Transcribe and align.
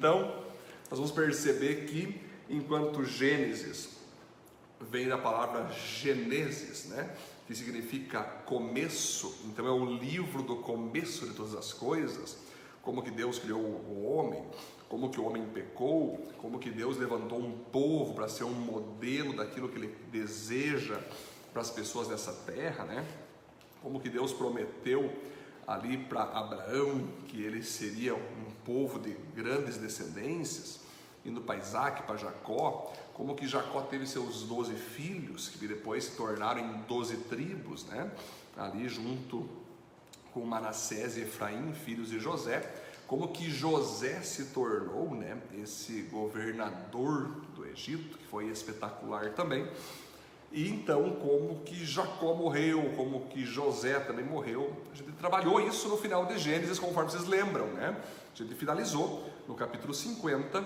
Então, 0.00 0.34
nós 0.88 0.98
vamos 0.98 1.10
perceber 1.10 1.84
que 1.84 2.18
enquanto 2.48 3.04
Gênesis 3.04 3.98
vem 4.80 5.06
da 5.06 5.18
palavra 5.18 5.70
Gênesis, 5.74 6.86
né? 6.86 7.14
que 7.46 7.54
significa 7.54 8.22
começo, 8.22 9.42
então 9.44 9.66
é 9.66 9.70
o 9.70 9.84
livro 9.84 10.42
do 10.42 10.56
começo 10.56 11.26
de 11.26 11.34
todas 11.34 11.54
as 11.54 11.74
coisas, 11.74 12.38
como 12.80 13.02
que 13.02 13.10
Deus 13.10 13.38
criou 13.38 13.60
o 13.60 14.10
homem, 14.10 14.42
como 14.88 15.10
que 15.10 15.20
o 15.20 15.24
homem 15.26 15.44
pecou, 15.52 16.26
como 16.38 16.58
que 16.58 16.70
Deus 16.70 16.96
levantou 16.96 17.38
um 17.38 17.52
povo 17.52 18.14
para 18.14 18.26
ser 18.26 18.44
um 18.44 18.54
modelo 18.54 19.36
daquilo 19.36 19.68
que 19.68 19.76
ele 19.76 19.94
deseja 20.10 20.98
para 21.52 21.60
as 21.60 21.70
pessoas 21.70 22.08
dessa 22.08 22.32
terra, 22.32 22.86
né? 22.86 23.06
Como 23.82 24.00
que 24.00 24.08
Deus 24.08 24.32
prometeu 24.32 25.14
ali 25.66 25.98
para 25.98 26.22
Abraão 26.22 27.06
que 27.28 27.42
ele 27.42 27.62
seria 27.62 28.14
um 28.14 28.49
povo 28.64 28.98
de 28.98 29.16
grandes 29.34 29.76
descendências, 29.76 30.80
indo 31.24 31.40
para 31.40 31.58
Isaac, 31.58 32.02
para 32.04 32.16
Jacó, 32.16 32.92
como 33.14 33.34
que 33.34 33.46
Jacó 33.46 33.82
teve 33.82 34.06
seus 34.06 34.42
doze 34.42 34.74
filhos, 34.74 35.48
que 35.48 35.66
depois 35.66 36.04
se 36.04 36.16
tornaram 36.16 36.60
em 36.60 36.80
doze 36.88 37.16
tribos, 37.16 37.84
né? 37.86 38.10
Ali 38.56 38.88
junto 38.88 39.48
com 40.32 40.44
Manassés 40.44 41.16
e 41.16 41.22
Efraim, 41.22 41.72
filhos 41.72 42.08
de 42.08 42.18
José, 42.18 42.62
como 43.06 43.28
que 43.28 43.50
José 43.50 44.22
se 44.22 44.46
tornou, 44.46 45.14
né, 45.16 45.36
esse 45.60 46.02
governador 46.02 47.26
do 47.56 47.66
Egito, 47.66 48.16
que 48.16 48.24
foi 48.26 48.46
espetacular 48.46 49.32
também. 49.32 49.68
E 50.52 50.68
então, 50.68 51.10
como 51.12 51.60
que 51.60 51.84
Jacó 51.84 52.34
morreu, 52.34 52.92
como 52.96 53.26
que 53.26 53.44
José 53.44 54.00
também 54.00 54.24
morreu. 54.24 54.76
A 54.92 54.96
gente 54.96 55.12
trabalhou 55.12 55.60
isso 55.60 55.88
no 55.88 55.96
final 55.96 56.26
de 56.26 56.38
Gênesis, 56.38 56.78
conforme 56.78 57.10
vocês 57.10 57.26
lembram, 57.26 57.66
né? 57.68 57.96
A 58.34 58.36
gente 58.36 58.54
finalizou 58.56 59.24
no 59.46 59.54
capítulo 59.54 59.94
50, 59.94 60.64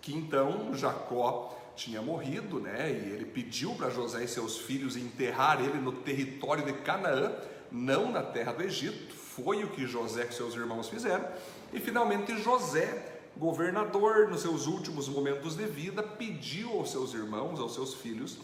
que 0.00 0.14
então 0.14 0.72
Jacó 0.74 1.58
tinha 1.74 2.00
morrido, 2.00 2.60
né? 2.60 2.90
E 2.90 3.12
ele 3.12 3.24
pediu 3.24 3.74
para 3.74 3.90
José 3.90 4.22
e 4.22 4.28
seus 4.28 4.58
filhos 4.58 4.96
enterrar 4.96 5.60
ele 5.60 5.78
no 5.78 5.92
território 5.92 6.64
de 6.64 6.72
Canaã, 6.72 7.32
não 7.72 8.12
na 8.12 8.22
terra 8.22 8.52
do 8.52 8.62
Egito. 8.62 9.14
Foi 9.14 9.64
o 9.64 9.70
que 9.70 9.84
José 9.86 10.28
e 10.30 10.34
seus 10.34 10.54
irmãos 10.54 10.88
fizeram. 10.88 11.26
E 11.72 11.80
finalmente 11.80 12.36
José, 12.40 13.20
governador, 13.36 14.28
nos 14.28 14.42
seus 14.42 14.66
últimos 14.66 15.08
momentos 15.08 15.56
de 15.56 15.66
vida, 15.66 16.02
pediu 16.02 16.70
aos 16.72 16.90
seus 16.90 17.14
irmãos, 17.14 17.58
aos 17.58 17.74
seus 17.74 17.94
filhos, 17.94 18.38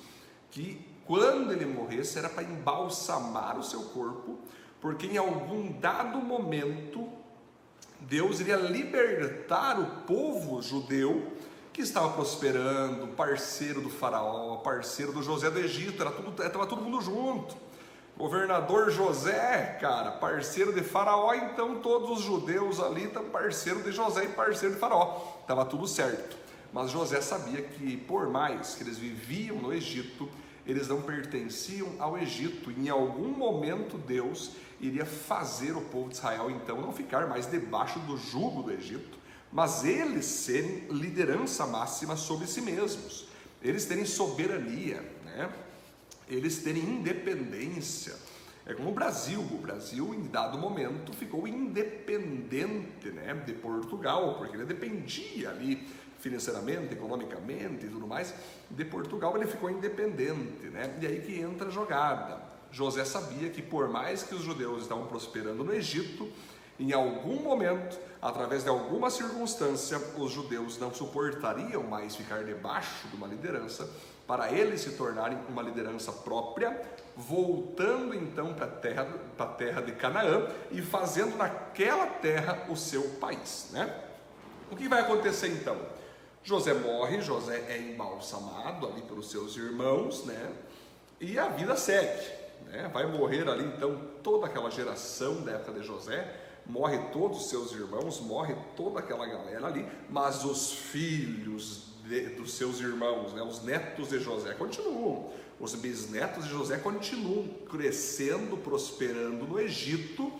que 0.51 0.87
quando 1.07 1.53
ele 1.53 1.65
morresse 1.65 2.19
era 2.19 2.29
para 2.29 2.43
embalsamar 2.43 3.59
o 3.59 3.63
seu 3.63 3.83
corpo, 3.85 4.39
porque 4.81 5.07
em 5.07 5.17
algum 5.17 5.73
dado 5.73 6.19
momento 6.19 7.09
Deus 8.01 8.41
iria 8.41 8.57
libertar 8.57 9.81
o 9.81 9.87
povo 10.07 10.61
judeu 10.63 11.33
que 11.73 11.83
estava 11.83 12.11
prosperando, 12.11 13.09
parceiro 13.09 13.81
do 13.81 13.91
faraó, 13.91 14.57
parceiro 14.57 15.13
do 15.13 15.23
José 15.23 15.51
do 15.51 15.59
Egito, 15.59 16.03
era 16.03 16.11
tudo, 16.11 16.43
estava 16.43 16.67
todo 16.67 16.83
mundo 16.83 17.01
junto. 17.01 17.57
Governador 18.19 18.91
José, 18.91 19.79
cara, 19.81 20.11
parceiro 20.11 20.73
de 20.73 20.83
Faraó, 20.83 21.33
então 21.35 21.77
todos 21.77 22.19
os 22.19 22.25
judeus 22.25 22.81
ali 22.81 23.07
parceiro 23.07 23.81
de 23.81 23.93
José 23.93 24.25
e 24.25 24.29
parceiro 24.31 24.75
de 24.75 24.81
Faraó. 24.81 25.23
Estava 25.41 25.65
tudo 25.65 25.87
certo. 25.87 26.37
Mas 26.73 26.91
José 26.91 27.21
sabia 27.21 27.63
que, 27.63 27.97
por 27.97 28.29
mais 28.29 28.75
que 28.75 28.83
eles 28.83 28.99
viviam 28.99 29.57
no 29.57 29.73
Egito, 29.73 30.29
eles 30.67 30.87
não 30.87 31.01
pertenciam 31.01 31.95
ao 31.99 32.19
Egito. 32.19 32.71
Em 32.71 32.89
algum 32.89 33.29
momento 33.29 33.97
Deus 33.97 34.53
iria 34.81 35.07
fazer 35.07 35.73
o 35.73 35.81
povo 35.81 36.11
de 36.11 36.17
Israel 36.17 36.51
então 36.51 36.81
não 36.81 36.93
ficar 36.93 37.27
mais 37.27 37.47
debaixo 37.47 37.99
do 38.01 38.17
jugo 38.17 38.63
do 38.63 38.71
Egito, 38.71 39.19
mas 39.51 39.85
eles 39.85 40.27
serem 40.27 40.87
liderança 40.91 41.67
máxima 41.67 42.17
sobre 42.17 42.47
si 42.47 42.61
mesmos, 42.61 43.27
eles 43.63 43.87
terem 43.87 44.05
soberania, 44.05 45.01
né? 45.25 45.51
eles 46.29 46.59
terem 46.59 46.83
independência. 46.83 48.15
É 48.67 48.75
como 48.75 48.91
o 48.91 48.95
Brasil, 48.95 49.41
o 49.41 49.59
Brasil 49.59 50.15
em 50.15 50.25
dado 50.25 50.59
momento 50.59 51.11
ficou 51.15 51.49
independente 51.49 53.09
né, 53.09 53.33
de 53.47 53.55
Portugal, 53.55 54.37
porque 54.37 54.55
ele 54.55 54.67
dependia 54.67 55.49
ali 55.49 55.89
financeiramente, 56.19 56.95
economicamente 56.95 57.87
e 57.87 57.89
tudo 57.89 58.06
mais, 58.06 58.34
de 58.71 58.84
Portugal 58.84 59.37
ele 59.37 59.47
ficou 59.47 59.71
independente, 59.71 60.67
né? 60.67 60.97
E 61.01 61.06
aí 61.06 61.21
que 61.21 61.39
entra 61.39 61.69
a 61.69 61.71
jogada. 61.71 62.41
José 62.71 63.05
sabia 63.05 63.49
que 63.49 63.62
por 63.62 63.89
mais 63.89 64.23
que 64.23 64.34
os 64.34 64.43
judeus 64.43 64.83
estavam 64.83 65.07
prosperando 65.07 65.65
no 65.65 65.73
Egito, 65.73 66.28
em 66.78 66.93
algum 66.93 67.43
momento, 67.43 67.99
através 68.23 68.62
de 68.62 68.69
alguma 68.69 69.11
circunstância, 69.11 69.99
os 70.17 70.31
judeus 70.31 70.78
não 70.78 70.95
suportariam 70.95 71.83
mais 71.83 72.15
ficar 72.15 72.45
debaixo 72.45 73.09
de 73.09 73.17
uma 73.17 73.27
liderança, 73.27 73.89
para 74.28 74.53
eles 74.53 74.83
se 74.83 74.91
tornarem 74.91 75.39
uma 75.49 75.62
liderança 75.62 76.12
própria, 76.12 76.81
voltando 77.17 78.15
então 78.15 78.53
para 78.55 78.67
a 78.67 78.69
terra, 78.69 79.05
terra 79.57 79.81
de 79.81 79.93
Canaã 79.93 80.47
e 80.71 80.83
fazendo 80.83 81.37
naquela 81.37 82.07
terra 82.07 82.67
o 82.69 82.77
seu 82.77 83.03
país. 83.19 83.71
Né? 83.73 83.93
O 84.71 84.77
que 84.77 84.87
vai 84.87 85.01
acontecer 85.01 85.49
então? 85.49 85.81
José 86.48 86.72
morre, 86.72 87.20
José 87.20 87.62
é 87.69 87.76
embalsamado 87.76 88.86
ali 88.86 89.03
pelos 89.03 89.31
seus 89.31 89.54
irmãos, 89.54 90.25
né? 90.25 90.50
E 91.20 91.38
a 91.38 91.48
vida 91.48 91.76
segue, 91.76 92.26
né? 92.69 92.91
Vai 92.91 93.04
morrer 93.04 93.47
ali 93.47 93.66
então 93.66 94.00
toda 94.22 94.47
aquela 94.47 94.70
geração 94.70 95.42
da 95.42 95.53
época 95.53 95.78
de 95.78 95.86
José, 95.86 96.26
morre 96.64 96.97
todos 97.12 97.41
os 97.41 97.50
seus 97.50 97.72
irmãos, 97.72 98.19
morre 98.22 98.56
toda 98.75 99.00
aquela 99.00 99.26
galera 99.26 99.66
ali, 99.66 99.86
mas 100.09 100.42
os 100.42 100.72
filhos 100.72 101.88
de, 102.06 102.31
dos 102.31 102.54
seus 102.54 102.80
irmãos, 102.80 103.34
né, 103.34 103.42
os 103.42 103.62
netos 103.62 104.09
de 104.09 104.19
José 104.19 104.54
continuam, 104.54 105.30
os 105.60 105.75
bisnetos 105.75 106.44
de 106.44 106.50
José 106.50 106.78
continuam 106.78 107.47
crescendo, 107.70 108.56
prosperando 108.56 109.47
no 109.47 109.60
Egito, 109.60 110.32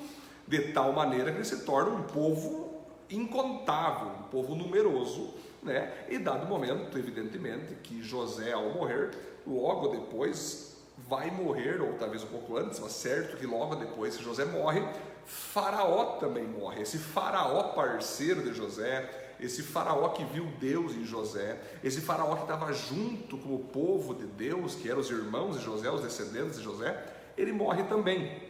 de 0.47 0.73
tal 0.73 0.91
maneira 0.91 1.33
que 1.33 1.37
ele 1.37 1.45
se 1.45 1.67
torna 1.67 1.91
um 1.91 2.05
povo 2.05 2.83
incontável, 3.11 4.09
um 4.21 4.23
povo 4.31 4.55
numeroso, 4.55 5.35
né? 5.63 6.07
E 6.09 6.19
dado 6.19 6.45
o 6.45 6.49
momento, 6.49 6.99
evidentemente, 6.99 7.75
que 7.83 8.03
José 8.03 8.53
ao 8.53 8.71
morrer, 8.71 9.11
logo 9.47 9.89
depois 9.89 10.77
vai 11.09 11.31
morrer, 11.31 11.81
ou 11.81 11.95
talvez 11.95 12.25
um 12.25 12.29
pouco 12.29 12.57
antes, 12.57 12.81
mas 12.81 12.93
certo 12.93 13.37
que 13.37 13.47
logo 13.47 13.77
depois 13.77 14.17
que 14.17 14.25
José 14.25 14.45
morre, 14.45 14.83
Faraó 15.25 16.17
também 16.19 16.45
morre. 16.45 16.83
Esse 16.83 16.99
Faraó 16.99 17.75
parceiro 17.75 18.43
de 18.43 18.53
José, 18.55 19.35
esse 19.39 19.63
Faraó 19.63 20.09
que 20.09 20.25
viu 20.25 20.47
Deus 20.59 20.93
em 20.95 21.05
José, 21.05 21.61
esse 21.85 22.01
Faraó 22.01 22.35
que 22.35 22.43
estava 22.43 22.73
junto 22.73 23.39
com 23.39 23.55
o 23.55 23.59
povo 23.59 24.15
de 24.15 24.27
Deus, 24.27 24.75
que 24.75 24.91
eram 24.91 25.01
os 25.01 25.11
irmãos 25.11 25.59
de 25.59 25.65
José, 25.65 25.91
os 25.91 26.03
descendentes 26.03 26.57
de 26.57 26.65
José, 26.65 26.97
ele 27.37 27.53
morre 27.53 27.85
também. 27.85 28.43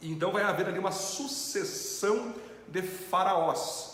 Então 0.00 0.30
vai 0.30 0.42
haver 0.42 0.68
ali 0.68 0.78
uma 0.78 0.92
sucessão 0.92 2.34
de 2.68 2.82
faraós. 2.82 3.93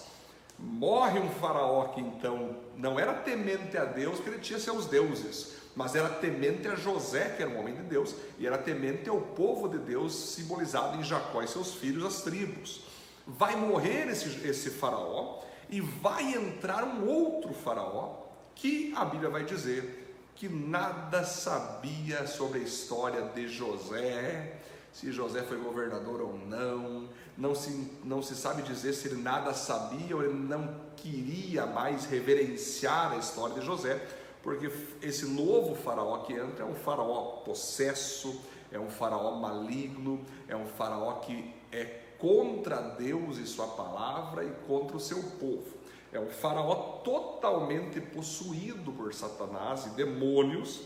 Morre 0.60 1.19
um 1.19 1.31
faraó 1.31 1.88
que 1.88 2.00
então 2.00 2.56
não 2.76 2.98
era 2.98 3.15
temente 3.15 3.76
a 3.76 3.84
Deus, 3.84 4.21
que 4.21 4.28
ele 4.28 4.38
tinha 4.38 4.59
seus 4.59 4.87
deuses 4.87 5.60
mas 5.75 5.94
era 5.94 6.09
temente 6.09 6.66
a 6.69 6.75
José, 6.75 7.31
que 7.37 7.43
era 7.43 7.50
um 7.50 7.59
homem 7.59 7.75
de 7.75 7.82
Deus, 7.82 8.15
e 8.38 8.47
era 8.47 8.59
temente 8.59 9.09
ao 9.09 9.20
povo 9.20 9.69
de 9.69 9.78
Deus, 9.78 10.15
simbolizado 10.15 10.99
em 10.99 11.04
Jacó 11.04 11.43
e 11.43 11.49
seus 11.49 11.75
filhos, 11.75 12.04
as 12.04 12.22
tribos. 12.22 12.82
Vai 13.26 13.56
morrer 13.56 14.09
esse, 14.09 14.47
esse 14.47 14.70
faraó 14.70 15.41
e 15.69 15.81
vai 15.81 16.34
entrar 16.34 16.84
um 16.84 17.06
outro 17.06 17.54
faraó, 17.54 18.26
que 18.54 18.93
a 18.97 19.04
Bíblia 19.04 19.31
vai 19.31 19.44
dizer 19.44 20.19
que 20.34 20.49
nada 20.49 21.25
sabia 21.25 22.26
sobre 22.26 22.59
a 22.59 22.62
história 22.62 23.22
de 23.34 23.47
José, 23.47 24.56
se 24.93 25.12
José 25.12 25.43
foi 25.43 25.59
governador 25.59 26.20
ou 26.20 26.37
não, 26.37 27.09
não 27.40 27.54
se, 27.54 27.90
não 28.04 28.22
se 28.22 28.36
sabe 28.36 28.62
dizer 28.62 28.92
se 28.92 29.08
ele 29.08 29.22
nada 29.22 29.54
sabia 29.54 30.14
ou 30.14 30.22
ele 30.22 30.34
não 30.34 30.76
queria 30.94 31.64
mais 31.64 32.04
reverenciar 32.04 33.12
a 33.12 33.16
história 33.16 33.54
de 33.54 33.64
José, 33.64 34.06
porque 34.42 34.70
esse 35.00 35.25
novo 35.25 35.75
faraó 35.75 36.19
que 36.19 36.34
entra 36.34 36.64
é 36.64 36.69
um 36.69 36.75
faraó 36.75 37.38
possesso, 37.42 38.38
é 38.70 38.78
um 38.78 38.90
faraó 38.90 39.37
maligno, 39.37 40.25
é 40.46 40.54
um 40.54 40.66
faraó 40.66 41.14
que 41.20 41.54
é 41.72 41.84
contra 42.19 42.76
Deus 42.76 43.38
e 43.38 43.46
sua 43.46 43.69
palavra 43.69 44.44
e 44.44 44.50
contra 44.66 44.98
o 44.98 45.00
seu 45.00 45.22
povo. 45.22 45.81
É 46.12 46.20
um 46.20 46.28
faraó 46.28 47.00
totalmente 47.02 48.00
possuído 48.00 48.93
por 48.93 49.14
Satanás 49.14 49.86
e 49.86 49.90
demônios, 49.90 50.82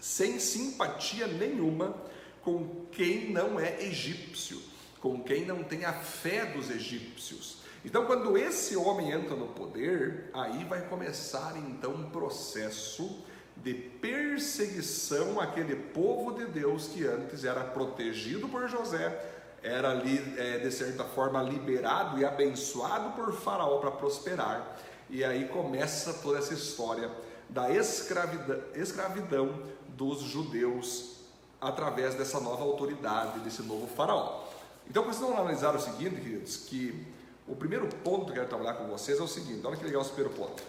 sem 0.00 0.40
simpatia 0.40 1.28
nenhuma 1.28 1.94
com 2.42 2.86
quem 2.90 3.30
não 3.30 3.60
é 3.60 3.84
egípcio, 3.84 4.60
com 5.00 5.22
quem 5.22 5.44
não 5.44 5.62
tem 5.62 5.84
a 5.84 5.92
fé 5.92 6.46
dos 6.46 6.70
egípcios. 6.70 7.58
Então, 7.84 8.06
quando 8.06 8.36
esse 8.36 8.76
homem 8.76 9.12
entra 9.12 9.36
no 9.36 9.48
poder, 9.48 10.30
aí 10.32 10.64
vai 10.64 10.82
começar 10.82 11.56
então 11.56 11.92
um 11.92 12.10
processo 12.10 13.24
de 13.56 13.74
perseguição 13.74 15.40
àquele 15.40 15.76
povo 15.76 16.32
de 16.32 16.46
Deus 16.46 16.88
que 16.88 17.06
antes 17.06 17.44
era 17.44 17.62
protegido 17.64 18.48
por 18.48 18.68
José, 18.68 19.36
era 19.62 19.90
ali, 19.90 20.22
é, 20.36 20.58
de 20.58 20.70
certa 20.70 21.04
forma, 21.04 21.42
liberado 21.42 22.18
e 22.18 22.24
abençoado 22.24 23.10
por 23.10 23.32
Faraó 23.32 23.78
para 23.78 23.90
prosperar. 23.90 24.76
E 25.10 25.24
aí 25.24 25.48
começa 25.48 26.12
toda 26.14 26.38
essa 26.38 26.54
história 26.54 27.10
da 27.48 27.70
escravidão, 27.70 28.60
escravidão 28.74 29.62
dos 29.88 30.20
judeus 30.20 31.16
através 31.60 32.14
dessa 32.14 32.38
nova 32.38 32.62
autoridade, 32.62 33.40
desse 33.40 33.62
novo 33.62 33.86
Faraó. 33.88 34.47
Então, 34.88 35.04
precisamos 35.04 35.38
analisar 35.38 35.74
o 35.74 35.80
seguinte, 35.80 36.16
queridos, 36.20 36.56
que 36.56 37.06
o 37.46 37.56
primeiro 37.56 37.88
ponto 37.88 38.26
que 38.26 38.30
eu 38.30 38.34
quero 38.34 38.48
trabalhar 38.48 38.74
com 38.74 38.86
vocês 38.88 39.18
é 39.18 39.22
o 39.22 39.28
seguinte: 39.28 39.66
olha 39.66 39.76
que 39.76 39.84
legal 39.84 40.02
esse 40.02 40.12
primeiro 40.12 40.36
ponto. 40.36 40.62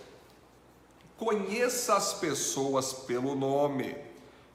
Conheça 1.18 1.96
as 1.96 2.14
pessoas 2.14 2.94
pelo 2.94 3.36
nome 3.36 3.96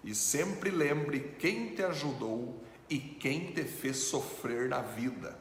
e 0.03 0.15
sempre 0.15 0.71
lembre 0.71 1.35
quem 1.39 1.75
te 1.75 1.83
ajudou 1.83 2.63
e 2.89 2.99
quem 2.99 3.53
te 3.53 3.65
fez 3.65 3.99
sofrer 3.99 4.69
na 4.69 4.81
vida. 4.81 5.39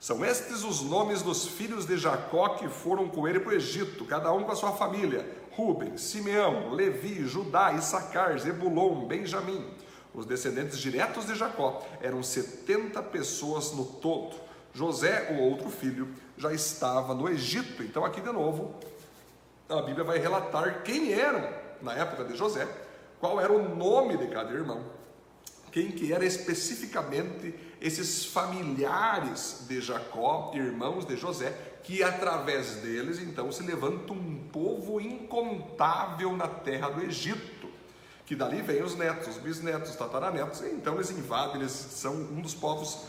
São 0.00 0.24
estes 0.24 0.64
os 0.64 0.82
nomes 0.82 1.22
dos 1.22 1.46
filhos 1.46 1.86
de 1.86 1.96
Jacó 1.96 2.50
que 2.50 2.68
foram 2.68 3.08
com 3.08 3.28
ele 3.28 3.38
para 3.38 3.52
o 3.52 3.54
Egito, 3.54 4.04
cada 4.04 4.32
um 4.32 4.42
com 4.42 4.50
a 4.50 4.56
sua 4.56 4.72
família: 4.72 5.24
Ruben, 5.52 5.96
Simeão, 5.96 6.70
Levi, 6.72 7.24
Judá, 7.24 7.72
Issacar, 7.72 8.36
Zebulon, 8.38 9.06
Benjamim. 9.06 9.64
Os 10.14 10.26
descendentes 10.26 10.78
diretos 10.78 11.26
de 11.26 11.34
Jacó 11.34 11.86
eram 12.00 12.22
70 12.22 13.02
pessoas 13.04 13.72
no 13.72 13.84
todo. 13.84 14.36
José, 14.74 15.28
o 15.32 15.42
outro 15.42 15.70
filho, 15.70 16.08
já 16.36 16.52
estava 16.52 17.14
no 17.14 17.28
Egito. 17.28 17.82
Então, 17.82 18.04
aqui 18.04 18.20
de 18.20 18.32
novo, 18.32 18.74
a 19.68 19.80
Bíblia 19.82 20.04
vai 20.04 20.18
relatar 20.18 20.82
quem 20.82 21.12
eram 21.12 21.46
na 21.80 21.94
época 21.94 22.24
de 22.24 22.36
José, 22.36 22.66
qual 23.18 23.40
era 23.40 23.52
o 23.52 23.74
nome 23.74 24.16
de 24.16 24.28
cada 24.28 24.52
irmão, 24.52 24.84
quem 25.70 25.90
que 25.90 26.12
era 26.12 26.24
especificamente 26.24 27.54
esses 27.80 28.24
familiares 28.26 29.64
de 29.68 29.80
Jacó, 29.80 30.52
irmãos 30.54 31.06
de 31.06 31.16
José, 31.16 31.52
que 31.82 32.02
através 32.02 32.76
deles 32.76 33.18
então 33.18 33.50
se 33.50 33.62
levanta 33.62 34.12
um 34.12 34.48
povo 34.52 35.00
incontável 35.00 36.36
na 36.36 36.46
terra 36.46 36.90
do 36.90 37.02
Egito 37.02 37.61
que 38.32 38.36
dali 38.36 38.62
vem 38.62 38.82
os 38.82 38.94
netos, 38.96 39.28
os 39.28 39.36
bisnetos, 39.36 39.90
os 39.90 39.96
tataranetos, 39.96 40.62
e 40.62 40.68
então 40.68 40.94
eles 40.94 41.10
invadem, 41.10 41.60
eles 41.60 41.70
são 41.70 42.14
um 42.14 42.40
dos 42.40 42.54
povos 42.54 43.00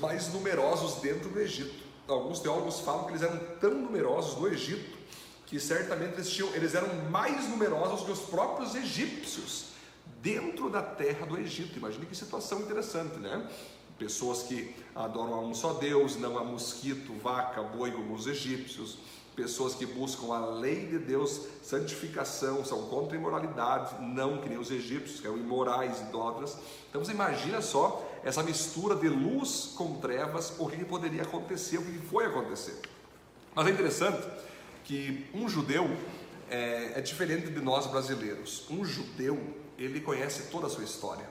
mais 0.00 0.32
numerosos 0.32 1.02
dentro 1.02 1.30
do 1.30 1.40
Egito. 1.40 1.82
Alguns 2.06 2.38
teólogos 2.38 2.78
falam 2.78 3.02
que 3.06 3.10
eles 3.10 3.22
eram 3.22 3.40
tão 3.60 3.74
numerosos 3.74 4.38
no 4.38 4.46
Egito 4.46 4.98
que 5.46 5.58
certamente 5.58 6.14
eles, 6.14 6.30
tinham, 6.30 6.54
eles 6.54 6.76
eram 6.76 6.94
mais 7.10 7.48
numerosos 7.48 8.06
que 8.06 8.12
os 8.12 8.20
próprios 8.20 8.76
egípcios 8.76 9.70
dentro 10.22 10.70
da 10.70 10.80
terra 10.80 11.26
do 11.26 11.36
Egito. 11.36 11.76
Imagine 11.76 12.06
que 12.06 12.14
situação 12.14 12.60
interessante, 12.60 13.18
né? 13.18 13.44
Pessoas 13.98 14.44
que 14.44 14.76
adoram 14.94 15.34
a 15.34 15.40
um 15.40 15.54
só 15.56 15.72
Deus, 15.72 16.14
não 16.14 16.38
a 16.38 16.44
mosquito, 16.44 17.12
vaca, 17.14 17.64
boi 17.64 17.90
como 17.90 18.14
os 18.14 18.28
egípcios 18.28 18.98
pessoas 19.34 19.74
que 19.74 19.86
buscam 19.86 20.32
a 20.32 20.46
lei 20.46 20.86
de 20.86 20.98
Deus, 20.98 21.46
santificação, 21.62 22.64
são 22.64 22.82
contra 22.88 23.16
a 23.16 23.20
imoralidade, 23.20 24.02
não 24.02 24.38
que 24.38 24.48
nem 24.48 24.58
os 24.58 24.70
egípcios, 24.70 25.20
que 25.20 25.26
eram 25.26 25.38
imorais, 25.38 26.00
idólatras. 26.00 26.56
Então 26.88 27.04
você 27.04 27.12
imagina 27.12 27.62
só 27.62 28.06
essa 28.22 28.42
mistura 28.42 28.94
de 28.94 29.08
luz 29.08 29.72
com 29.76 29.98
trevas, 29.98 30.54
o 30.58 30.68
que 30.68 30.84
poderia 30.84 31.22
acontecer, 31.22 31.78
o 31.78 31.84
que 31.84 31.98
foi 32.06 32.26
acontecer. 32.26 32.78
Mas 33.54 33.66
é 33.66 33.70
interessante 33.70 34.26
que 34.84 35.26
um 35.34 35.48
judeu 35.48 35.88
é, 36.50 36.98
é 36.98 37.00
diferente 37.00 37.50
de 37.50 37.60
nós 37.60 37.86
brasileiros. 37.86 38.66
Um 38.70 38.84
judeu, 38.84 39.38
ele 39.78 40.00
conhece 40.00 40.50
toda 40.50 40.66
a 40.66 40.70
sua 40.70 40.84
história. 40.84 41.28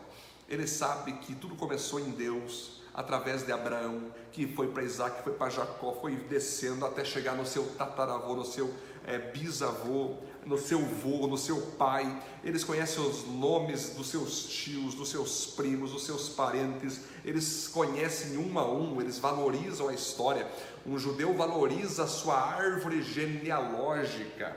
Ele 0.49 0.67
sabe 0.67 1.13
que 1.13 1.35
tudo 1.35 1.55
começou 1.55 1.99
em 1.99 2.09
Deus, 2.11 2.80
através 3.01 3.43
de 3.43 3.51
Abraão, 3.51 4.03
que 4.31 4.47
foi 4.47 4.67
para 4.67 4.83
Isaac, 4.83 5.23
foi 5.23 5.33
para 5.33 5.49
Jacó, 5.49 5.93
foi 5.99 6.15
descendo 6.15 6.85
até 6.85 7.03
chegar 7.03 7.35
no 7.35 7.45
seu 7.45 7.65
tataravô, 7.77 8.35
no 8.35 8.45
seu 8.45 8.73
é, 9.05 9.17
bisavô, 9.17 10.15
no 10.45 10.57
seu 10.57 10.79
vô, 10.79 11.27
no 11.27 11.37
seu 11.37 11.59
pai. 11.77 12.21
Eles 12.43 12.63
conhecem 12.63 13.03
os 13.03 13.27
nomes 13.27 13.89
dos 13.89 14.07
seus 14.07 14.43
tios, 14.45 14.95
dos 14.95 15.09
seus 15.09 15.47
primos, 15.47 15.91
dos 15.91 16.05
seus 16.05 16.29
parentes. 16.29 17.01
Eles 17.25 17.67
conhecem 17.67 18.37
um 18.37 18.57
a 18.57 18.71
um, 18.71 19.01
eles 19.01 19.17
valorizam 19.17 19.89
a 19.89 19.93
história. 19.93 20.47
Um 20.85 20.97
judeu 20.97 21.33
valoriza 21.33 22.03
a 22.03 22.07
sua 22.07 22.39
árvore 22.39 23.01
genealógica. 23.01 24.55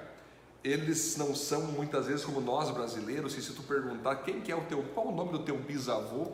Eles 0.62 1.16
não 1.16 1.34
são 1.34 1.62
muitas 1.62 2.06
vezes 2.06 2.24
como 2.24 2.40
nós 2.40 2.70
brasileiros, 2.70 3.34
se 3.34 3.52
tu 3.52 3.62
perguntar 3.62 4.16
quem 4.16 4.40
que 4.40 4.50
é 4.50 4.56
o 4.56 4.62
teu, 4.62 4.82
qual 4.94 5.08
o 5.08 5.14
nome 5.14 5.32
do 5.32 5.40
teu 5.40 5.58
bisavô, 5.58 6.32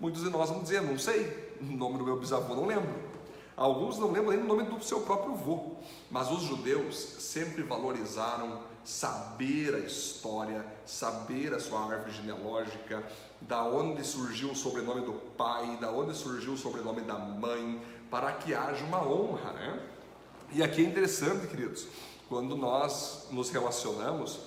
Muitos 0.00 0.22
de 0.22 0.30
nós 0.30 0.48
vão 0.48 0.62
dizer, 0.62 0.80
não 0.80 0.96
sei, 0.96 1.47
o 1.60 1.64
nome 1.64 1.98
do 1.98 2.04
meu 2.04 2.18
bisavô 2.18 2.54
não 2.54 2.66
lembro. 2.66 3.08
Alguns 3.56 3.98
não 3.98 4.12
lembram 4.12 4.30
nem 4.30 4.40
o 4.40 4.46
nome 4.46 4.62
do 4.64 4.82
seu 4.82 5.00
próprio 5.00 5.32
avô. 5.32 5.72
Mas 6.10 6.30
os 6.30 6.42
judeus 6.42 6.96
sempre 6.96 7.62
valorizaram 7.62 8.60
saber 8.84 9.74
a 9.74 9.80
história, 9.80 10.64
saber 10.86 11.52
a 11.52 11.60
sua 11.60 11.80
árvore 11.80 12.12
genealógica, 12.12 13.02
da 13.40 13.62
onde 13.64 14.04
surgiu 14.04 14.52
o 14.52 14.56
sobrenome 14.56 15.02
do 15.02 15.12
pai, 15.12 15.76
da 15.80 15.90
onde 15.90 16.16
surgiu 16.16 16.52
o 16.52 16.56
sobrenome 16.56 17.02
da 17.02 17.18
mãe, 17.18 17.82
para 18.10 18.32
que 18.32 18.54
haja 18.54 18.84
uma 18.84 19.02
honra, 19.06 19.52
né? 19.52 19.80
E 20.52 20.62
aqui 20.62 20.82
é 20.82 20.88
interessante, 20.88 21.46
queridos, 21.46 21.86
quando 22.28 22.56
nós 22.56 23.26
nos 23.30 23.50
relacionamos, 23.50 24.40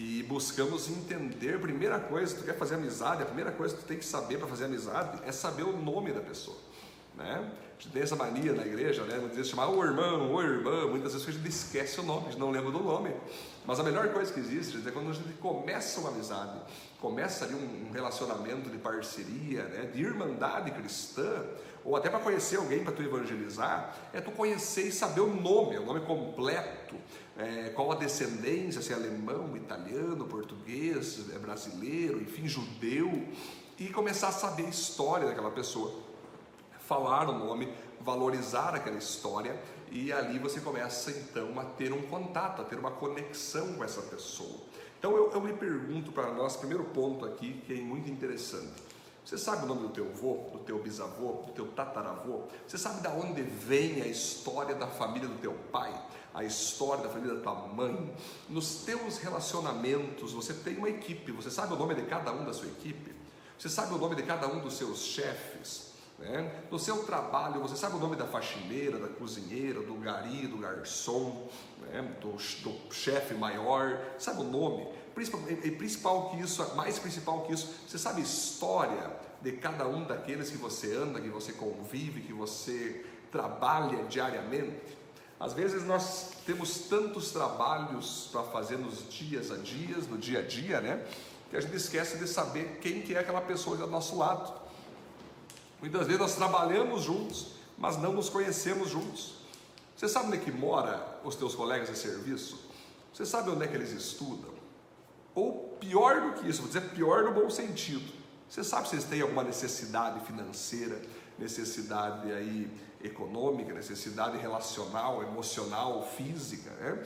e 0.00 0.22
buscamos 0.22 0.88
entender. 0.88 1.60
Primeira 1.60 2.00
coisa, 2.00 2.34
tu 2.34 2.42
quer 2.42 2.56
fazer 2.56 2.76
amizade, 2.76 3.22
a 3.22 3.26
primeira 3.26 3.52
coisa 3.52 3.74
que 3.74 3.82
tu 3.82 3.86
tem 3.86 3.98
que 3.98 4.04
saber 4.04 4.38
para 4.38 4.48
fazer 4.48 4.64
amizade 4.64 5.20
é 5.26 5.30
saber 5.30 5.64
o 5.64 5.76
nome 5.76 6.10
da 6.10 6.22
pessoa. 6.22 6.56
Né? 7.14 7.52
A 7.78 7.82
gente 7.82 7.92
tem 7.92 8.02
essa 8.02 8.16
mania 8.16 8.54
na 8.54 8.66
igreja, 8.66 9.02
né? 9.04 9.18
Muitas 9.18 9.36
vezes 9.36 9.50
chamar 9.50 9.68
o 9.68 9.84
irmão, 9.84 10.34
o 10.34 10.42
irmã, 10.42 10.86
muitas 10.86 11.12
vezes 11.12 11.28
a 11.28 11.30
gente 11.30 11.46
esquece 11.46 12.00
o 12.00 12.02
nome, 12.02 12.28
a 12.28 12.30
gente 12.30 12.40
não 12.40 12.50
lembra 12.50 12.70
do 12.70 12.78
nome. 12.78 13.14
Mas 13.66 13.78
a 13.78 13.82
melhor 13.82 14.08
coisa 14.08 14.32
que 14.32 14.40
existe 14.40 14.86
é 14.86 14.90
quando 14.90 15.10
a 15.10 15.12
gente 15.12 15.34
começa 15.34 16.00
uma 16.00 16.08
amizade, 16.08 16.58
começa 16.98 17.44
ali 17.44 17.54
um 17.54 17.90
relacionamento 17.92 18.70
de 18.70 18.78
parceria, 18.78 19.64
né? 19.64 19.90
de 19.92 20.02
irmandade 20.02 20.70
cristã, 20.70 21.44
ou 21.84 21.94
até 21.94 22.08
para 22.08 22.20
conhecer 22.20 22.56
alguém 22.56 22.82
para 22.82 22.92
tu 22.92 23.02
evangelizar, 23.02 23.94
é 24.14 24.20
tu 24.20 24.30
conhecer 24.30 24.88
e 24.88 24.92
saber 24.92 25.20
o 25.20 25.34
nome, 25.34 25.78
o 25.78 25.84
nome 25.84 26.00
completo, 26.00 26.96
é, 27.38 27.70
qual 27.70 27.92
a 27.92 27.94
descendência, 27.94 28.82
se 28.82 28.92
é 28.92 28.96
alemão, 28.96 29.56
italiano, 29.56 30.26
português, 30.26 31.30
é 31.34 31.38
brasileiro, 31.38 32.20
enfim, 32.20 32.46
judeu, 32.46 33.28
e 33.78 33.88
começar 33.88 34.28
a 34.28 34.32
saber 34.32 34.66
a 34.66 34.68
história 34.68 35.26
daquela 35.26 35.50
pessoa, 35.50 35.92
falar 36.80 37.28
o 37.28 37.38
nome, 37.38 37.72
valorizar 38.00 38.74
aquela 38.74 38.98
história, 38.98 39.58
e 39.90 40.12
ali 40.12 40.38
você 40.38 40.60
começa 40.60 41.10
então 41.10 41.58
a 41.58 41.64
ter 41.64 41.92
um 41.92 42.02
contato, 42.02 42.62
a 42.62 42.64
ter 42.64 42.78
uma 42.78 42.90
conexão 42.90 43.74
com 43.74 43.84
essa 43.84 44.02
pessoa. 44.02 44.60
Então 44.98 45.16
eu, 45.16 45.32
eu 45.32 45.40
me 45.40 45.52
pergunto 45.54 46.12
para 46.12 46.32
nós, 46.32 46.56
primeiro 46.56 46.84
ponto 46.84 47.24
aqui, 47.24 47.54
que 47.66 47.72
é 47.72 47.76
muito 47.76 48.10
interessante. 48.10 48.90
Você 49.24 49.38
sabe 49.38 49.64
o 49.64 49.66
nome 49.66 49.82
do 49.82 49.88
teu 49.90 50.06
avô, 50.06 50.50
do 50.52 50.58
teu 50.58 50.78
bisavô, 50.78 51.44
do 51.46 51.52
teu 51.52 51.68
tataravô? 51.68 52.42
Você 52.66 52.76
sabe 52.76 53.00
de 53.00 53.08
onde 53.08 53.42
vem 53.42 54.02
a 54.02 54.06
história 54.06 54.74
da 54.74 54.86
família 54.86 55.28
do 55.28 55.38
teu 55.38 55.52
pai? 55.70 55.92
A 56.32 56.44
história 56.44 57.02
da 57.04 57.08
família 57.08 57.34
da 57.34 57.40
tua 57.42 57.54
mãe? 57.54 58.14
Nos 58.48 58.84
teus 58.84 59.18
relacionamentos, 59.18 60.32
você 60.32 60.54
tem 60.54 60.76
uma 60.76 60.88
equipe, 60.88 61.32
você 61.32 61.50
sabe 61.50 61.74
o 61.74 61.76
nome 61.76 61.94
de 61.94 62.02
cada 62.02 62.32
um 62.32 62.44
da 62.44 62.52
sua 62.52 62.68
equipe? 62.68 63.14
Você 63.58 63.68
sabe 63.68 63.94
o 63.94 63.98
nome 63.98 64.16
de 64.16 64.22
cada 64.22 64.46
um 64.46 64.60
dos 64.60 64.74
seus 64.74 65.00
chefes? 65.00 65.90
Né? 66.20 66.64
No 66.70 66.78
seu 66.78 67.02
trabalho, 67.04 67.60
você 67.60 67.74
sabe 67.76 67.96
o 67.96 67.98
nome 67.98 68.14
da 68.14 68.26
faxineira, 68.26 68.98
da 68.98 69.08
cozinheira, 69.08 69.80
do 69.80 69.94
gari, 69.94 70.46
do 70.46 70.58
garçom, 70.58 71.48
né? 71.80 72.02
do, 72.20 72.32
do 72.32 72.94
chefe 72.94 73.34
maior, 73.34 73.98
sabe 74.18 74.40
o 74.40 74.44
nome? 74.44 74.86
Principal, 75.14 75.40
principal 75.40 76.30
que 76.30 76.40
isso, 76.40 76.74
mais 76.76 76.98
principal 76.98 77.42
que 77.42 77.54
isso, 77.54 77.74
você 77.88 77.98
sabe 77.98 78.20
a 78.20 78.24
história 78.24 79.10
de 79.42 79.52
cada 79.52 79.88
um 79.88 80.04
daqueles 80.04 80.50
que 80.50 80.58
você 80.58 80.94
anda, 80.94 81.20
que 81.20 81.28
você 81.28 81.52
convive, 81.52 82.20
que 82.20 82.32
você 82.32 83.04
trabalha 83.32 84.04
diariamente. 84.04 84.99
Às 85.40 85.54
vezes 85.54 85.84
nós 85.84 86.32
temos 86.44 86.80
tantos 86.80 87.30
trabalhos 87.30 88.28
para 88.30 88.42
fazer 88.42 88.76
nos 88.76 89.08
dias 89.08 89.50
a 89.50 89.56
dias, 89.56 90.06
no 90.06 90.18
dia 90.18 90.40
a 90.40 90.42
dia, 90.42 90.82
né? 90.82 91.02
Que 91.48 91.56
a 91.56 91.60
gente 91.62 91.74
esquece 91.74 92.18
de 92.18 92.28
saber 92.28 92.78
quem 92.82 93.00
que 93.00 93.14
é 93.14 93.20
aquela 93.20 93.40
pessoa 93.40 93.74
do 93.74 93.86
nosso 93.86 94.18
lado. 94.18 94.52
Muitas 95.80 96.06
vezes 96.06 96.20
nós 96.20 96.34
trabalhamos 96.36 97.02
juntos, 97.02 97.52
mas 97.78 97.96
não 97.96 98.12
nos 98.12 98.28
conhecemos 98.28 98.90
juntos. 98.90 99.36
Você 99.96 100.08
sabe 100.08 100.26
onde 100.26 100.36
é 100.36 100.40
que 100.40 100.52
mora 100.52 101.18
os 101.24 101.34
teus 101.34 101.54
colegas 101.54 101.88
de 101.88 101.96
serviço? 101.96 102.60
Você 103.12 103.24
sabe 103.24 103.48
onde 103.48 103.64
é 103.64 103.66
que 103.66 103.74
eles 103.74 103.92
estudam? 103.92 104.50
Ou 105.34 105.74
pior 105.80 106.20
do 106.20 106.32
que 106.34 106.48
isso, 106.48 106.60
vou 106.60 106.68
dizer 106.68 106.90
pior 106.90 107.24
no 107.24 107.32
bom 107.32 107.48
sentido. 107.48 108.12
Você 108.46 108.62
sabe 108.62 108.88
se 108.88 108.94
eles 108.94 109.06
têm 109.06 109.22
alguma 109.22 109.42
necessidade 109.42 110.20
financeira, 110.26 111.00
necessidade 111.38 112.30
aí 112.30 112.70
econômica, 113.02 113.72
necessidade 113.72 114.36
relacional, 114.38 115.22
emocional, 115.22 116.06
física, 116.16 116.70
né? 116.72 117.04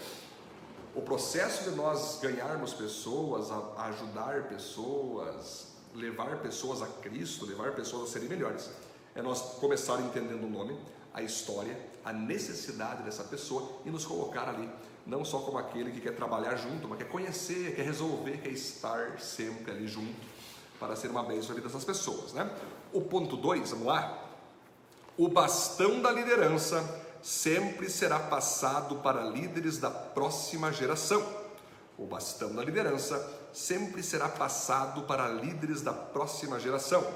O 0.95 1.03
processo 1.03 1.69
de 1.69 1.77
nós 1.77 2.21
ganharmos 2.23 2.73
pessoas, 2.73 3.51
ajudar 3.79 4.45
pessoas, 4.45 5.75
levar 5.93 6.39
pessoas 6.39 6.83
a 6.83 6.87
Cristo, 6.87 7.45
levar 7.47 7.73
pessoas 7.73 8.11
a 8.11 8.13
serem 8.13 8.29
melhores, 8.29 8.71
É 9.15 9.23
nós 9.23 9.41
começar 9.61 10.01
entendendo 10.01 10.45
o 10.45 10.51
nome, 10.51 10.77
a 11.13 11.23
história, 11.23 11.79
a 12.05 12.13
necessidade 12.13 13.03
dessa 13.05 13.23
pessoa 13.25 13.81
e 13.85 13.91
nos 13.91 14.05
colocar 14.05 14.49
ali, 14.49 14.69
não 15.07 15.25
só 15.25 15.39
como 15.39 15.59
aquele 15.59 15.93
que 15.93 16.01
quer 16.01 16.17
trabalhar 16.17 16.57
junto, 16.57 16.89
mas 16.89 16.99
quer 16.99 17.09
conhecer, 17.09 17.77
quer 17.77 17.85
resolver, 17.85 18.39
quer 18.39 18.51
estar 18.51 19.21
sempre 19.21 19.71
ali 19.71 19.87
junto 19.87 20.15
para 20.79 20.97
ser 20.97 21.11
uma 21.11 21.23
bênção 21.23 21.51
na 21.51 21.55
vida 21.55 21.69
dessas 21.69 21.85
pessoas, 21.85 22.33
né? 22.33 22.51
O 22.93 23.01
ponto 23.01 23.37
2, 23.37 23.71
vamos 23.71 23.87
lá. 23.87 24.24
O 25.17 25.29
bastão 25.29 26.03
da 26.03 26.11
liderança 26.11 26.83
sempre 27.23 27.89
será 27.89 28.19
passado 28.19 28.97
para 28.97 29.23
líderes 29.23 29.79
da 29.79 29.89
próxima 29.89 30.73
geração. 30.73 31.25
O 31.97 32.05
bastão 32.05 32.53
da 32.53 32.65
liderança 32.65 33.25
sempre 33.53 34.03
será 34.03 34.29
passado 34.29 35.03
para 35.03 35.29
líderes 35.29 35.83
da 35.83 35.93
próxima 35.93 36.59
geração. 36.59 37.07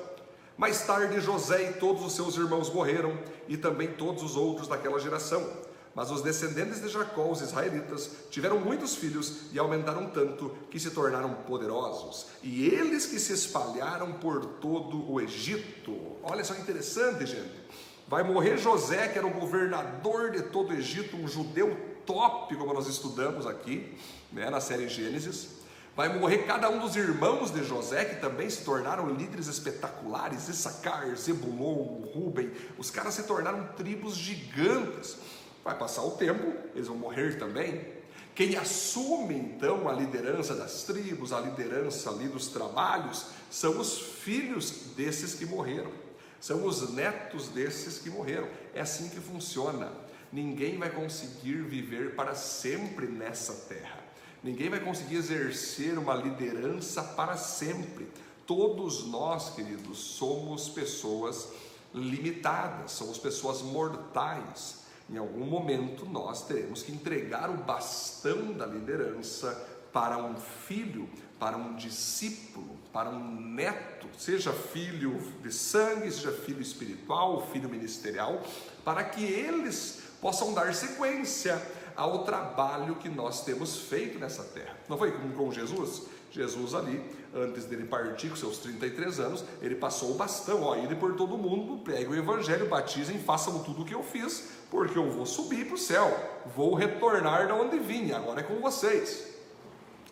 Mais 0.57 0.83
tarde, 0.83 1.21
José 1.21 1.71
e 1.71 1.73
todos 1.75 2.05
os 2.05 2.13
seus 2.13 2.37
irmãos 2.37 2.73
morreram, 2.73 3.19
e 3.49 3.57
também 3.57 3.93
todos 3.95 4.23
os 4.23 4.37
outros 4.37 4.69
daquela 4.69 5.01
geração. 5.01 5.45
Mas 5.93 6.13
os 6.13 6.23
descendentes 6.23 6.81
de 6.81 6.89
Jacó, 6.89 7.29
os 7.29 7.41
israelitas, 7.41 8.09
tiveram 8.31 8.61
muitos 8.61 8.95
filhos 8.95 9.53
e 9.53 9.59
aumentaram 9.59 10.07
tanto 10.11 10.57
que 10.71 10.79
se 10.79 10.91
tornaram 10.91 11.35
poderosos. 11.47 12.27
E 12.41 12.67
eles 12.67 13.07
que 13.07 13.19
se 13.19 13.33
espalharam 13.33 14.13
por 14.13 14.45
todo 14.45 15.11
o 15.11 15.21
Egito. 15.21 16.17
Olha 16.23 16.45
só 16.45 16.55
que 16.55 16.61
interessante, 16.61 17.27
gente. 17.27 17.68
Vai 18.09 18.23
morrer 18.23 18.57
José, 18.57 19.09
que 19.09 19.19
era 19.19 19.27
o 19.27 19.35
governador 19.35 20.31
de 20.31 20.43
todo 20.45 20.71
o 20.71 20.73
Egito, 20.73 21.15
um 21.15 21.29
judeu 21.29 21.77
top, 22.07 22.57
como 22.57 22.73
nós 22.73 22.87
estudamos 22.87 23.47
aqui, 23.47 23.95
né, 24.33 24.49
na 24.49 24.61
série 24.61 24.89
Gênesis. 24.89 25.59
Vai 25.95 26.09
morrer 26.19 26.39
cada 26.47 26.71
um 26.71 26.79
dos 26.79 26.97
irmãos 26.97 27.51
de 27.51 27.63
José, 27.65 28.07
que 28.07 28.21
também 28.21 28.49
se 28.49 28.65
tornaram 28.65 29.15
líderes 29.15 29.47
espetaculares, 29.47 30.49
Issacar, 30.49 31.15
Zebulon, 31.17 32.07
Ruben, 32.15 32.51
os 32.79 32.91
caras 32.91 33.13
se 33.13 33.25
tornaram 33.25 33.67
tribos 33.77 34.17
gigantes. 34.17 35.19
Vai 35.63 35.77
passar 35.77 36.03
o 36.03 36.13
tempo, 36.13 36.55
eles 36.75 36.89
vão 36.89 36.97
morrer 36.97 37.39
também. 37.39 37.85
Quem 38.35 38.57
assume 38.57 39.35
então 39.35 39.87
a 39.87 39.93
liderança 39.93 40.55
das 40.55 40.85
tribos, 40.85 41.33
a 41.33 41.41
liderança 41.41 42.09
ali 42.09 42.29
dos 42.29 42.47
trabalhos, 42.47 43.27
são 43.51 43.79
os 43.79 43.99
filhos 43.99 44.95
desses 44.97 45.35
que 45.35 45.45
morreram, 45.45 45.91
são 46.41 46.65
os 46.65 46.93
netos 46.93 47.49
desses 47.49 47.99
que 47.99 48.11
morreram. 48.11 48.49
É 48.75 48.81
assim 48.81 49.09
que 49.09 49.21
funciona. 49.21 49.91
Ninguém 50.33 50.79
vai 50.79 50.91
conseguir 50.91 51.63
viver 51.63 52.15
para 52.15 52.35
sempre 52.35 53.07
nessa 53.07 53.53
terra. 53.69 53.99
Ninguém 54.43 54.69
vai 54.69 54.81
conseguir 54.81 55.17
exercer 55.17 55.99
uma 55.99 56.15
liderança 56.15 57.03
para 57.03 57.37
sempre. 57.37 58.09
Todos 58.47 59.07
nós, 59.07 59.51
queridos, 59.51 59.99
somos 59.99 60.69
pessoas 60.69 61.49
limitadas, 61.93 62.93
somos 62.93 63.19
pessoas 63.19 63.63
mortais. 63.63 64.79
Em 65.11 65.17
algum 65.17 65.47
momento 65.47 66.05
nós 66.07 66.47
teremos 66.47 66.83
que 66.83 66.93
entregar 66.93 67.51
o 67.51 67.57
bastão 67.57 68.53
da 68.53 68.67
liderança 68.67 69.53
para 69.93 70.19
um 70.19 70.37
filho, 70.37 71.09
para 71.39 71.57
um 71.57 71.75
discípulo, 71.77 72.78
para 72.99 73.11
um 73.11 73.41
neto, 73.41 74.09
seja 74.19 74.53
filho 74.53 75.23
de 75.41 75.53
sangue, 75.55 76.11
seja 76.11 76.33
filho 76.33 76.61
espiritual, 76.61 77.47
filho 77.53 77.69
ministerial, 77.69 78.43
para 78.85 79.05
que 79.05 79.23
eles 79.23 80.03
possam 80.21 80.53
dar 80.53 80.75
sequência 80.75 81.63
ao 81.95 82.25
trabalho 82.25 82.97
que 82.97 83.09
nós 83.09 83.45
temos 83.45 83.83
feito 83.83 84.19
nessa 84.19 84.43
terra. 84.43 84.77
Não 84.89 84.99
foi 84.99 85.13
com 85.13 85.53
Jesus? 85.53 86.09
Jesus 86.33 86.75
ali, 86.75 87.01
antes 87.33 87.67
dele 87.67 87.85
partir 87.85 88.31
com 88.31 88.35
seus 88.35 88.59
33 88.59 89.21
anos, 89.21 89.45
ele 89.63 89.77
passou 89.77 90.11
o 90.11 90.15
bastão, 90.15 90.65
ó, 90.65 90.75
ele 90.75 90.97
por 90.97 91.15
todo 91.15 91.39
mundo, 91.39 91.81
pregue 91.85 92.07
o 92.07 92.17
evangelho, 92.17 92.69
batizem, 92.69 93.21
façam 93.21 93.63
tudo 93.63 93.83
o 93.83 93.85
que 93.85 93.95
eu 93.95 94.03
fiz, 94.03 94.49
porque 94.73 94.99
eu 94.99 95.09
vou 95.09 95.25
subir 95.25 95.67
para 95.67 95.77
o 95.77 95.79
céu, 95.79 96.43
vou 96.53 96.75
retornar 96.75 97.47
de 97.47 97.53
onde 97.53 97.79
vim, 97.79 98.11
agora 98.11 98.41
é 98.41 98.43
com 98.43 98.57
vocês. 98.57 99.39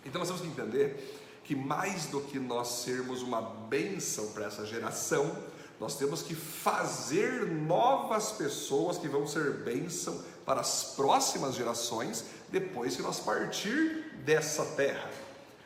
Então 0.04 0.20
nós 0.20 0.28
temos 0.28 0.42
que 0.42 0.48
entender 0.48 1.15
que 1.46 1.54
mais 1.54 2.06
do 2.06 2.20
que 2.20 2.38
nós 2.38 2.68
sermos 2.82 3.22
uma 3.22 3.40
bênção 3.40 4.32
para 4.32 4.46
essa 4.46 4.66
geração, 4.66 5.36
nós 5.78 5.96
temos 5.96 6.22
que 6.22 6.34
fazer 6.34 7.46
novas 7.46 8.32
pessoas 8.32 8.98
que 8.98 9.06
vão 9.06 9.26
ser 9.26 9.52
bênção 9.58 10.20
para 10.44 10.60
as 10.60 10.94
próximas 10.96 11.54
gerações 11.54 12.24
depois 12.48 12.96
que 12.96 13.02
nós 13.02 13.20
partir 13.20 14.10
dessa 14.24 14.64
terra. 14.64 15.08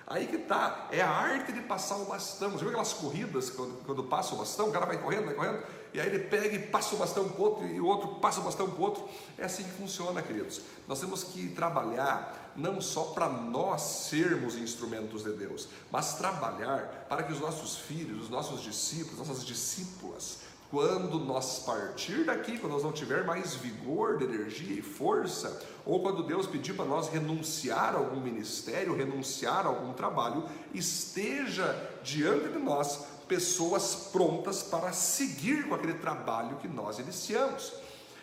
Aí 0.07 0.27
que 0.27 0.39
tá, 0.39 0.89
é 0.91 1.01
a 1.01 1.09
arte 1.09 1.53
de 1.53 1.61
passar 1.61 1.97
o 1.97 2.05
bastão. 2.05 2.51
Você 2.51 2.59
viu 2.59 2.69
aquelas 2.69 2.93
corridas 2.93 3.49
quando, 3.49 3.83
quando 3.85 4.05
passa 4.05 4.35
o 4.35 4.39
bastão, 4.39 4.69
o 4.69 4.73
cara 4.73 4.85
vai 4.85 4.99
correndo, 4.99 5.27
vai 5.27 5.35
correndo, 5.35 5.63
e 5.93 6.01
aí 6.01 6.07
ele 6.09 6.21
pega 6.21 6.55
e 6.55 6.59
passa 6.59 6.95
o 6.95 6.99
bastão 6.99 7.29
para 7.29 7.41
o 7.41 7.45
outro, 7.45 7.67
e 7.67 7.81
o 7.81 7.87
outro 7.87 8.17
passa 8.17 8.41
o 8.41 8.45
bastão 8.45 8.69
para 8.71 8.81
o 8.81 8.83
outro. 8.83 9.09
É 9.37 9.45
assim 9.45 9.65
que 9.65 9.71
funciona, 9.71 10.23
queridos. 10.23 10.61
Nós 10.87 11.01
temos 11.01 11.25
que 11.25 11.49
trabalhar 11.49 12.53
não 12.57 12.81
só 12.81 13.05
para 13.05 13.29
nós 13.29 13.83
sermos 14.09 14.57
instrumentos 14.57 15.23
de 15.23 15.33
Deus, 15.33 15.69
mas 15.91 16.15
trabalhar 16.15 17.07
para 17.09 17.23
que 17.23 17.33
os 17.33 17.41
nossos 17.41 17.77
filhos, 17.77 18.25
os 18.25 18.31
nossos 18.31 18.63
discípulos, 18.63 19.19
nossas 19.19 19.45
discípulas, 19.45 20.39
quando 20.71 21.19
nós 21.19 21.65
partir 21.65 22.25
daqui, 22.25 22.57
quando 22.57 22.73
nós 22.73 22.85
não 22.85 22.93
tiver 22.93 23.25
mais 23.25 23.55
vigor 23.57 24.23
energia 24.23 24.79
e 24.79 24.83
força, 24.83 25.61
ou 25.85 26.01
quando 26.01 26.23
Deus 26.23 26.47
pedir 26.47 26.75
para 26.75 26.85
nós 26.85 27.09
renunciar 27.09 27.97
a 27.97 27.99
algum 27.99 28.21
ministério, 28.21 28.95
renunciar 28.95 29.67
a 29.67 29.69
algum 29.69 29.93
trabalho, 29.93 30.45
esteja 30.73 31.75
diante 32.05 32.51
de 32.51 32.59
nós 32.59 33.01
pessoas 33.31 34.09
prontas 34.13 34.61
para 34.61 34.93
seguir 34.93 35.69
com 35.69 35.75
aquele 35.77 35.95
trabalho 35.95 36.57
que 36.57 36.67
nós 36.67 36.99
iniciamos 36.99 37.73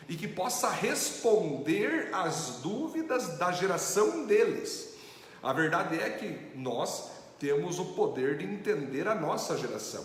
e 0.10 0.18
que 0.18 0.28
possa 0.28 0.70
responder 0.70 2.10
às 2.14 2.60
dúvidas 2.62 3.38
da 3.38 3.54
geração 3.54 4.26
deles. 4.26 4.96
A 5.42 5.54
verdade 5.54 5.98
é 5.98 6.10
que 6.10 6.58
nós 6.58 7.10
temos 7.40 7.80
o 7.80 7.86
poder 7.94 8.38
de 8.38 8.44
entender 8.44 9.08
a 9.08 9.16
nossa 9.16 9.58
geração, 9.58 10.04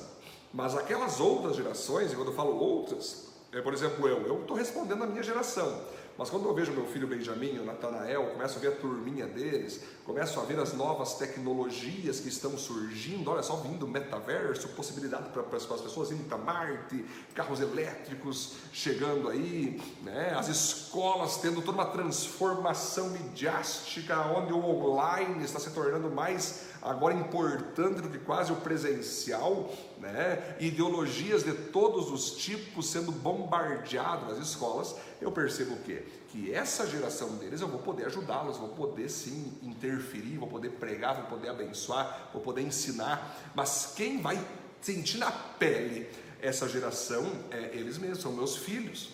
mas 0.55 0.77
aquelas 0.77 1.19
outras 1.19 1.57
gerações, 1.57 2.13
e 2.13 2.15
quando 2.15 2.29
eu 2.29 2.37
falo 2.37 2.57
outras, 2.57 3.27
é, 3.53 3.61
por 3.61 3.75
exemplo, 3.75 4.07
eu, 4.07 4.25
eu 4.25 4.43
estou 4.43 4.57
respondendo 4.57 5.03
a 5.03 5.07
minha 5.07 5.23
geração. 5.23 5.83
Mas 6.19 6.29
quando 6.29 6.47
eu 6.47 6.55
vejo 6.55 6.73
meu 6.73 6.87
filho 6.87 7.07
Benjamin, 7.07 7.59
o 7.59 7.65
Natanael, 7.65 8.27
começo 8.33 8.59
a 8.59 8.61
ver 8.61 8.69
a 8.69 8.77
turminha 8.77 9.27
deles, 9.27 9.81
começo 10.05 10.39
a 10.39 10.45
ver 10.45 10.59
as 10.59 10.73
novas 10.75 11.15
tecnologias 11.15 12.21
que 12.21 12.29
estão 12.29 12.57
surgindo, 12.59 13.31
olha 13.31 13.43
só, 13.43 13.57
vindo 13.57 13.89
metaverso, 13.89 14.69
possibilidade 14.71 15.31
para 15.31 15.43
as 15.57 15.81
pessoas 15.81 16.11
irem 16.11 16.25
para 16.25 16.39
Marte, 16.39 17.05
carros 17.35 17.61
elétricos 17.61 18.55
chegando 18.73 19.29
aí, 19.29 19.81
né? 20.03 20.35
as 20.37 20.49
escolas 20.49 21.39
tendo 21.39 21.63
toda 21.63 21.79
uma 21.79 21.87
transformação 21.87 23.11
midiástica, 23.11 24.21
onde 24.37 24.53
o 24.53 24.59
online 24.59 25.45
está 25.45 25.59
se 25.59 25.71
tornando 25.71 26.11
mais 26.11 26.72
agora 26.83 27.15
importante 27.15 28.01
do 28.01 28.09
que 28.09 28.19
quase 28.19 28.53
o 28.53 28.57
presencial, 28.57 29.73
né? 29.99 30.57
ideologias 30.59 31.45
de 31.45 31.53
todos 31.53 32.11
os 32.11 32.33
tipos 32.33 32.91
sendo 32.91 33.13
bombardeadas 33.13 34.29
nas 34.29 34.49
escolas, 34.49 34.97
eu 35.21 35.31
percebo 35.31 35.75
o 35.75 35.79
quê? 35.79 36.05
Que 36.29 36.53
essa 36.53 36.87
geração 36.87 37.37
deles 37.37 37.61
eu 37.61 37.69
vou 37.69 37.79
poder 37.79 38.07
ajudá-los, 38.07 38.59
vou 38.59 38.71
poder 38.71 39.09
sim 39.09 39.53
interferir, 39.63 40.39
vou 40.39 40.49
poder 40.49 40.71
pregar, 40.71 41.15
vou 41.15 41.27
poder 41.27 41.51
abençoar, 41.51 42.31
vou 42.33 42.43
poder 42.43 42.63
ensinar, 42.63 43.53
mas 43.55 43.93
quem 43.95 44.21
vai 44.21 44.45
sentir 44.81 45.19
na 45.19 45.31
pele 45.31 46.09
essa 46.41 46.69
geração 46.69 47.25
é 47.53 47.71
eles 47.73 47.97
mesmos, 47.99 48.23
são 48.23 48.33
meus 48.33 48.57
filhos. 48.57 49.11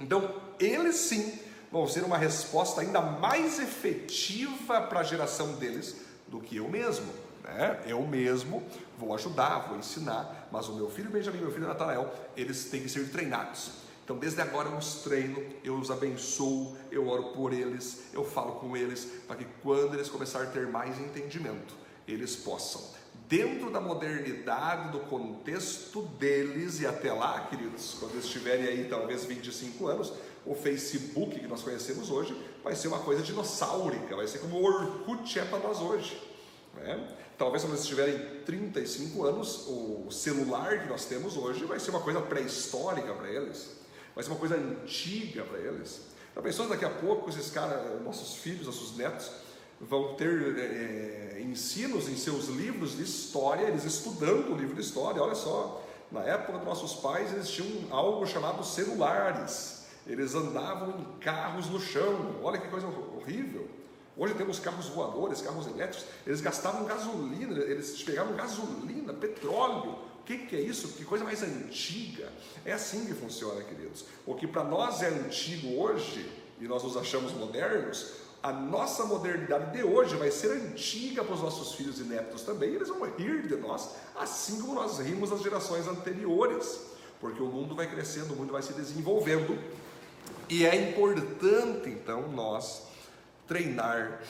Então, 0.00 0.34
eles 0.58 0.96
sim 0.96 1.38
vão 1.70 1.86
ser 1.86 2.02
uma 2.02 2.18
resposta 2.18 2.80
ainda 2.80 3.00
mais 3.00 3.60
efetiva 3.60 4.80
para 4.82 5.00
a 5.00 5.04
geração 5.04 5.52
deles 5.52 6.09
do 6.30 6.40
que 6.40 6.56
eu 6.56 6.68
mesmo. 6.68 7.12
Né? 7.44 7.82
Eu 7.86 8.06
mesmo 8.06 8.62
vou 8.98 9.14
ajudar, 9.14 9.68
vou 9.68 9.78
ensinar, 9.78 10.48
mas 10.52 10.68
o 10.68 10.74
meu 10.74 10.88
filho 10.90 11.10
Benjamin, 11.10 11.38
meu 11.38 11.50
filho 11.50 11.66
Natanael, 11.66 12.12
eles 12.36 12.64
têm 12.66 12.82
que 12.82 12.88
ser 12.88 13.08
treinados. 13.10 13.72
Então, 14.04 14.18
desde 14.18 14.40
agora 14.40 14.68
eu 14.68 14.76
os 14.76 15.02
treino, 15.02 15.40
eu 15.62 15.76
os 15.76 15.90
abençoo, 15.90 16.76
eu 16.90 17.06
oro 17.08 17.32
por 17.32 17.52
eles, 17.52 18.06
eu 18.12 18.24
falo 18.24 18.54
com 18.54 18.76
eles, 18.76 19.04
para 19.26 19.36
que 19.36 19.46
quando 19.62 19.94
eles 19.94 20.08
começarem 20.08 20.48
a 20.48 20.50
ter 20.50 20.66
mais 20.66 20.98
entendimento, 20.98 21.74
eles 22.08 22.34
possam, 22.34 22.82
dentro 23.28 23.70
da 23.70 23.80
modernidade, 23.80 24.90
do 24.90 24.98
contexto 25.00 26.02
deles, 26.18 26.80
e 26.80 26.86
até 26.86 27.12
lá, 27.12 27.46
queridos, 27.48 27.94
quando 28.00 28.14
eles 28.14 28.26
tiverem 28.26 28.66
aí 28.66 28.88
talvez 28.90 29.24
25 29.24 29.86
anos, 29.86 30.12
o 30.46 30.54
Facebook 30.54 31.38
que 31.38 31.46
nós 31.46 31.62
conhecemos 31.62 32.10
hoje 32.10 32.36
vai 32.62 32.74
ser 32.74 32.88
uma 32.88 33.00
coisa 33.00 33.22
dinossáurica, 33.22 34.16
vai 34.16 34.26
ser 34.26 34.38
como 34.38 34.58
o 34.58 34.64
Orkut 34.64 35.38
é 35.38 35.44
para 35.44 35.58
nós 35.58 35.80
hoje. 35.80 36.20
Né? 36.74 37.08
Talvez 37.36 37.62
quando 37.62 37.74
eles 37.74 37.86
tiverem 37.86 38.18
35 38.44 39.24
anos, 39.24 39.66
o 39.66 40.10
celular 40.10 40.82
que 40.82 40.88
nós 40.88 41.04
temos 41.06 41.36
hoje 41.36 41.64
vai 41.64 41.80
ser 41.80 41.90
uma 41.90 42.00
coisa 42.00 42.20
pré-histórica 42.20 43.12
para 43.14 43.30
eles, 43.30 43.76
vai 44.14 44.22
ser 44.22 44.30
uma 44.30 44.38
coisa 44.38 44.56
antiga 44.56 45.42
para 45.44 45.58
eles. 45.58 46.02
Já 46.34 46.42
pensou 46.42 46.68
daqui 46.68 46.84
a 46.84 46.90
pouco 46.90 47.28
esses 47.28 47.50
caras, 47.50 48.02
nossos 48.02 48.36
filhos, 48.36 48.66
nossos 48.66 48.96
netos, 48.96 49.30
vão 49.80 50.14
ter 50.14 50.58
é, 50.58 51.40
ensinos 51.40 52.08
em 52.08 52.16
seus 52.16 52.48
livros 52.48 52.96
de 52.96 53.02
história, 53.02 53.66
eles 53.66 53.84
estudando 53.84 54.52
o 54.52 54.56
livro 54.56 54.74
de 54.74 54.82
história, 54.82 55.22
olha 55.22 55.34
só, 55.34 55.82
Na 56.12 56.22
época 56.22 56.58
dos 56.58 56.66
nossos 56.66 56.94
pais, 56.94 57.32
eles 57.32 57.48
tinham 57.48 57.86
algo 57.90 58.26
chamado 58.26 58.64
celulares. 58.64 59.79
Eles 60.06 60.34
andavam 60.34 60.98
em 61.00 61.18
carros 61.18 61.68
no 61.68 61.80
chão. 61.80 62.36
Olha 62.42 62.58
que 62.58 62.68
coisa 62.68 62.86
horrível. 62.86 63.68
Hoje 64.16 64.34
temos 64.34 64.58
carros 64.58 64.86
voadores, 64.88 65.40
carros 65.40 65.66
elétricos. 65.66 66.06
Eles 66.26 66.40
gastavam 66.40 66.84
gasolina, 66.84 67.58
eles 67.60 68.02
pegavam 68.02 68.34
gasolina, 68.34 69.12
petróleo. 69.12 69.92
O 70.20 70.24
que, 70.24 70.38
que 70.38 70.56
é 70.56 70.60
isso? 70.60 70.88
Que 70.88 71.04
coisa 71.04 71.24
mais 71.24 71.42
antiga. 71.42 72.30
É 72.64 72.72
assim 72.72 73.06
que 73.06 73.14
funciona, 73.14 73.62
queridos. 73.62 74.04
O 74.26 74.34
que 74.34 74.46
para 74.46 74.64
nós 74.64 75.02
é 75.02 75.08
antigo 75.08 75.80
hoje, 75.80 76.30
e 76.60 76.68
nós 76.68 76.82
nos 76.82 76.96
achamos 76.96 77.32
modernos, 77.32 78.12
a 78.42 78.52
nossa 78.52 79.04
modernidade 79.04 79.76
de 79.76 79.82
hoje 79.82 80.16
vai 80.16 80.30
ser 80.30 80.52
antiga 80.52 81.22
para 81.22 81.34
os 81.34 81.42
nossos 81.42 81.74
filhos 81.74 82.00
e 82.00 82.04
netos 82.04 82.42
também, 82.42 82.70
eles 82.70 82.88
vão 82.88 83.02
rir 83.16 83.46
de 83.46 83.56
nós, 83.56 83.90
assim 84.16 84.60
como 84.60 84.74
nós 84.74 84.98
rimos 84.98 85.30
das 85.30 85.42
gerações 85.42 85.86
anteriores, 85.86 86.80
porque 87.20 87.42
o 87.42 87.46
mundo 87.46 87.74
vai 87.74 87.86
crescendo, 87.86 88.32
o 88.32 88.36
mundo 88.36 88.52
vai 88.52 88.62
se 88.62 88.72
desenvolvendo, 88.72 89.58
e 90.50 90.66
é 90.66 90.90
importante 90.90 91.88
então 91.88 92.28
nós 92.32 92.82
treinar 93.46 94.20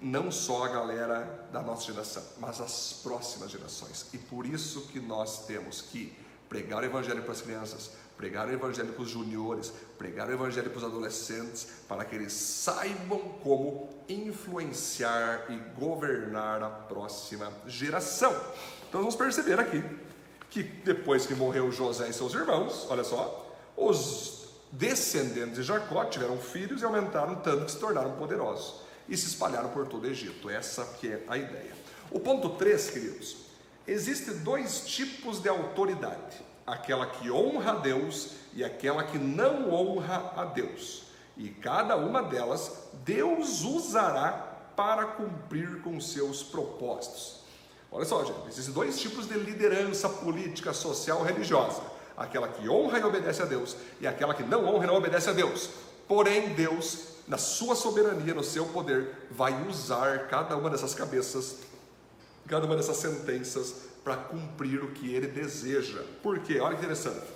não 0.00 0.30
só 0.30 0.64
a 0.64 0.68
galera 0.68 1.48
da 1.52 1.62
nossa 1.62 1.86
geração, 1.86 2.22
mas 2.38 2.60
as 2.60 3.00
próximas 3.02 3.50
gerações, 3.50 4.06
e 4.12 4.18
por 4.18 4.46
isso 4.46 4.82
que 4.88 5.00
nós 5.00 5.46
temos 5.46 5.80
que 5.80 6.12
pregar 6.48 6.82
o 6.82 6.86
evangelho 6.86 7.22
para 7.22 7.32
as 7.32 7.40
crianças, 7.40 7.90
pregar 8.16 8.48
o 8.48 8.52
evangelho 8.52 8.92
para 8.92 9.02
os 9.02 9.10
juniores, 9.10 9.72
pregar 9.96 10.28
o 10.28 10.32
evangelho 10.32 10.70
para 10.70 10.78
os 10.78 10.84
adolescentes, 10.84 11.68
para 11.88 12.04
que 12.04 12.14
eles 12.14 12.32
saibam 12.32 13.18
como 13.42 13.88
influenciar 14.08 15.46
e 15.48 15.56
governar 15.78 16.62
a 16.62 16.70
próxima 16.70 17.52
geração. 17.66 18.32
Então 18.88 19.00
vamos 19.00 19.16
perceber 19.16 19.58
aqui 19.60 19.82
que 20.50 20.62
depois 20.62 21.26
que 21.26 21.34
morreu 21.34 21.70
José 21.70 22.08
e 22.08 22.12
seus 22.12 22.34
irmãos, 22.34 22.86
olha 22.88 23.04
só, 23.04 23.54
os 23.76 24.37
descendentes 24.72 25.56
de 25.56 25.62
Jacó 25.62 26.04
tiveram 26.04 26.38
filhos 26.38 26.82
e 26.82 26.84
aumentaram 26.84 27.36
tanto 27.36 27.64
que 27.64 27.72
se 27.72 27.78
tornaram 27.78 28.12
poderosos 28.12 28.82
e 29.08 29.16
se 29.16 29.26
espalharam 29.26 29.70
por 29.70 29.86
todo 29.86 30.04
o 30.04 30.06
Egito. 30.06 30.50
Essa 30.50 30.84
que 30.84 31.08
é 31.08 31.24
a 31.28 31.36
ideia. 31.36 31.72
O 32.10 32.20
ponto 32.20 32.50
3, 32.50 32.90
queridos, 32.90 33.36
existem 33.86 34.38
dois 34.38 34.86
tipos 34.86 35.40
de 35.40 35.48
autoridade 35.48 36.48
aquela 36.68 37.06
que 37.06 37.30
honra 37.30 37.72
a 37.72 37.76
Deus 37.76 38.32
e 38.52 38.62
aquela 38.62 39.04
que 39.04 39.18
não 39.18 39.72
honra 39.72 40.32
a 40.36 40.44
Deus. 40.44 41.04
E 41.36 41.48
cada 41.48 41.96
uma 41.96 42.22
delas 42.22 42.90
Deus 43.04 43.62
usará 43.62 44.32
para 44.76 45.06
cumprir 45.06 45.80
com 45.82 46.00
seus 46.00 46.42
propósitos. 46.42 47.38
Olha 47.90 48.04
só, 48.04 48.24
gente, 48.24 48.48
existem 48.48 48.74
dois 48.74 49.00
tipos 49.00 49.26
de 49.26 49.34
liderança 49.34 50.08
política, 50.08 50.72
social, 50.72 51.22
religiosa: 51.22 51.80
aquela 52.18 52.48
que 52.48 52.68
honra 52.68 52.98
e 52.98 53.04
obedece 53.04 53.40
a 53.40 53.44
Deus 53.44 53.76
e 54.00 54.06
aquela 54.06 54.34
que 54.34 54.42
não 54.42 54.66
honra 54.66 54.84
e 54.84 54.86
não 54.88 54.96
obedece 54.96 55.30
a 55.30 55.32
Deus. 55.32 55.70
Porém, 56.06 56.54
Deus, 56.54 57.14
na 57.28 57.38
sua 57.38 57.74
soberania, 57.74 58.34
no 58.34 58.42
seu 58.42 58.66
poder, 58.66 59.28
vai 59.30 59.66
usar 59.66 60.26
cada 60.26 60.56
uma 60.56 60.68
dessas 60.68 60.94
cabeças, 60.94 61.60
cada 62.46 62.66
uma 62.66 62.76
dessas 62.76 62.96
sentenças 62.96 63.74
para 64.02 64.16
cumprir 64.16 64.82
o 64.82 64.92
que 64.92 65.14
ele 65.14 65.28
deseja. 65.28 66.02
Por 66.22 66.40
quê? 66.40 66.58
Olha 66.60 66.76
que 66.76 66.82
interessante. 66.82 67.26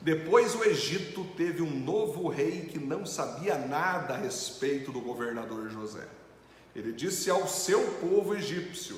Depois 0.00 0.54
o 0.54 0.64
Egito 0.64 1.24
teve 1.36 1.62
um 1.62 1.78
novo 1.78 2.28
rei 2.28 2.62
que 2.62 2.78
não 2.78 3.04
sabia 3.04 3.56
nada 3.56 4.14
a 4.14 4.16
respeito 4.16 4.90
do 4.90 5.00
governador 5.00 5.68
José. 5.70 6.06
Ele 6.74 6.92
disse 6.92 7.30
ao 7.30 7.46
seu 7.46 7.80
povo 8.00 8.34
egípcio: 8.34 8.96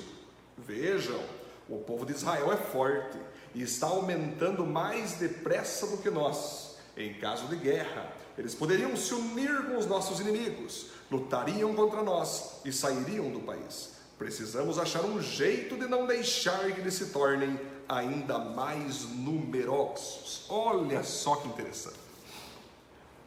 Vejam, 0.57 1.21
o 1.67 1.79
povo 1.79 2.05
de 2.05 2.13
Israel 2.13 2.51
é 2.51 2.57
forte 2.57 3.17
e 3.55 3.63
está 3.63 3.87
aumentando 3.87 4.65
mais 4.65 5.13
depressa 5.13 5.87
do 5.87 5.97
que 5.97 6.11
nós. 6.11 6.75
Em 6.95 7.13
caso 7.15 7.47
de 7.47 7.55
guerra, 7.55 8.13
eles 8.37 8.53
poderiam 8.53 8.95
se 8.95 9.13
unir 9.13 9.65
com 9.65 9.77
os 9.77 9.85
nossos 9.85 10.19
inimigos, 10.19 10.87
lutariam 11.09 11.73
contra 11.73 12.03
nós 12.03 12.59
e 12.65 12.71
sairiam 12.71 13.31
do 13.31 13.39
país. 13.39 13.95
Precisamos 14.17 14.77
achar 14.77 15.03
um 15.03 15.21
jeito 15.21 15.77
de 15.77 15.87
não 15.87 16.05
deixar 16.05 16.71
que 16.71 16.81
eles 16.81 16.93
se 16.93 17.07
tornem 17.07 17.59
ainda 17.87 18.37
mais 18.39 19.03
numerosos. 19.03 20.45
Olha 20.49 21.03
só 21.03 21.37
que 21.37 21.47
interessante. 21.47 22.05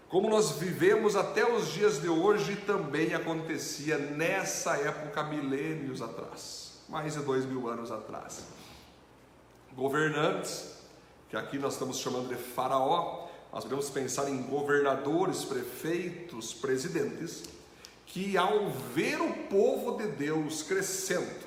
Como 0.08 0.28
nós 0.28 0.52
vivemos 0.52 1.16
até 1.16 1.46
os 1.46 1.68
dias 1.72 2.00
de 2.00 2.08
hoje, 2.08 2.56
também 2.56 3.14
acontecia 3.14 3.98
nessa 3.98 4.76
época, 4.76 5.22
milênios 5.22 6.00
atrás, 6.00 6.80
mais 6.88 7.14
de 7.14 7.20
dois 7.20 7.44
mil 7.44 7.68
anos 7.68 7.90
atrás. 7.90 8.44
Governantes, 9.78 10.74
que 11.30 11.36
aqui 11.36 11.56
nós 11.56 11.74
estamos 11.74 12.00
chamando 12.00 12.28
de 12.28 12.34
faraó, 12.34 13.28
nós 13.52 13.62
podemos 13.62 13.88
pensar 13.88 14.28
em 14.28 14.42
governadores, 14.42 15.44
prefeitos, 15.44 16.52
presidentes 16.52 17.44
que 18.04 18.36
ao 18.36 18.70
ver 18.70 19.20
o 19.20 19.32
povo 19.48 19.96
de 19.96 20.08
Deus 20.08 20.64
crescendo, 20.64 21.46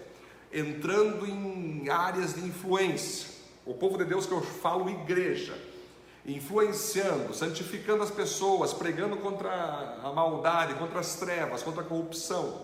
entrando 0.53 1.25
em 1.25 1.89
áreas 1.89 2.35
de 2.35 2.39
influência, 2.39 3.27
o 3.65 3.73
povo 3.73 3.97
de 3.97 4.05
Deus 4.05 4.25
que 4.25 4.31
eu 4.31 4.41
falo 4.41 4.89
igreja, 4.89 5.57
influenciando, 6.25 7.33
santificando 7.33 8.01
as 8.01 8.11
pessoas, 8.11 8.71
pregando 8.71 9.17
contra 9.17 9.51
a 10.03 10.13
maldade, 10.13 10.75
contra 10.75 11.01
as 11.01 11.15
trevas, 11.15 11.63
contra 11.63 11.81
a 11.81 11.85
corrupção. 11.85 12.61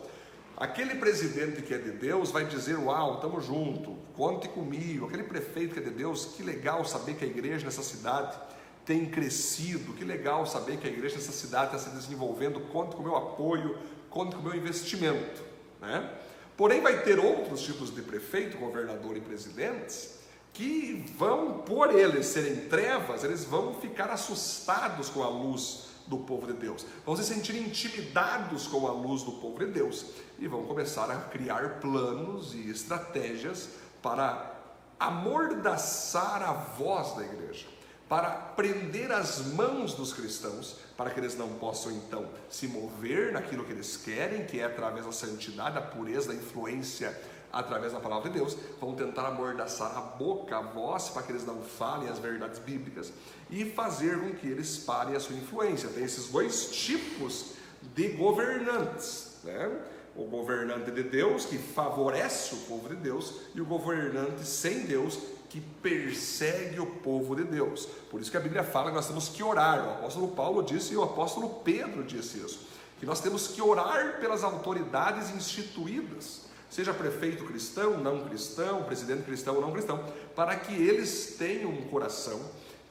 Aquele 0.57 0.95
presidente 0.95 1.61
que 1.61 1.71
é 1.71 1.77
de 1.77 1.91
Deus 1.91 2.31
vai 2.31 2.43
dizer: 2.43 2.75
Uau, 2.79 3.15
estamos 3.15 3.45
junto, 3.45 3.91
conte 4.15 4.47
comigo. 4.47 5.05
Aquele 5.05 5.21
prefeito 5.21 5.75
que 5.75 5.79
é 5.79 5.83
de 5.83 5.91
Deus, 5.91 6.33
que 6.35 6.41
legal 6.41 6.83
saber 6.83 7.13
que 7.13 7.23
a 7.23 7.27
igreja 7.27 7.63
nessa 7.63 7.83
cidade 7.83 8.35
tem 8.83 9.05
crescido. 9.05 9.93
Que 9.93 10.03
legal 10.03 10.47
saber 10.47 10.77
que 10.77 10.87
a 10.87 10.89
igreja 10.89 11.15
nessa 11.15 11.31
cidade 11.31 11.75
está 11.75 11.77
se 11.77 11.95
desenvolvendo. 11.95 12.59
Conte 12.71 12.95
com 12.95 13.03
o 13.03 13.05
meu 13.05 13.15
apoio, 13.15 13.77
conte 14.09 14.35
com 14.35 14.41
o 14.41 14.45
meu 14.45 14.55
investimento. 14.55 15.43
Né? 15.79 16.11
Porém, 16.57 16.81
vai 16.81 17.03
ter 17.03 17.19
outros 17.19 17.61
tipos 17.61 17.93
de 17.93 18.01
prefeito, 18.01 18.57
governador 18.57 19.15
e 19.15 19.21
presidentes 19.21 20.17
que 20.53 21.05
vão, 21.15 21.59
por 21.59 21.93
eles 21.93 22.25
serem 22.25 22.67
trevas, 22.67 23.23
eles 23.23 23.45
vão 23.45 23.75
ficar 23.75 24.09
assustados 24.09 25.07
com 25.07 25.21
a 25.21 25.29
luz 25.29 25.86
do 26.07 26.17
povo 26.19 26.47
de 26.47 26.53
Deus, 26.53 26.85
vão 27.05 27.15
se 27.15 27.23
sentir 27.23 27.55
intimidados 27.55 28.67
com 28.67 28.87
a 28.87 28.91
luz 28.91 29.23
do 29.23 29.33
povo 29.33 29.59
de 29.59 29.67
Deus 29.67 30.05
e 30.39 30.47
vão 30.47 30.63
começar 30.63 31.11
a 31.11 31.17
criar 31.21 31.79
planos 31.79 32.53
e 32.55 32.69
estratégias 32.69 33.69
para 34.01 34.55
amordaçar 34.99 36.41
a 36.41 36.53
voz 36.53 37.15
da 37.15 37.23
igreja 37.23 37.77
para 38.09 38.29
prender 38.29 39.11
as 39.11 39.45
mãos 39.47 39.93
dos 39.93 40.13
cristãos, 40.13 40.77
para 40.95 41.09
que 41.09 41.19
eles 41.19 41.37
não 41.37 41.49
possam 41.55 41.91
então 41.91 42.25
se 42.49 42.67
mover 42.67 43.33
naquilo 43.33 43.65
que 43.65 43.73
eles 43.73 43.97
querem, 43.97 44.45
que 44.45 44.59
é 44.59 44.63
através 44.63 45.05
da 45.05 45.11
santidade, 45.11 45.75
da 45.75 45.81
pureza, 45.81 46.29
da 46.29 46.35
influência 46.35 47.09
através 47.51 47.93
da 47.93 47.99
palavra 47.99 48.29
de 48.29 48.37
Deus, 48.37 48.57
vão 48.79 48.95
tentar 48.95 49.27
amordaçar 49.27 49.97
a 49.97 50.01
boca, 50.01 50.57
a 50.57 50.61
voz, 50.61 51.09
para 51.09 51.23
que 51.23 51.31
eles 51.31 51.45
não 51.45 51.61
falem 51.61 52.09
as 52.09 52.19
verdades 52.19 52.59
bíblicas 52.59 53.11
e 53.49 53.65
fazer 53.65 54.19
com 54.19 54.35
que 54.35 54.47
eles 54.47 54.77
parem 54.77 55.15
a 55.15 55.19
sua 55.19 55.35
influência. 55.35 55.89
Tem 55.89 56.03
esses 56.03 56.27
dois 56.29 56.71
tipos 56.71 57.53
de 57.95 58.09
governantes, 58.09 59.37
né? 59.43 59.71
O 60.15 60.23
governante 60.25 60.89
de 60.89 61.03
Deus 61.03 61.45
que 61.45 61.57
favorece 61.57 62.55
o 62.55 62.57
povo 62.59 62.89
de 62.89 62.95
Deus 62.95 63.35
e 63.53 63.61
o 63.61 63.65
governante 63.65 64.43
sem 64.45 64.79
Deus 64.79 65.19
que 65.49 65.61
persegue 65.61 66.79
o 66.79 66.85
povo 66.85 67.35
de 67.35 67.43
Deus. 67.43 67.85
Por 68.09 68.19
isso 68.19 68.31
que 68.31 68.37
a 68.37 68.39
Bíblia 68.39 68.63
fala 68.63 68.89
que 68.89 68.95
nós 68.95 69.07
temos 69.07 69.29
que 69.29 69.43
orar. 69.43 69.85
O 69.85 69.91
apóstolo 69.91 70.29
Paulo 70.29 70.63
disse 70.63 70.93
e 70.93 70.97
o 70.97 71.03
apóstolo 71.03 71.61
Pedro 71.63 72.03
disse 72.03 72.39
isso. 72.39 72.67
Que 72.99 73.05
nós 73.05 73.21
temos 73.21 73.47
que 73.47 73.61
orar 73.61 74.19
pelas 74.19 74.43
autoridades 74.43 75.29
instituídas, 75.29 76.46
seja 76.69 76.93
prefeito 76.93 77.45
cristão, 77.45 77.97
não 77.97 78.25
cristão, 78.27 78.83
presidente 78.83 79.23
cristão 79.23 79.55
ou 79.55 79.61
não 79.61 79.71
cristão, 79.71 80.03
para 80.35 80.55
que 80.55 80.73
eles 80.73 81.35
tenham 81.37 81.69
um 81.71 81.87
coração 81.87 82.39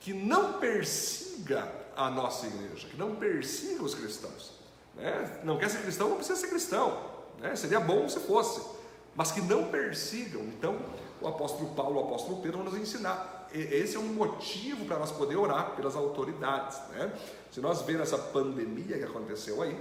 que 0.00 0.12
não 0.12 0.54
persiga 0.54 1.70
a 1.96 2.10
nossa 2.10 2.46
igreja, 2.46 2.88
que 2.88 2.96
não 2.96 3.16
persiga 3.16 3.82
os 3.82 3.94
cristãos. 3.94 4.52
Né? 4.94 5.40
Não 5.44 5.58
quer 5.58 5.70
ser 5.70 5.82
cristão, 5.82 6.08
não 6.10 6.16
precisa 6.16 6.38
ser 6.38 6.48
cristão. 6.48 7.16
Né? 7.40 7.54
Seria 7.56 7.80
bom 7.80 8.08
se 8.08 8.20
fosse, 8.20 8.60
mas 9.14 9.32
que 9.32 9.40
não 9.40 9.64
persigam. 9.64 10.42
Então, 10.42 10.78
o 11.20 11.28
apóstolo 11.28 11.74
Paulo, 11.74 12.00
o 12.00 12.04
apóstolo 12.04 12.40
Pedro 12.42 12.58
vão 12.58 12.66
nos 12.70 12.80
ensinar. 12.80 13.48
Esse 13.52 13.96
é 13.96 13.98
um 13.98 14.12
motivo 14.12 14.84
para 14.84 14.98
nós 14.98 15.10
poder 15.12 15.36
orar 15.36 15.74
pelas 15.76 15.96
autoridades. 15.96 16.78
Né? 16.90 17.12
Se 17.50 17.60
nós 17.60 17.82
vermos 17.82 18.12
essa 18.12 18.18
pandemia 18.18 18.98
que 18.98 19.04
aconteceu 19.04 19.62
aí, 19.62 19.78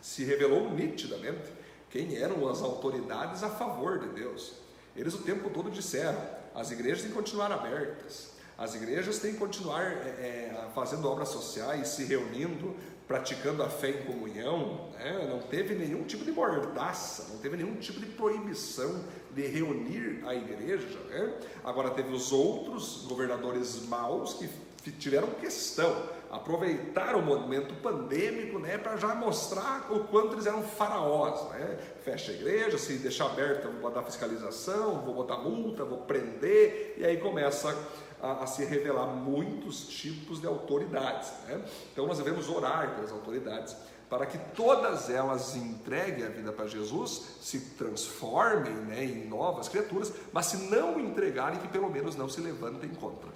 se 0.00 0.24
revelou 0.24 0.70
nitidamente 0.70 1.61
quem 1.92 2.16
eram 2.16 2.48
as 2.48 2.60
autoridades 2.62 3.44
a 3.44 3.50
favor 3.50 4.00
de 4.00 4.08
Deus. 4.08 4.54
Eles 4.96 5.14
o 5.14 5.18
tempo 5.18 5.48
todo 5.50 5.70
disseram: 5.70 6.20
as 6.54 6.72
igrejas 6.72 7.02
têm 7.02 7.10
que 7.10 7.16
continuar 7.16 7.52
abertas, 7.52 8.30
as 8.58 8.74
igrejas 8.74 9.18
têm 9.20 9.34
que 9.34 9.38
continuar 9.38 9.82
é, 9.82 9.94
é, 9.94 10.70
fazendo 10.74 11.08
obras 11.08 11.28
sociais, 11.28 11.88
se 11.88 12.04
reunindo 12.04 12.74
praticando 13.06 13.62
a 13.62 13.68
fé 13.68 13.90
em 13.90 14.04
comunhão, 14.04 14.88
né? 14.94 15.26
não 15.28 15.40
teve 15.40 15.74
nenhum 15.74 16.04
tipo 16.04 16.24
de 16.24 16.32
mordaça, 16.32 17.26
não 17.30 17.38
teve 17.40 17.58
nenhum 17.58 17.74
tipo 17.74 18.00
de 18.00 18.06
proibição 18.06 19.04
de 19.34 19.46
reunir 19.46 20.22
a 20.26 20.34
igreja. 20.34 20.98
Né? 21.10 21.34
Agora, 21.62 21.90
teve 21.90 22.10
os 22.10 22.32
outros 22.32 23.04
governadores 23.06 23.86
maus 23.86 24.34
que 24.34 24.90
tiveram 24.92 25.28
questão, 25.28 26.08
aproveitaram 26.32 27.18
o 27.18 27.22
momento 27.22 27.74
pandêmico 27.82 28.58
né, 28.58 28.78
para 28.78 28.96
já 28.96 29.14
mostrar 29.14 29.86
o 29.92 30.04
quanto 30.04 30.34
eles 30.34 30.46
eram 30.46 30.62
faraós. 30.62 31.46
Né? 31.50 31.78
Fecha 32.02 32.32
a 32.32 32.34
igreja, 32.34 32.78
se 32.78 32.94
deixar 32.94 33.26
aberta, 33.26 33.68
vou 33.68 33.82
botar 33.82 34.02
fiscalização, 34.02 35.02
vou 35.02 35.14
botar 35.14 35.36
multa, 35.36 35.84
vou 35.84 35.98
prender, 35.98 36.94
e 36.96 37.04
aí 37.04 37.18
começa 37.18 37.76
a, 38.22 38.44
a 38.44 38.46
se 38.46 38.64
revelar 38.64 39.08
muitos 39.08 39.86
tipos 39.88 40.40
de 40.40 40.46
autoridades. 40.46 41.30
Né? 41.46 41.62
Então 41.92 42.06
nós 42.06 42.16
devemos 42.16 42.48
orar 42.48 42.94
pelas 42.94 43.12
autoridades 43.12 43.76
para 44.08 44.24
que 44.24 44.38
todas 44.54 45.10
elas 45.10 45.54
entreguem 45.54 46.24
a 46.24 46.28
vida 46.28 46.50
para 46.50 46.66
Jesus, 46.66 47.36
se 47.42 47.60
transformem 47.76 48.74
né, 48.74 49.04
em 49.04 49.28
novas 49.28 49.68
criaturas, 49.68 50.12
mas 50.32 50.46
se 50.46 50.70
não 50.70 50.98
entregarem, 50.98 51.58
que 51.58 51.68
pelo 51.68 51.90
menos 51.90 52.16
não 52.16 52.28
se 52.28 52.40
levantem 52.40 52.90
contra 52.90 53.28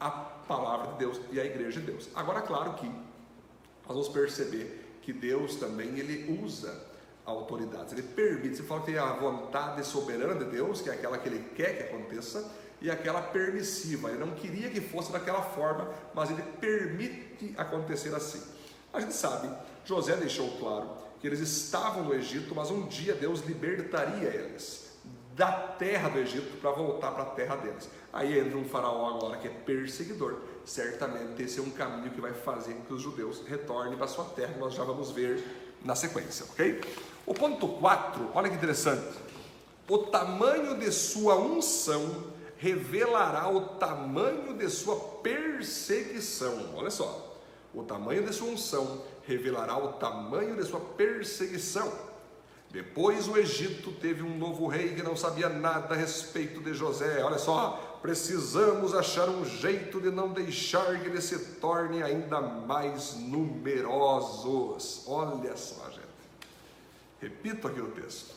a 0.00 0.10
palavra 0.10 0.92
de 0.92 0.98
Deus 0.98 1.20
e 1.30 1.40
a 1.40 1.44
igreja 1.44 1.80
de 1.80 1.86
Deus. 1.86 2.08
Agora, 2.14 2.40
claro 2.42 2.74
que 2.74 2.86
nós 2.86 3.88
vamos 3.88 4.08
perceber 4.08 4.98
que 5.02 5.12
Deus 5.12 5.56
também 5.56 5.98
ele 5.98 6.40
usa 6.42 6.86
autoridades, 7.24 7.92
ele 7.92 8.02
permite. 8.02 8.56
Você 8.56 8.62
fala 8.62 8.80
que 8.80 8.86
tem 8.86 8.98
a 8.98 9.12
vontade 9.12 9.84
soberana 9.86 10.34
de 10.34 10.50
Deus, 10.50 10.80
que 10.80 10.88
é 10.88 10.94
aquela 10.94 11.18
que 11.18 11.28
ele 11.28 11.44
quer 11.54 11.76
que 11.76 11.82
aconteça, 11.94 12.50
e 12.80 12.90
aquela 12.90 13.20
permissiva. 13.20 14.10
Ele 14.10 14.18
não 14.18 14.32
queria 14.32 14.70
que 14.70 14.80
fosse 14.80 15.12
daquela 15.12 15.42
forma, 15.42 15.88
mas 16.14 16.30
ele 16.30 16.42
permite 16.60 17.54
acontecer 17.56 18.14
assim. 18.14 18.42
A 18.92 19.00
gente 19.00 19.14
sabe, 19.14 19.50
José 19.84 20.16
deixou 20.16 20.58
claro 20.58 20.88
que 21.20 21.26
eles 21.26 21.40
estavam 21.40 22.04
no 22.04 22.14
Egito, 22.14 22.54
mas 22.54 22.70
um 22.70 22.86
dia 22.86 23.14
Deus 23.14 23.40
libertaria 23.40 24.28
eles 24.28 24.87
da 25.38 25.52
terra 25.52 26.08
do 26.08 26.18
Egito 26.18 26.60
para 26.60 26.72
voltar 26.72 27.12
para 27.12 27.22
a 27.22 27.26
terra 27.26 27.54
deles. 27.56 27.88
Aí 28.12 28.36
entra 28.36 28.58
um 28.58 28.64
faraó 28.64 29.14
agora 29.14 29.36
que 29.36 29.46
é 29.46 29.50
perseguidor. 29.50 30.40
Certamente 30.64 31.40
esse 31.40 31.60
é 31.60 31.62
um 31.62 31.70
caminho 31.70 32.10
que 32.10 32.20
vai 32.20 32.34
fazer 32.34 32.74
com 32.74 32.82
que 32.82 32.92
os 32.94 33.00
judeus 33.00 33.46
retornem 33.46 33.96
para 33.96 34.08
sua 34.08 34.24
terra, 34.24 34.54
nós 34.58 34.74
já 34.74 34.82
vamos 34.82 35.12
ver 35.12 35.42
na 35.84 35.94
sequência, 35.94 36.44
ok? 36.50 36.80
O 37.24 37.32
ponto 37.32 37.68
4, 37.68 38.32
olha 38.34 38.48
que 38.48 38.56
interessante. 38.56 39.16
O 39.88 39.98
tamanho 39.98 40.76
de 40.76 40.90
sua 40.90 41.36
unção 41.36 42.32
revelará 42.56 43.48
o 43.48 43.60
tamanho 43.76 44.54
de 44.54 44.68
sua 44.68 44.96
perseguição. 45.22 46.74
Olha 46.74 46.90
só. 46.90 47.38
O 47.72 47.84
tamanho 47.84 48.24
de 48.24 48.34
sua 48.34 48.48
unção 48.48 49.04
revelará 49.24 49.78
o 49.78 49.92
tamanho 49.92 50.56
de 50.56 50.64
sua 50.64 50.80
perseguição. 50.80 52.07
Depois 52.70 53.26
o 53.28 53.36
Egito 53.36 53.92
teve 53.92 54.22
um 54.22 54.36
novo 54.36 54.66
rei 54.66 54.94
que 54.94 55.02
não 55.02 55.16
sabia 55.16 55.48
nada 55.48 55.94
a 55.94 55.96
respeito 55.96 56.60
de 56.60 56.74
José. 56.74 57.24
Olha 57.24 57.38
só, 57.38 57.98
precisamos 58.02 58.94
achar 58.94 59.28
um 59.28 59.44
jeito 59.44 60.00
de 60.00 60.10
não 60.10 60.32
deixar 60.32 61.00
que 61.00 61.08
eles 61.08 61.24
se 61.24 61.38
tornem 61.56 62.02
ainda 62.02 62.40
mais 62.40 63.14
numerosos. 63.16 65.04
Olha 65.06 65.56
só, 65.56 65.88
gente. 65.90 66.06
Repito 67.20 67.66
aqui 67.66 67.80
o 67.80 67.90
texto. 67.92 68.34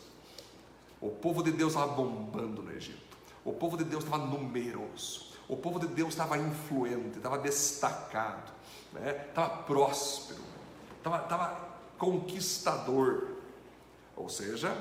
O 1.01 1.09
povo 1.09 1.43
de 1.43 1.51
Deus 1.51 1.73
estava 1.73 1.91
bombando 1.91 2.61
no 2.61 2.71
Egito. 2.71 3.17
O 3.43 3.51
povo 3.51 3.75
de 3.75 3.83
Deus 3.83 4.03
estava 4.03 4.23
numeroso. 4.23 5.31
O 5.47 5.57
povo 5.57 5.79
de 5.79 5.87
Deus 5.87 6.09
estava 6.09 6.37
influente, 6.37 7.17
estava 7.17 7.37
destacado, 7.37 8.53
né? 8.93 9.25
estava 9.27 9.49
próspero, 9.63 10.39
estava, 10.97 11.17
estava 11.17 11.69
conquistador. 11.97 13.40
Ou 14.21 14.29
seja, 14.29 14.77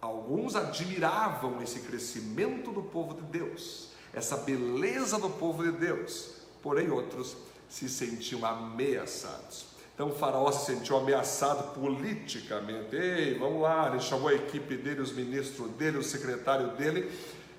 alguns 0.00 0.56
admiravam 0.56 1.62
esse 1.62 1.80
crescimento 1.80 2.72
do 2.72 2.82
povo 2.82 3.14
de 3.14 3.22
Deus, 3.22 3.90
essa 4.12 4.38
beleza 4.38 5.20
do 5.20 5.30
povo 5.30 5.62
de 5.62 5.70
Deus, 5.70 6.30
porém 6.60 6.90
outros 6.90 7.36
se 7.68 7.88
sentiam 7.88 8.44
ameaçados. 8.44 9.66
Então 9.94 10.08
o 10.08 10.14
faraó 10.14 10.50
se 10.50 10.66
sentiu 10.66 10.96
ameaçado 10.96 11.74
politicamente. 11.74 12.96
Ei, 12.96 13.38
vamos 13.38 13.62
lá, 13.62 13.88
ele 13.88 14.00
chamou 14.00 14.28
a 14.28 14.34
equipe 14.34 14.76
dele, 14.76 15.00
os 15.00 15.12
ministros 15.12 15.70
dele, 15.70 15.98
o 15.98 16.02
secretário 16.02 16.72
dele 16.72 17.08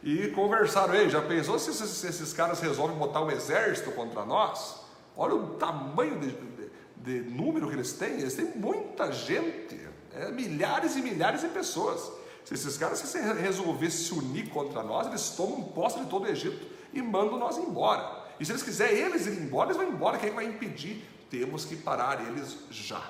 e 0.03 0.27
conversaram. 0.31 0.93
Ei, 0.93 1.09
já 1.09 1.21
pensou 1.21 1.57
se 1.57 1.69
esses, 1.69 2.03
esses 2.03 2.33
caras 2.33 2.59
resolvem 2.59 2.97
botar 2.97 3.21
um 3.21 3.31
exército 3.31 3.91
contra 3.91 4.25
nós? 4.25 4.81
Olha 5.15 5.35
o 5.35 5.55
tamanho 5.55 6.19
de, 6.19 6.31
de, 6.31 6.69
de 6.97 7.29
número 7.29 7.69
que 7.69 7.75
eles 7.75 7.93
têm, 7.93 8.19
eles 8.19 8.35
têm 8.35 8.57
muita 8.57 9.09
gente. 9.11 9.86
É, 10.17 10.31
milhares 10.31 10.95
e 10.95 11.01
milhares 11.01 11.41
de 11.41 11.47
pessoas. 11.49 12.11
Se 12.43 12.53
esses 12.53 12.77
caras 12.77 12.97
se 12.97 13.19
resolvessem 13.19 14.05
se 14.05 14.13
unir 14.13 14.49
contra 14.49 14.81
nós, 14.81 15.05
eles 15.05 15.29
tomam 15.31 15.61
posse 15.63 15.99
de 15.99 16.05
todo 16.07 16.23
o 16.23 16.27
Egito 16.27 16.65
e 16.93 17.01
mandam 17.01 17.37
nós 17.37 17.57
embora. 17.57 18.25
E 18.39 18.45
se 18.45 18.51
eles 18.51 18.63
quiserem 18.63 18.97
eles 18.97 19.27
ir 19.27 19.33
embora, 19.33 19.69
eles 19.69 19.77
vão 19.77 19.87
embora. 19.93 20.17
Quem 20.17 20.31
vai 20.31 20.45
impedir? 20.45 21.07
Temos 21.29 21.65
que 21.65 21.75
parar 21.75 22.25
eles 22.25 22.57
já. 22.71 23.03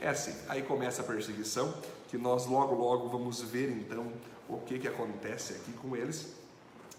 É 0.00 0.08
assim. 0.08 0.34
Aí 0.48 0.62
começa 0.62 1.00
a 1.00 1.04
perseguição, 1.04 1.72
que 2.08 2.18
nós 2.18 2.46
logo, 2.46 2.74
logo 2.74 3.08
vamos 3.08 3.40
ver 3.40 3.70
então 3.70 4.12
o 4.48 4.58
que, 4.58 4.78
que 4.78 4.88
acontece 4.88 5.54
aqui 5.54 5.72
com 5.72 5.96
eles. 5.96 6.34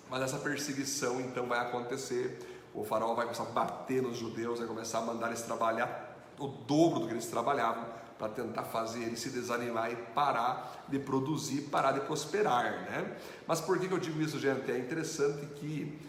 Mas 0.09 0.23
essa 0.23 0.37
perseguição 0.37 1.19
então 1.19 1.45
vai 1.45 1.59
acontecer. 1.59 2.39
O 2.73 2.83
faraó 2.83 3.13
vai 3.13 3.25
começar 3.25 3.43
a 3.43 3.47
bater 3.47 4.01
nos 4.01 4.17
judeus, 4.17 4.59
vai 4.59 4.67
começar 4.67 4.99
a 4.99 5.01
mandar 5.01 5.27
eles 5.27 5.41
trabalhar 5.41 6.31
o 6.39 6.47
dobro 6.47 7.01
do 7.01 7.07
que 7.07 7.13
eles 7.13 7.27
trabalhavam 7.27 7.85
para 8.17 8.29
tentar 8.29 8.63
fazer 8.63 9.03
ele 9.03 9.15
se 9.15 9.29
desanimar 9.29 9.91
e 9.91 9.95
parar 9.95 10.85
de 10.87 10.99
produzir, 10.99 11.63
parar 11.63 11.91
de 11.91 12.01
prosperar, 12.01 12.83
né? 12.83 13.17
Mas 13.47 13.59
por 13.59 13.79
que 13.79 13.91
eu 13.91 13.97
digo 13.97 14.21
isso, 14.21 14.39
gente? 14.39 14.71
É 14.71 14.77
interessante 14.77 15.45
que 15.55 15.99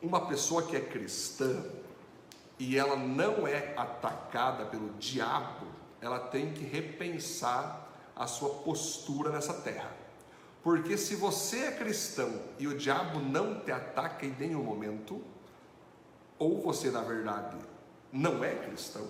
uma 0.00 0.26
pessoa 0.26 0.62
que 0.62 0.76
é 0.76 0.80
cristã 0.80 1.64
e 2.58 2.76
ela 2.76 2.96
não 2.96 3.46
é 3.46 3.74
atacada 3.76 4.64
pelo 4.66 4.90
diabo, 4.94 5.66
ela 6.00 6.18
tem 6.18 6.52
que 6.52 6.64
repensar 6.64 7.88
a 8.14 8.26
sua 8.26 8.50
postura 8.50 9.30
nessa 9.30 9.54
terra. 9.54 9.90
Porque 10.62 10.96
se 10.96 11.16
você 11.16 11.58
é 11.58 11.72
cristão 11.72 12.30
e 12.58 12.68
o 12.68 12.76
diabo 12.76 13.18
não 13.18 13.60
te 13.60 13.72
ataca 13.72 14.24
em 14.24 14.34
nenhum 14.38 14.62
momento, 14.62 15.20
ou 16.38 16.60
você 16.60 16.90
na 16.90 17.02
verdade 17.02 17.56
não 18.12 18.44
é 18.44 18.54
cristão, 18.54 19.06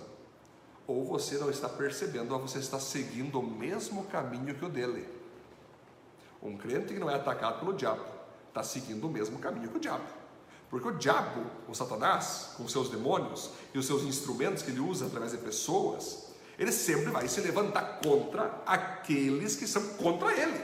ou 0.87 1.05
você 1.05 1.37
não 1.37 1.49
está 1.49 1.69
percebendo, 1.69 2.33
ou 2.33 2.41
você 2.41 2.59
está 2.59 2.79
seguindo 2.79 3.39
o 3.39 3.43
mesmo 3.43 4.03
caminho 4.05 4.55
que 4.55 4.65
o 4.65 4.69
dele. 4.69 5.07
Um 6.41 6.57
crente 6.57 6.93
que 6.93 6.99
não 6.99 7.09
é 7.09 7.15
atacado 7.15 7.59
pelo 7.59 7.73
diabo 7.73 8.13
está 8.53 8.61
seguindo 8.61 9.07
o 9.07 9.09
mesmo 9.09 9.39
caminho 9.39 9.69
que 9.69 9.77
o 9.77 9.79
diabo. 9.79 10.03
Porque 10.69 10.87
o 10.87 10.91
diabo, 10.91 11.45
o 11.67 11.73
Satanás, 11.73 12.51
com 12.55 12.67
seus 12.67 12.89
demônios 12.89 13.49
e 13.73 13.79
os 13.79 13.85
seus 13.85 14.03
instrumentos 14.03 14.61
que 14.61 14.69
ele 14.69 14.79
usa 14.79 15.07
através 15.07 15.31
de 15.31 15.39
pessoas, 15.39 16.33
ele 16.57 16.71
sempre 16.71 17.11
vai 17.11 17.27
se 17.27 17.41
levantar 17.41 17.99
contra 18.03 18.61
aqueles 18.65 19.55
que 19.55 19.67
são 19.67 19.83
contra 19.95 20.31
ele, 20.39 20.63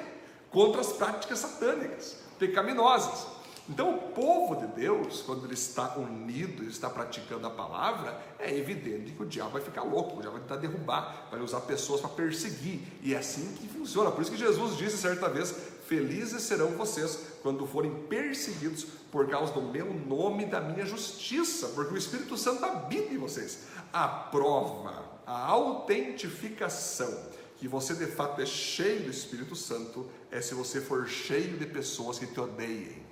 contra 0.51 0.82
as 0.82 0.93
práticas 0.93 1.39
satânicas, 1.39 2.17
pecaminosas. 2.38 3.38
Então, 3.69 3.95
o 3.95 3.97
povo 4.13 4.55
de 4.55 4.65
Deus, 4.73 5.21
quando 5.21 5.45
ele 5.45 5.53
está 5.53 5.95
unido, 5.95 6.63
ele 6.63 6.71
está 6.71 6.89
praticando 6.89 7.45
a 7.45 7.51
palavra, 7.51 8.19
é 8.39 8.58
evidente 8.58 9.12
que 9.12 9.21
o 9.21 9.27
diabo 9.27 9.51
vai 9.51 9.62
ficar 9.62 9.84
louco, 9.84 10.17
o 10.17 10.21
diabo 10.21 10.38
vai 10.38 10.41
tentar 10.41 10.55
derrubar, 10.55 11.27
vai 11.29 11.39
usar 11.39 11.62
pessoas 11.62 12.01
para 12.01 12.10
perseguir, 12.10 12.82
e 13.03 13.13
é 13.13 13.17
assim 13.19 13.53
que 13.53 13.67
funciona. 13.67 14.10
Por 14.10 14.23
isso 14.23 14.32
que 14.32 14.38
Jesus 14.38 14.75
disse 14.75 14.97
certa 14.97 15.29
vez: 15.29 15.53
Felizes 15.86 16.41
serão 16.41 16.69
vocês 16.71 17.19
quando 17.43 17.67
forem 17.67 17.93
perseguidos 18.10 18.86
por 19.12 19.29
causa 19.29 19.53
do 19.53 19.62
meu 19.62 19.93
nome 19.93 20.45
e 20.45 20.47
da 20.47 20.60
minha 20.60 20.86
justiça, 20.86 21.67
porque 21.69 21.93
o 21.93 21.97
Espírito 21.97 22.36
Santo 22.38 22.65
habita 22.65 23.13
em 23.13 23.19
vocês. 23.19 23.65
A 23.93 24.08
prova, 24.08 25.03
a 25.27 25.45
autentificação 25.45 27.15
que 27.58 27.67
você 27.67 27.93
de 27.93 28.08
fato 28.08 28.41
é 28.41 28.47
cheio 28.47 29.03
do 29.03 29.12
Espírito 29.12 29.55
Santo 29.55 30.10
é 30.32 30.41
se 30.41 30.55
você 30.55 30.82
for 30.82 31.08
cheio 31.08 31.58
de 31.58 31.67
pessoas 31.67 32.17
que 32.17 32.25
te 32.25 32.39
odeiem 32.39 33.09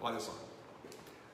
Olha 0.00 0.20
só. 0.20 0.34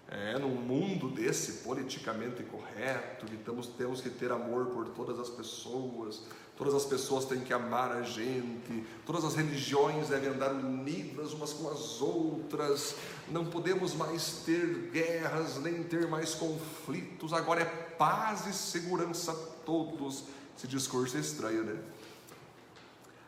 É, 0.08 0.38
num 0.38 0.50
mundo 0.50 1.08
desse 1.08 1.62
politicamente 1.64 2.42
correto, 2.42 3.24
que 3.24 3.36
temos, 3.38 3.66
temos 3.68 4.00
que 4.02 4.10
ter 4.10 4.30
amor 4.30 4.66
por 4.66 4.90
todas 4.90 5.18
as 5.18 5.30
pessoas, 5.30 6.20
todas 6.54 6.74
as 6.74 6.84
pessoas 6.84 7.24
têm 7.24 7.40
que 7.40 7.52
amar 7.52 7.92
a 7.92 8.02
gente, 8.02 8.84
todas 9.06 9.24
as 9.24 9.34
religiões 9.34 10.08
devem 10.08 10.28
andar 10.28 10.52
unidas 10.52 11.32
umas 11.32 11.54
com 11.54 11.70
as 11.70 12.02
outras, 12.02 12.94
não 13.30 13.46
podemos 13.46 13.94
mais 13.94 14.42
ter 14.44 14.90
guerras, 14.92 15.58
nem 15.62 15.82
ter 15.82 16.06
mais 16.06 16.34
conflitos, 16.34 17.32
agora 17.32 17.62
é 17.62 17.64
paz 17.64 18.46
e 18.46 18.52
segurança 18.52 19.32
todos. 19.64 20.24
Esse 20.58 20.66
discurso 20.66 21.16
é 21.16 21.20
estranho, 21.20 21.64
né? 21.64 21.80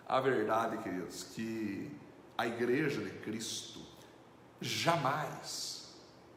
A 0.07 0.20
verdade, 0.20 0.77
queridos, 0.83 1.25
que 1.35 1.90
a 2.37 2.47
igreja 2.47 3.01
de 3.01 3.11
Cristo, 3.20 3.74
jamais 4.64 5.85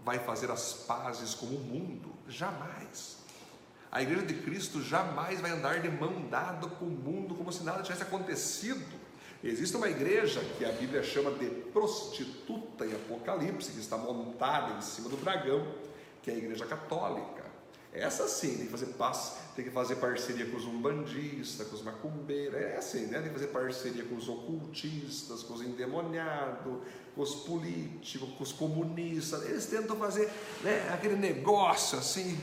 vai 0.04 0.20
fazer 0.20 0.52
as 0.52 0.74
pazes 0.74 1.34
com 1.34 1.46
o 1.46 1.60
mundo, 1.60 2.14
jamais. 2.28 3.18
A 3.92 4.02
igreja 4.02 4.26
de 4.26 4.34
Cristo 4.36 4.82
jamais 4.82 5.40
vai 5.40 5.52
andar 5.52 5.80
de 5.80 5.90
mão 5.90 6.28
dada 6.30 6.68
com 6.68 6.86
o 6.86 6.90
mundo 6.90 7.36
como 7.36 7.52
se 7.52 7.64
nada 7.64 7.82
tivesse 7.82 8.04
acontecido. 8.04 8.86
Existe 9.44 9.78
uma 9.78 9.90
igreja 9.90 10.42
que 10.58 10.66
a 10.66 10.72
Bíblia 10.72 11.02
chama 11.04 11.32
de 11.32 11.48
prostituta 11.72 12.86
em 12.86 12.94
Apocalipse, 12.94 13.72
que 13.72 13.80
está 13.80 13.98
montada 13.98 14.74
em 14.74 14.82
cima 14.82 15.10
do 15.10 15.16
dragão, 15.18 15.66
que 16.22 16.30
é 16.30 16.34
a 16.34 16.38
igreja 16.38 16.66
católica. 16.66 17.46
Essa 17.94 18.28
sim, 18.28 18.56
tem 18.58 18.66
que 18.66 18.72
fazer 18.72 18.88
paz, 18.88 19.38
tem 19.56 19.66
que 19.66 19.72
fazer 19.72 19.96
parceria 19.96 20.46
com 20.46 20.58
os 20.58 20.66
umbandistas, 20.66 21.68
com 21.68 21.76
os 21.76 21.82
macumbeiros, 21.82 22.56
é 22.56 22.78
assim, 22.78 23.08
né? 23.08 23.20
Tem 23.20 23.30
que 23.30 23.34
fazer 23.34 23.48
parceria 23.48 24.04
com 24.04 24.16
os 24.16 24.30
ocultistas, 24.30 25.42
com 25.42 25.54
os 25.54 25.62
endemoniados, 25.62 26.80
com 27.16 27.22
os 27.22 27.34
políticos, 27.34 28.30
com 28.38 28.44
os 28.44 28.52
comunistas. 28.52 29.44
Eles 29.50 29.66
tentam 29.66 29.96
fazer 29.96 30.30
né, 30.64 30.90
aquele 30.94 31.16
negócio 31.16 31.98
assim, 31.98 32.38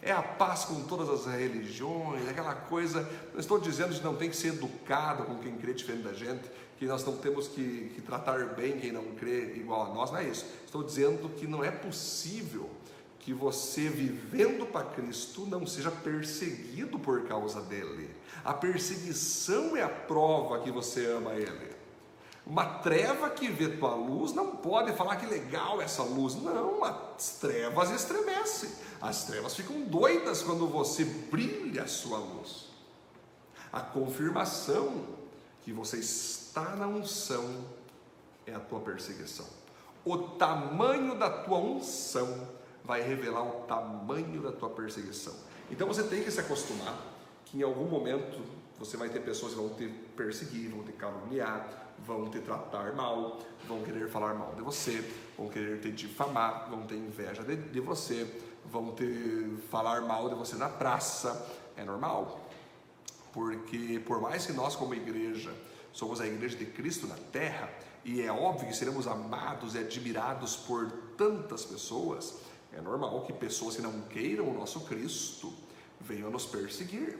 é 0.00 0.12
a 0.12 0.22
paz 0.22 0.64
com 0.64 0.82
todas 0.84 1.10
as 1.10 1.26
religiões, 1.26 2.26
aquela 2.28 2.54
coisa. 2.54 3.02
Não 3.32 3.40
estou 3.40 3.58
dizendo 3.58 3.94
que 3.94 4.02
não 4.02 4.16
tem 4.16 4.30
que 4.30 4.36
ser 4.36 4.48
educado 4.48 5.24
com 5.24 5.38
quem 5.38 5.56
crê 5.58 5.74
diferente 5.74 6.04
da 6.04 6.14
gente, 6.14 6.50
que 6.78 6.86
nós 6.86 7.04
não 7.04 7.16
temos 7.16 7.48
que, 7.48 7.92
que 7.94 8.00
tratar 8.00 8.54
bem 8.54 8.78
quem 8.78 8.92
não 8.92 9.04
crê 9.16 9.54
igual 9.56 9.90
a 9.90 9.94
nós, 9.94 10.10
não 10.10 10.18
é 10.18 10.24
isso. 10.24 10.46
Estou 10.64 10.82
dizendo 10.82 11.28
que 11.30 11.46
não 11.46 11.62
é 11.62 11.70
possível 11.70 12.70
que 13.24 13.32
você 13.32 13.88
vivendo 13.88 14.66
para 14.66 14.84
Cristo 14.84 15.46
não 15.46 15.66
seja 15.66 15.90
perseguido 15.90 16.98
por 16.98 17.26
causa 17.26 17.62
dele. 17.62 18.14
A 18.44 18.52
perseguição 18.52 19.74
é 19.74 19.82
a 19.82 19.88
prova 19.88 20.58
que 20.58 20.70
você 20.70 21.06
ama 21.06 21.32
ele. 21.32 21.74
Uma 22.46 22.66
treva 22.80 23.30
que 23.30 23.48
vê 23.48 23.68
tua 23.68 23.94
luz 23.94 24.34
não 24.34 24.56
pode 24.56 24.92
falar 24.92 25.16
que 25.16 25.24
legal 25.24 25.80
essa 25.80 26.02
luz. 26.02 26.34
Não, 26.34 26.84
as 26.84 27.38
trevas 27.40 27.90
estremecem. 27.90 28.70
As 29.00 29.24
trevas 29.24 29.56
ficam 29.56 29.80
doidas 29.80 30.42
quando 30.42 30.66
você 30.66 31.06
brilha 31.06 31.84
a 31.84 31.88
sua 31.88 32.18
luz. 32.18 32.66
A 33.72 33.80
confirmação 33.80 35.06
que 35.62 35.72
você 35.72 35.96
está 35.96 36.76
na 36.76 36.86
unção 36.86 37.64
é 38.46 38.54
a 38.54 38.60
tua 38.60 38.80
perseguição. 38.80 39.46
O 40.04 40.18
tamanho 40.18 41.18
da 41.18 41.30
tua 41.30 41.56
unção 41.56 42.46
vai 42.84 43.02
revelar 43.02 43.42
o 43.42 43.62
tamanho 43.62 44.42
da 44.42 44.52
tua 44.52 44.70
perseguição. 44.70 45.34
Então 45.70 45.88
você 45.88 46.02
tem 46.02 46.22
que 46.22 46.30
se 46.30 46.38
acostumar 46.38 46.94
que 47.46 47.58
em 47.58 47.62
algum 47.62 47.86
momento 47.86 48.40
você 48.78 48.96
vai 48.96 49.08
ter 49.08 49.20
pessoas 49.20 49.52
que 49.52 49.58
vão 49.58 49.70
te 49.70 49.88
perseguir, 50.16 50.70
vão 50.70 50.82
te 50.82 50.92
caluniar, 50.92 51.84
vão 51.98 52.28
te 52.28 52.40
tratar 52.40 52.92
mal, 52.94 53.40
vão 53.66 53.82
querer 53.82 54.08
falar 54.08 54.34
mal 54.34 54.54
de 54.54 54.62
você, 54.62 55.02
vão 55.38 55.48
querer 55.48 55.80
te 55.80 55.90
difamar, 55.90 56.68
vão 56.68 56.82
ter 56.86 56.96
inveja 56.96 57.42
de, 57.42 57.56
de 57.56 57.80
você, 57.80 58.28
vão 58.66 58.92
te 58.92 59.56
falar 59.70 60.02
mal 60.02 60.28
de 60.28 60.34
você 60.34 60.56
na 60.56 60.68
praça. 60.68 61.48
É 61.76 61.84
normal. 61.84 62.40
Porque 63.32 64.00
por 64.04 64.20
mais 64.20 64.46
que 64.46 64.52
nós 64.52 64.76
como 64.76 64.94
igreja 64.94 65.52
somos 65.92 66.20
a 66.20 66.26
igreja 66.26 66.56
de 66.56 66.66
Cristo 66.66 67.06
na 67.06 67.16
terra, 67.32 67.70
e 68.04 68.20
é 68.20 68.30
óbvio 68.30 68.68
que 68.68 68.76
seremos 68.76 69.06
amados 69.06 69.74
e 69.74 69.78
admirados 69.78 70.56
por 70.56 70.90
tantas 71.16 71.64
pessoas, 71.64 72.34
é 72.76 72.80
normal 72.80 73.22
que 73.22 73.32
pessoas 73.32 73.76
que 73.76 73.82
não 73.82 74.02
queiram 74.02 74.48
o 74.48 74.54
nosso 74.54 74.80
Cristo 74.80 75.52
venham 76.00 76.30
nos 76.30 76.44
perseguir, 76.44 77.18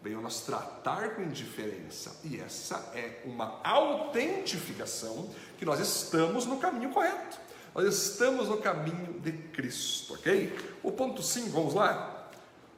venham 0.00 0.22
nos 0.22 0.40
tratar 0.40 1.14
com 1.14 1.22
indiferença. 1.22 2.20
E 2.24 2.38
essa 2.38 2.76
é 2.94 3.22
uma 3.24 3.60
autentificação 3.62 5.28
que 5.58 5.64
nós 5.64 5.80
estamos 5.80 6.46
no 6.46 6.58
caminho 6.58 6.90
correto. 6.90 7.38
Nós 7.74 7.86
estamos 7.86 8.48
no 8.48 8.58
caminho 8.58 9.18
de 9.20 9.32
Cristo, 9.32 10.14
ok? 10.14 10.54
O 10.82 10.92
ponto 10.92 11.22
5, 11.22 11.50
vamos 11.50 11.74
lá? 11.74 12.28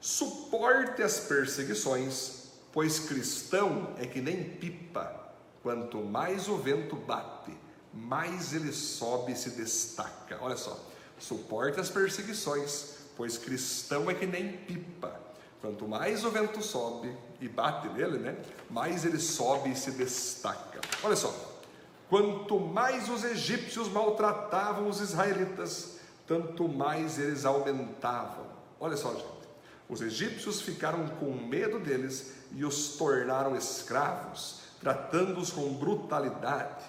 Suporte 0.01 1.03
as 1.03 1.21
perseguições, 1.21 2.51
pois 2.73 3.01
cristão 3.01 3.95
é 3.99 4.07
que 4.07 4.21
nem 4.21 4.45
pipa. 4.45 5.33
Quanto 5.63 5.99
mais 5.99 6.47
o 6.47 6.59
vento 6.59 6.95
bate, 6.95 7.57
mais 7.93 8.53
ele 8.53 8.73
sobe 8.73 9.33
e 9.33 9.37
se 9.37 9.51
destaca. 9.51 10.39
Olha 10.41 10.57
só. 10.57 10.79
Suporte 11.19 11.81
as 11.81 11.91
perseguições, 11.91 12.97
pois 13.17 13.39
cristão 13.39 14.11
é 14.11 14.15
que 14.15 14.27
nem 14.27 14.53
pipa. 14.53 15.21
Quanto 15.61 15.89
mais 15.89 16.25
o 16.25 16.31
vento 16.31 16.61
sobe 16.63 17.17
e 17.41 17.49
bate 17.49 17.89
nele, 17.89 18.19
né, 18.19 18.37
mais 18.69 19.05
ele 19.05 19.19
sobe 19.19 19.71
e 19.71 19.77
se 19.77 19.93
destaca. 19.93 20.81
Olha 21.03 21.17
só, 21.17 21.35
quanto 22.09 22.61
mais 22.61 23.09
os 23.09 23.25
egípcios 23.25 23.89
maltratavam 23.89 24.89
os 24.89 25.01
israelitas, 25.01 26.01
tanto 26.27 26.69
mais 26.69 27.19
eles 27.19 27.45
aumentavam. 27.45 28.47
Olha 28.79 28.97
só, 28.97 29.15
gente. 29.15 29.45
Os 29.89 30.01
egípcios 30.01 30.61
ficaram 30.61 31.07
com 31.21 31.33
medo 31.33 31.79
deles 31.79 32.33
e 32.53 32.65
os 32.65 32.97
tornaram 32.97 33.57
escravos, 33.57 34.61
tratando-os 34.81 35.51
com 35.51 35.73
brutalidade. 35.75 36.85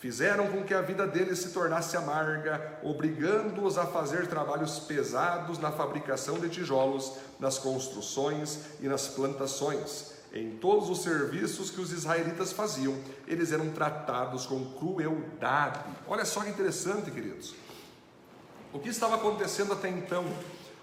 Fizeram 0.00 0.46
com 0.46 0.64
que 0.64 0.72
a 0.72 0.80
vida 0.80 1.06
deles 1.06 1.40
se 1.40 1.50
tornasse 1.50 1.94
amarga, 1.94 2.78
obrigando-os 2.82 3.76
a 3.76 3.84
fazer 3.84 4.26
trabalhos 4.28 4.78
pesados 4.78 5.58
na 5.58 5.70
fabricação 5.70 6.38
de 6.38 6.48
tijolos, 6.48 7.12
nas 7.38 7.58
construções 7.58 8.60
e 8.80 8.88
nas 8.88 9.08
plantações. 9.08 10.12
Em 10.32 10.52
todos 10.52 10.88
os 10.88 11.02
serviços 11.02 11.70
que 11.70 11.82
os 11.82 11.92
israelitas 11.92 12.50
faziam, 12.50 12.96
eles 13.26 13.52
eram 13.52 13.68
tratados 13.72 14.46
com 14.46 14.64
crueldade. 14.72 15.80
Olha 16.08 16.24
só 16.24 16.40
que 16.40 16.48
interessante, 16.48 17.10
queridos. 17.10 17.54
O 18.72 18.78
que 18.78 18.88
estava 18.88 19.16
acontecendo 19.16 19.74
até 19.74 19.90
então? 19.90 20.24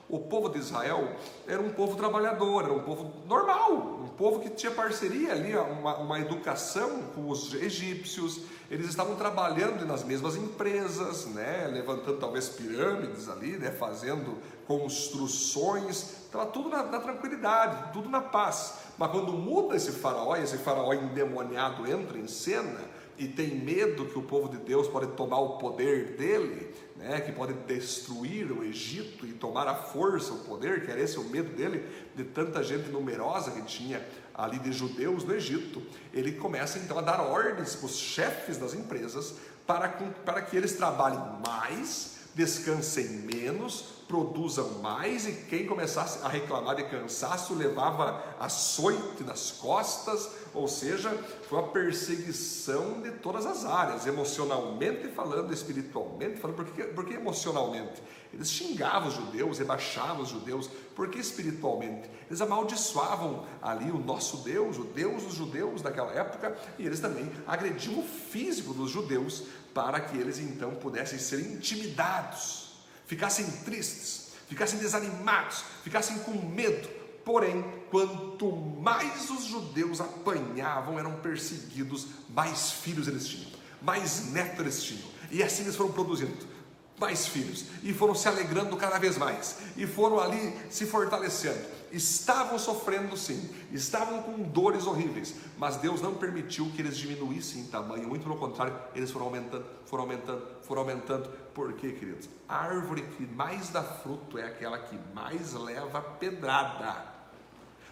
O 0.09 0.19
povo 0.19 0.47
de 0.47 0.59
Israel 0.59 1.11
era 1.47 1.61
um 1.61 1.71
povo 1.71 1.97
trabalhador, 1.97 2.65
era 2.65 2.73
um 2.73 2.83
povo 2.83 3.11
normal, 3.25 3.73
um 4.03 4.07
povo 4.09 4.39
que 4.39 4.49
tinha 4.51 4.71
parceria 4.71 5.33
ali, 5.33 5.55
uma, 5.55 5.97
uma 5.97 6.19
educação 6.19 7.01
com 7.13 7.29
os 7.29 7.53
egípcios, 7.53 8.41
eles 8.69 8.87
estavam 8.87 9.15
trabalhando 9.15 9.85
nas 9.85 10.03
mesmas 10.03 10.35
empresas, 10.35 11.25
né, 11.27 11.69
levantando 11.71 12.17
talvez 12.17 12.49
pirâmides 12.49 13.29
ali, 13.29 13.57
né, 13.57 13.71
fazendo 13.71 14.37
construções, 14.67 16.25
estava 16.25 16.45
tudo 16.47 16.69
na, 16.69 16.83
na 16.83 16.99
tranquilidade, 16.99 17.93
tudo 17.93 18.09
na 18.09 18.21
paz. 18.21 18.79
Mas 18.97 19.11
quando 19.11 19.31
muda 19.33 19.75
esse 19.75 19.91
faraó, 19.91 20.35
esse 20.35 20.57
faraó 20.57 20.93
endemoniado 20.93 21.89
entra 21.89 22.17
em 22.17 22.27
cena, 22.27 22.97
e 23.17 23.27
tem 23.27 23.55
medo 23.55 24.05
que 24.05 24.19
o 24.19 24.21
povo 24.21 24.47
de 24.47 24.57
Deus 24.57 24.87
pode 24.87 25.07
tomar 25.13 25.39
o 25.39 25.57
poder 25.57 26.15
dele, 26.15 26.71
né, 26.95 27.19
que 27.19 27.31
pode 27.31 27.53
destruir 27.53 28.51
o 28.51 28.63
Egito 28.63 29.25
e 29.25 29.33
tomar 29.33 29.67
a 29.67 29.73
força 29.73 30.33
o 30.33 30.39
poder, 30.39 30.85
que 30.85 30.91
era 30.91 31.01
esse 31.01 31.17
o 31.17 31.23
medo 31.23 31.55
dele, 31.55 31.83
de 32.15 32.23
tanta 32.23 32.63
gente 32.63 32.89
numerosa 32.89 33.51
que 33.51 33.61
tinha 33.63 34.05
ali 34.37 34.59
de 34.59 34.71
judeus 34.71 35.23
no 35.23 35.33
Egito, 35.33 35.81
ele 36.13 36.33
começa 36.33 36.77
então 36.77 36.99
a 36.99 37.01
dar 37.01 37.21
ordens 37.21 37.75
para 37.75 37.87
os 37.87 37.97
chefes 37.97 38.57
das 38.57 38.73
empresas 38.73 39.33
para, 39.65 39.89
para 39.89 40.41
que 40.41 40.55
eles 40.55 40.73
trabalhem 40.73 41.19
mais, 41.45 42.16
descansem 42.37 43.07
menos, 43.07 43.97
produzam 44.07 44.79
mais 44.79 45.27
e 45.27 45.33
quem 45.49 45.65
começasse 45.65 46.23
a 46.23 46.29
reclamar 46.29 46.75
de 46.75 46.83
cansaço 46.83 47.55
levava 47.55 48.23
açoite 48.39 49.23
nas 49.23 49.51
costas, 49.51 50.29
ou 50.53 50.67
seja, 50.67 51.09
foi 51.49 51.59
uma 51.59 51.69
perseguição 51.69 53.01
de 53.01 53.11
todas 53.11 53.45
as 53.45 53.65
áreas, 53.65 54.05
emocionalmente 54.05 55.09
falando, 55.09 55.51
espiritualmente 55.51 56.39
falando, 56.39 56.57
porque, 56.57 56.83
porque 56.83 57.13
emocionalmente? 57.15 58.01
Eles 58.33 58.51
xingavam 58.51 59.07
os 59.07 59.15
judeus, 59.15 59.57
rebaixavam 59.57 60.21
os 60.21 60.29
judeus, 60.29 60.69
porque 60.95 61.17
espiritualmente? 61.17 62.09
Eles 62.27 62.41
amaldiçoavam 62.41 63.45
ali 63.61 63.89
o 63.89 63.97
nosso 63.97 64.37
Deus, 64.37 64.77
o 64.77 64.83
Deus 64.83 65.23
dos 65.23 65.33
judeus 65.33 65.81
daquela 65.81 66.11
época, 66.11 66.55
e 66.77 66.85
eles 66.85 66.99
também 66.99 67.29
agrediam 67.47 67.99
o 67.99 68.03
físico 68.03 68.73
dos 68.73 68.91
judeus 68.91 69.43
para 69.77 69.99
que 69.99 70.17
eles 70.17 70.39
então 70.39 70.73
pudessem 70.75 71.19
ser 71.19 71.39
intimidados 71.39 72.67
ficassem 73.07 73.45
tristes, 73.63 74.33
ficassem 74.47 74.77
desanimados, 74.77 75.63
ficassem 75.83 76.19
com 76.19 76.33
medo. 76.33 76.87
Porém, 77.23 77.63
quanto 77.89 78.51
mais 78.51 79.29
os 79.29 79.45
judeus 79.45 79.99
apanhavam, 79.99 80.99
eram 80.99 81.13
perseguidos, 81.17 82.07
mais 82.29 82.71
filhos 82.71 83.07
eles 83.07 83.27
tinham, 83.27 83.51
mais 83.81 84.31
netos 84.31 84.59
eles 84.59 84.83
tinham. 84.83 85.09
E 85.31 85.43
assim 85.43 85.63
eles 85.63 85.75
foram 85.75 85.91
produzindo 85.91 86.57
mais 86.99 87.27
filhos 87.27 87.65
e 87.83 87.93
foram 87.93 88.15
se 88.15 88.27
alegrando 88.27 88.75
cada 88.75 88.97
vez 88.97 89.17
mais 89.17 89.57
e 89.75 89.85
foram 89.85 90.19
ali 90.19 90.57
se 90.67 90.83
fortalecendo 90.87 91.76
estavam 91.91 92.57
sofrendo 92.59 93.15
sim, 93.15 93.49
estavam 93.71 94.23
com 94.23 94.41
dores 94.43 94.85
horríveis, 94.85 95.35
mas 95.57 95.77
Deus 95.77 96.01
não 96.01 96.15
permitiu 96.15 96.71
que 96.75 96.81
eles 96.81 96.97
diminuíssem 96.97 97.61
em 97.61 97.67
tamanho, 97.67 98.07
muito 98.07 98.23
pelo 98.23 98.37
contrário, 98.37 98.77
eles 98.93 99.11
foram 99.11 99.27
aumentando, 99.27 99.65
foram 99.85 100.03
aumentando, 100.03 100.47
foram 100.63 100.81
aumentando. 100.81 101.29
Por 101.53 101.73
quê, 101.73 101.91
queridos? 101.91 102.29
A 102.47 102.57
árvore 102.57 103.01
que 103.01 103.25
mais 103.25 103.69
dá 103.69 103.83
fruto 103.83 104.37
é 104.37 104.45
aquela 104.45 104.77
que 104.77 104.97
mais 105.13 105.53
leva 105.53 106.01
pedrada. 106.01 107.17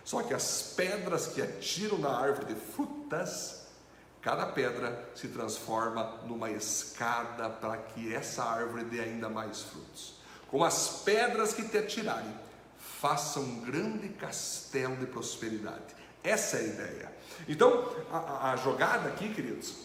Só 0.03 0.21
que 0.21 0.34
as 0.34 0.73
pedras 0.75 1.27
que 1.27 1.41
atiram 1.41 1.97
na 1.97 2.10
árvore 2.10 2.53
de 2.53 2.60
frutas, 2.60 3.65
cada 4.21 4.45
pedra 4.45 5.10
se 5.15 5.27
transforma 5.29 6.19
numa 6.27 6.51
escada 6.51 7.49
para 7.49 7.77
que 7.77 8.13
essa 8.13 8.43
árvore 8.43 8.84
dê 8.86 8.99
ainda 8.99 9.29
mais 9.29 9.63
frutos. 9.63 10.15
Com 10.47 10.63
as 10.63 11.01
pedras 11.03 11.53
que 11.53 11.67
te 11.67 11.77
atirarem, 11.77 12.44
faça 12.99 13.39
um 13.39 13.62
grande 13.62 14.10
castelo 14.10 14.95
de 14.95 15.05
prosperidade. 15.05 15.95
Essa 16.23 16.58
é 16.58 16.60
a 16.60 16.63
ideia. 16.63 17.12
Então, 17.47 17.93
a, 18.12 18.51
a 18.51 18.55
jogada 18.55 19.10
aqui, 19.10 19.34
queridos, 19.34 19.75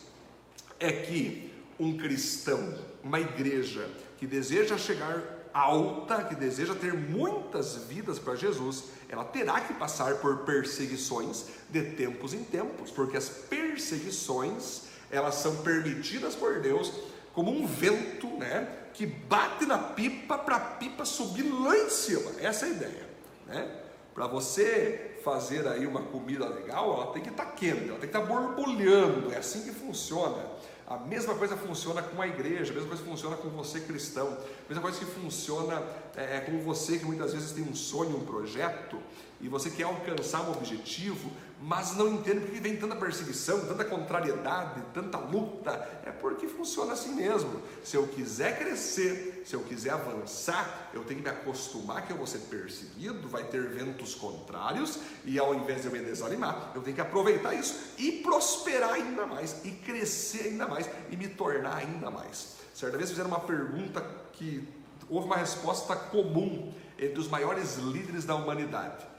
é 0.79 0.93
que 0.93 1.53
um 1.79 1.97
cristão, 1.97 2.79
uma 3.03 3.21
igreja 3.21 3.89
que 4.19 4.27
deseja 4.27 4.79
chegar 4.79 5.41
alta, 5.53 6.25
que 6.25 6.35
deseja 6.35 6.75
ter 6.75 6.95
muitas 6.95 7.77
vidas 7.77 8.19
para 8.19 8.37
Jesus, 8.37 8.85
ela 9.09 9.25
terá 9.25 9.61
que 9.61 9.75
passar 9.75 10.17
por 10.17 10.39
perseguições 10.39 11.47
de 11.69 11.83
tempos 11.93 12.33
em 12.33 12.45
tempos, 12.45 12.91
porque 12.91 13.17
as 13.17 13.29
perseguições, 13.29 14.83
elas 15.11 15.37
são 15.37 15.57
permitidas 15.57 16.35
por 16.35 16.61
Deus 16.61 16.93
como 17.33 17.51
um 17.51 17.67
vento, 17.67 18.29
né, 18.39 18.80
que 18.95 19.07
bate 19.07 19.67
na 19.67 19.79
pipa 19.79 20.39
para 20.39 20.57
a 20.57 20.61
pipa 20.61 21.05
subir 21.05 21.43
lá 21.43 21.77
em 21.77 21.91
cima. 21.91 22.33
Essa 22.39 22.67
é 22.67 22.69
a 22.69 22.73
ideia, 22.73 23.09
né? 23.47 23.77
Para 24.15 24.27
você 24.27 25.19
fazer 25.25 25.67
aí 25.69 25.87
uma 25.87 26.03
comida 26.03 26.49
legal, 26.49 26.95
ela 26.95 27.13
tem 27.13 27.23
que 27.23 27.29
estar 27.29 27.45
tá 27.45 27.53
quente, 27.53 27.89
ela 27.89 27.99
tem 27.99 28.09
que 28.11 28.17
estar 28.17 28.21
tá 28.21 28.27
borbulhando. 28.27 29.33
É 29.33 29.39
assim 29.39 29.63
que 29.63 29.71
funciona. 29.71 30.45
A 30.87 30.97
mesma 30.97 31.37
coisa 31.37 31.57
funciona 31.57 32.03
com 32.03 32.21
a 32.21 32.27
igreja, 32.27 32.73
a 32.73 32.75
mesma 32.75 32.89
coisa 32.89 33.05
funciona 33.05 33.37
com 33.37 33.49
você 33.51 33.81
cristão, 33.81 34.27
a 34.27 34.69
mesma 34.69 34.83
coisa 34.83 34.99
que 34.99 35.05
funciona 35.05 35.81
é, 36.17 36.39
é, 36.39 36.41
com 36.41 36.59
você 36.59 36.99
que 36.99 37.05
muitas 37.05 37.33
vezes 37.33 37.53
tem 37.53 37.63
um 37.63 37.77
sonho, 37.77 38.17
um 38.17 38.25
projeto 38.25 38.99
e 39.41 39.49
você 39.49 39.71
quer 39.71 39.85
alcançar 39.85 40.41
um 40.43 40.51
objetivo, 40.51 41.31
mas 41.63 41.95
não 41.95 42.09
entende 42.09 42.41
porque 42.41 42.59
vem 42.59 42.77
tanta 42.77 42.97
perseguição, 42.97 43.67
tanta 43.67 43.85
contrariedade, 43.85 44.83
tanta 44.95 45.19
luta. 45.19 45.71
É 46.07 46.11
porque 46.11 46.49
funciona 46.49 46.95
assim 46.95 47.15
mesmo. 47.15 47.61
Se 47.85 47.97
eu 47.97 48.07
quiser 48.09 48.59
crescer, 48.59 49.43
se 49.45 49.55
eu 49.55 49.61
quiser 49.61 49.91
avançar, 49.91 50.91
eu 50.95 51.05
tenho 51.05 51.21
que 51.23 51.29
me 51.29 51.37
acostumar 51.37 52.07
que 52.07 52.13
eu 52.13 52.17
vou 52.17 52.27
ser 52.27 52.39
perseguido, 52.39 53.29
vai 53.29 53.45
ter 53.45 53.69
ventos 53.69 54.15
contrários, 54.15 55.01
e 55.25 55.39
ao 55.39 55.55
invés 55.55 55.83
de 55.83 55.89
eu 55.89 55.93
me 55.93 55.99
desanimar, 55.99 56.73
eu 56.75 56.81
tenho 56.81 56.95
que 56.95 57.03
aproveitar 57.03 57.53
isso 57.53 57.95
e 57.99 58.13
prosperar 58.23 58.95
ainda 58.95 59.27
mais, 59.27 59.63
e 59.63 59.71
crescer 59.71 60.49
ainda 60.49 60.67
mais, 60.67 60.89
e 61.11 61.17
me 61.17 61.29
tornar 61.29 61.77
ainda 61.77 62.11
mais. 62.11 62.57
Certa 62.73 62.97
vez 62.97 63.11
fizeram 63.11 63.29
uma 63.29 63.41
pergunta 63.41 64.03
que 64.33 64.67
houve 65.11 65.27
uma 65.27 65.37
resposta 65.37 65.95
comum 65.95 66.73
entre 66.99 67.19
os 67.19 67.29
maiores 67.29 67.77
líderes 67.77 68.25
da 68.25 68.35
humanidade. 68.35 69.10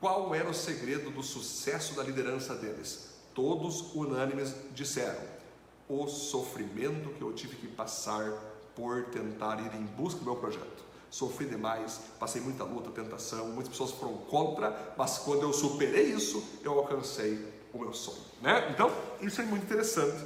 Qual 0.00 0.32
era 0.32 0.48
o 0.48 0.54
segredo 0.54 1.10
do 1.10 1.24
sucesso 1.24 1.96
da 1.96 2.04
liderança 2.04 2.54
deles? 2.54 3.08
Todos 3.34 3.92
unânimes 3.96 4.54
disseram: 4.72 5.20
o 5.88 6.06
sofrimento 6.06 7.10
que 7.14 7.22
eu 7.22 7.32
tive 7.32 7.56
que 7.56 7.66
passar 7.66 8.30
por 8.76 9.06
tentar 9.06 9.58
ir 9.58 9.74
em 9.74 9.84
busca 9.84 10.20
do 10.20 10.24
meu 10.24 10.36
projeto. 10.36 10.86
Sofri 11.10 11.46
demais, 11.46 12.00
passei 12.20 12.40
muita 12.40 12.62
luta, 12.62 12.90
tentação, 12.90 13.48
muitas 13.48 13.70
pessoas 13.70 13.90
foram 13.90 14.18
contra, 14.18 14.94
mas 14.96 15.18
quando 15.18 15.42
eu 15.42 15.52
superei 15.52 16.12
isso, 16.12 16.44
eu 16.62 16.78
alcancei 16.78 17.44
o 17.72 17.78
meu 17.78 17.92
sonho. 17.92 18.22
Né? 18.40 18.70
Então, 18.70 18.92
isso 19.20 19.40
é 19.40 19.44
muito 19.44 19.64
interessante, 19.64 20.24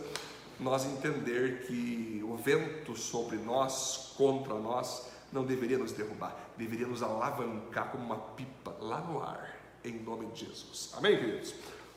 nós 0.61 0.85
entender 0.85 1.65
que 1.67 2.21
o 2.29 2.37
vento 2.37 2.97
sobre 2.97 3.37
nós, 3.37 4.13
contra 4.19 4.55
nós, 4.55 5.07
não 5.33 5.45
deveria 5.45 5.79
nos 5.79 5.93
derrubar, 5.93 6.37
deveria 6.59 6.87
nos 6.87 7.03
alavancar 7.03 7.91
como 7.93 8.05
uma 8.05 8.19
pipa 8.19 8.77
lá 8.81 9.01
no 9.01 9.23
ar 9.23 9.62
em 9.85 9.99
nome 10.01 10.27
de 10.27 10.47
Jesus. 10.47 10.91
Amém, 10.97 11.17
queridos? 11.17 11.55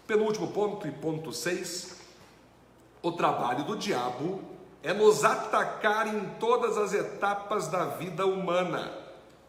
Penúltimo 0.07 0.51
ponto 0.51 0.87
e 0.87 0.91
ponto 0.91 1.31
6. 1.31 1.99
O 3.01 3.11
trabalho 3.11 3.63
do 3.63 3.75
diabo 3.75 4.41
é 4.81 4.93
nos 4.93 5.23
atacar 5.23 6.07
em 6.07 6.25
todas 6.39 6.77
as 6.77 6.93
etapas 6.93 7.67
da 7.67 7.85
vida 7.85 8.25
humana, 8.25 8.91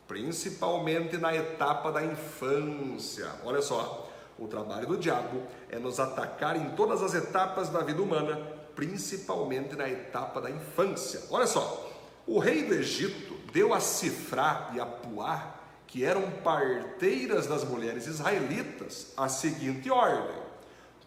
principalmente 0.07 1.17
na 1.17 1.35
etapa 1.35 1.91
da 1.91 2.05
infância. 2.05 3.31
Olha 3.45 3.63
só, 3.63 4.09
o 4.39 4.47
trabalho 4.47 4.87
do 4.87 4.97
diabo 4.97 5.43
é 5.71 5.79
nos 5.79 5.99
atacar 5.99 6.57
em 6.57 6.71
todas 6.71 7.03
as 7.03 7.15
etapas 7.15 7.69
da 7.71 7.81
vida 7.81 8.03
humana, 8.03 8.37
principalmente 8.75 9.75
na 9.75 9.89
etapa 9.89 10.41
da 10.41 10.51
infância. 10.51 11.23
Olha 11.31 11.47
só, 11.47 11.91
o 12.27 12.39
rei 12.39 12.65
do 12.65 12.75
Egito 12.75 13.35
deu 13.53 13.73
a 13.73 13.81
Cifrá 13.81 14.71
e 14.75 14.81
a 14.81 14.85
Puá 14.85 15.56
que 15.97 16.05
eram 16.05 16.31
parteiras 16.31 17.47
das 17.47 17.65
mulheres 17.65 18.07
israelitas, 18.07 19.15
a 19.17 19.31
seguinte 19.31 19.91
ordem: 19.91 20.37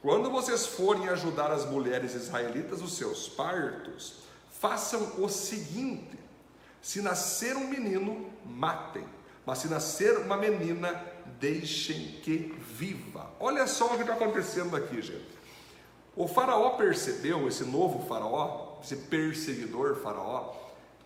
quando 0.01 0.31
vocês 0.31 0.65
forem 0.65 1.07
ajudar 1.09 1.51
as 1.51 1.63
mulheres 1.63 2.15
israelitas 2.15 2.81
nos 2.81 2.97
seus 2.97 3.29
partos, 3.29 4.23
façam 4.59 5.13
o 5.19 5.29
seguinte: 5.29 6.17
se 6.81 7.03
nascer 7.03 7.55
um 7.55 7.67
menino, 7.67 8.31
matem, 8.43 9.05
mas 9.45 9.59
se 9.59 9.67
nascer 9.67 10.17
uma 10.17 10.35
menina, 10.35 10.99
deixem 11.39 12.19
que 12.23 12.51
viva. 12.59 13.29
Olha 13.39 13.67
só 13.67 13.93
o 13.93 13.95
que 13.95 14.01
está 14.01 14.13
acontecendo 14.13 14.75
aqui, 14.75 15.03
gente. 15.03 15.37
O 16.15 16.27
faraó 16.27 16.71
percebeu, 16.71 17.47
esse 17.47 17.63
novo 17.63 18.07
faraó, 18.07 18.79
esse 18.83 18.95
perseguidor 18.95 19.97
faraó, 19.97 20.55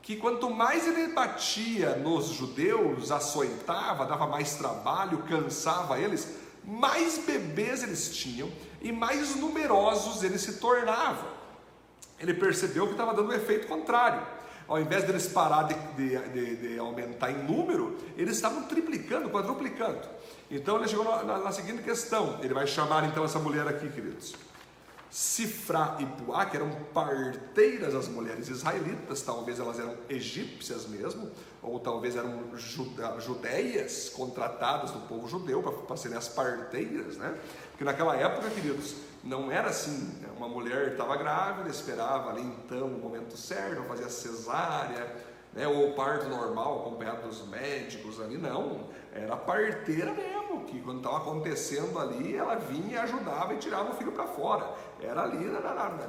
que 0.04 0.18
quanto 0.18 0.50
mais 0.50 0.86
ele 0.86 1.14
batia 1.14 1.96
nos 1.96 2.26
judeus, 2.28 3.10
açoitava, 3.10 4.06
dava 4.06 4.28
mais 4.28 4.56
trabalho, 4.56 5.20
cansava 5.20 5.98
eles, 5.98 6.28
mais 6.66 7.20
bebês 7.20 7.84
eles 7.84 8.14
tinham 8.14 8.52
e 8.82 8.92
mais 8.92 9.38
numerosos 9.38 10.22
eles 10.22 10.42
se 10.42 10.60
tornavam. 10.60 11.32
Ele 12.20 12.34
percebeu 12.34 12.86
que 12.86 12.92
estava 12.92 13.14
dando 13.14 13.30
um 13.30 13.34
efeito 13.34 13.66
contrário. 13.66 14.22
Ao 14.68 14.80
invés 14.80 15.06
deles 15.06 15.28
parar 15.28 15.64
de, 15.64 15.76
de, 15.96 16.18
de, 16.30 16.56
de 16.56 16.80
aumentar 16.80 17.32
em 17.32 17.44
número, 17.44 17.98
eles 18.18 18.36
estavam 18.36 18.64
triplicando, 18.64 19.30
quadruplicando. 19.30 20.02
Então 20.52 20.78
ele 20.78 20.88
chegou 20.88 21.06
na, 21.06 21.24
na, 21.24 21.38
na 21.40 21.52
seguinte 21.52 21.82
questão: 21.82 22.40
ele 22.42 22.54
vai 22.54 22.68
chamar 22.68 23.06
então 23.06 23.24
essa 23.24 23.40
mulher 23.40 23.68
aqui, 23.68 23.90
queridos. 23.90 24.34
Sifra 25.14 25.96
e 26.00 26.08
Puá, 26.08 26.44
que 26.48 26.58
eram 26.58 26.72
parteiras 26.92 27.94
as 27.94 28.08
mulheres 28.08 28.48
israelitas, 28.48 29.22
talvez 29.22 29.60
elas 29.60 29.78
eram 29.78 29.96
egípcias 30.10 30.88
mesmo, 30.88 31.30
ou 31.62 31.80
talvez 31.80 32.16
eram 32.16 32.50
judeias 33.20 34.10
contratadas 34.10 34.90
do 34.90 35.02
povo 35.02 35.28
judeu 35.28 35.62
para 35.62 35.96
serem 35.98 36.18
as 36.18 36.28
parteiras, 36.28 37.16
né? 37.18 37.38
Porque 37.70 37.84
naquela 37.84 38.16
época, 38.16 38.50
queridos, 38.50 38.96
não 39.24 39.52
era 39.52 39.70
assim, 39.70 40.18
né? 40.20 40.30
uma 40.36 40.48
mulher 40.48 40.94
estava 40.94 41.16
grávida, 41.16 41.70
esperava 41.70 42.32
ali 42.32 42.42
então 42.42 42.88
o 42.88 43.00
momento 43.00 43.38
certo, 43.38 43.84
fazia 43.84 44.10
cesárea, 44.10 45.16
né? 45.54 45.68
ou 45.68 45.94
parto 45.94 46.28
normal 46.28 46.80
acompanhado 46.80 47.28
dos 47.28 47.48
médicos 47.48 48.20
ali, 48.20 48.36
não, 48.36 48.88
era 49.14 49.38
parteira 49.38 50.12
mesmo, 50.12 50.66
que 50.66 50.82
quando 50.82 50.98
estava 50.98 51.18
acontecendo 51.18 52.00
ali, 52.00 52.36
ela 52.36 52.56
vinha 52.56 52.94
e 52.94 52.98
ajudava 52.98 53.54
e 53.54 53.58
tirava 53.58 53.92
o 53.92 53.96
filho 53.96 54.12
para 54.12 54.26
fora. 54.26 54.74
Era 55.04 55.24
ali, 55.24 55.50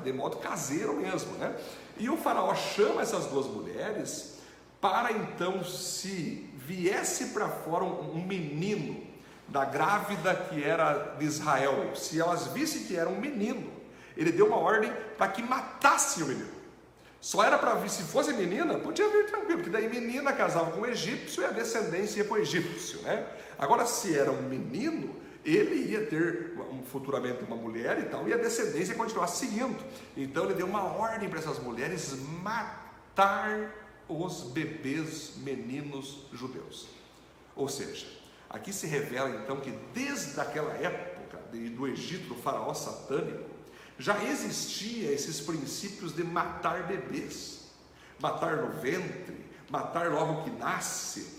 de 0.02 0.12
modo 0.12 0.36
caseiro 0.36 0.94
mesmo, 0.94 1.32
né? 1.32 1.56
E 1.98 2.08
o 2.08 2.16
faraó 2.16 2.54
chama 2.54 3.02
essas 3.02 3.26
duas 3.26 3.46
mulheres 3.46 4.34
para 4.80 5.12
então, 5.12 5.64
se 5.64 6.50
viesse 6.56 7.28
para 7.28 7.48
fora 7.48 7.84
um 7.84 8.22
menino 8.24 9.02
da 9.48 9.64
grávida 9.64 10.34
que 10.34 10.62
era 10.62 11.16
de 11.18 11.24
Israel, 11.24 11.96
se 11.96 12.20
elas 12.20 12.48
vissem 12.48 12.84
que 12.84 12.96
era 12.96 13.08
um 13.08 13.18
menino, 13.18 13.70
ele 14.16 14.30
deu 14.30 14.46
uma 14.46 14.58
ordem 14.58 14.92
para 15.16 15.28
que 15.28 15.42
matasse 15.42 16.22
o 16.22 16.26
menino. 16.26 16.52
Só 17.20 17.42
era 17.42 17.56
para 17.56 17.74
vir, 17.76 17.88
se 17.88 18.02
fosse 18.02 18.34
menina, 18.34 18.78
podia 18.78 19.08
vir 19.08 19.24
tranquilo, 19.26 19.60
porque 19.60 19.70
daí 19.70 19.88
menina 19.88 20.32
casava 20.34 20.72
com 20.72 20.82
um 20.82 20.86
egípcio 20.86 21.42
e 21.42 21.46
a 21.46 21.50
descendência 21.50 22.18
ia 22.18 22.24
para 22.26 22.34
o 22.34 22.38
egípcio, 22.38 23.00
né? 23.00 23.26
Agora, 23.58 23.86
se 23.86 24.14
era 24.14 24.30
um 24.30 24.42
menino, 24.42 25.16
ele 25.42 25.92
ia 25.92 26.04
ter 26.04 26.54
futuramente 26.84 27.44
uma 27.44 27.56
mulher 27.56 27.98
e 27.98 28.04
tal, 28.04 28.28
e 28.28 28.32
a 28.32 28.36
descendência 28.36 28.92
ia 28.92 28.98
continuar 28.98 29.26
seguindo. 29.26 29.76
Então 30.16 30.44
ele 30.44 30.54
deu 30.54 30.66
uma 30.66 30.82
ordem 30.82 31.28
para 31.28 31.38
essas 31.38 31.58
mulheres 31.58 32.16
matar 32.42 33.74
os 34.08 34.42
bebês 34.44 35.32
meninos 35.36 36.26
judeus. 36.32 36.88
Ou 37.56 37.68
seja, 37.68 38.06
aqui 38.50 38.72
se 38.72 38.86
revela 38.86 39.30
então 39.30 39.60
que 39.60 39.70
desde 39.92 40.40
aquela 40.40 40.72
época 40.74 41.38
do 41.50 41.86
Egito, 41.86 42.28
do 42.28 42.34
faraó 42.34 42.74
satânico, 42.74 43.50
já 43.98 44.22
existia 44.24 45.12
esses 45.12 45.40
princípios 45.40 46.14
de 46.14 46.24
matar 46.24 46.86
bebês, 46.86 47.70
matar 48.18 48.56
no 48.56 48.80
ventre, 48.80 49.44
matar 49.70 50.10
logo 50.10 50.44
que 50.44 50.50
nasce? 50.50 51.33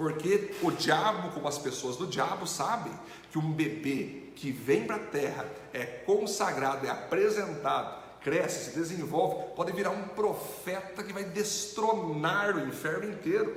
Porque 0.00 0.54
o 0.62 0.70
diabo, 0.70 1.30
como 1.30 1.46
as 1.46 1.58
pessoas 1.58 1.94
do 1.94 2.06
diabo, 2.06 2.46
sabem 2.46 2.90
que 3.30 3.38
um 3.38 3.52
bebê 3.52 4.30
que 4.34 4.50
vem 4.50 4.86
para 4.86 4.96
a 4.96 4.98
terra 4.98 5.46
é 5.74 5.84
consagrado, 5.84 6.86
é 6.86 6.90
apresentado, 6.90 8.02
cresce, 8.22 8.70
se 8.70 8.78
desenvolve, 8.78 9.54
pode 9.54 9.72
virar 9.72 9.90
um 9.90 10.08
profeta 10.08 11.02
que 11.02 11.12
vai 11.12 11.24
destronar 11.24 12.56
o 12.56 12.66
inferno 12.66 13.12
inteiro. 13.12 13.54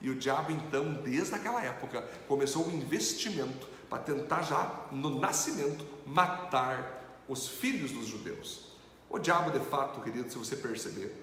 E 0.00 0.08
o 0.08 0.14
diabo, 0.14 0.50
então, 0.50 0.94
desde 0.94 1.34
aquela 1.34 1.62
época, 1.62 2.00
começou 2.26 2.66
um 2.66 2.72
investimento 2.72 3.68
para 3.90 3.98
tentar 3.98 4.44
já 4.44 4.86
no 4.90 5.20
nascimento 5.20 5.84
matar 6.06 7.20
os 7.28 7.48
filhos 7.48 7.92
dos 7.92 8.06
judeus. 8.06 8.72
O 9.10 9.18
diabo, 9.18 9.50
de 9.50 9.62
fato, 9.66 10.00
querido, 10.00 10.30
se 10.32 10.38
você 10.38 10.56
perceber, 10.56 11.14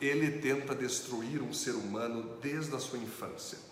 ele 0.00 0.38
tenta 0.38 0.74
destruir 0.74 1.42
um 1.42 1.52
ser 1.52 1.72
humano 1.72 2.38
desde 2.40 2.74
a 2.74 2.78
sua 2.78 2.98
infância. 2.98 3.68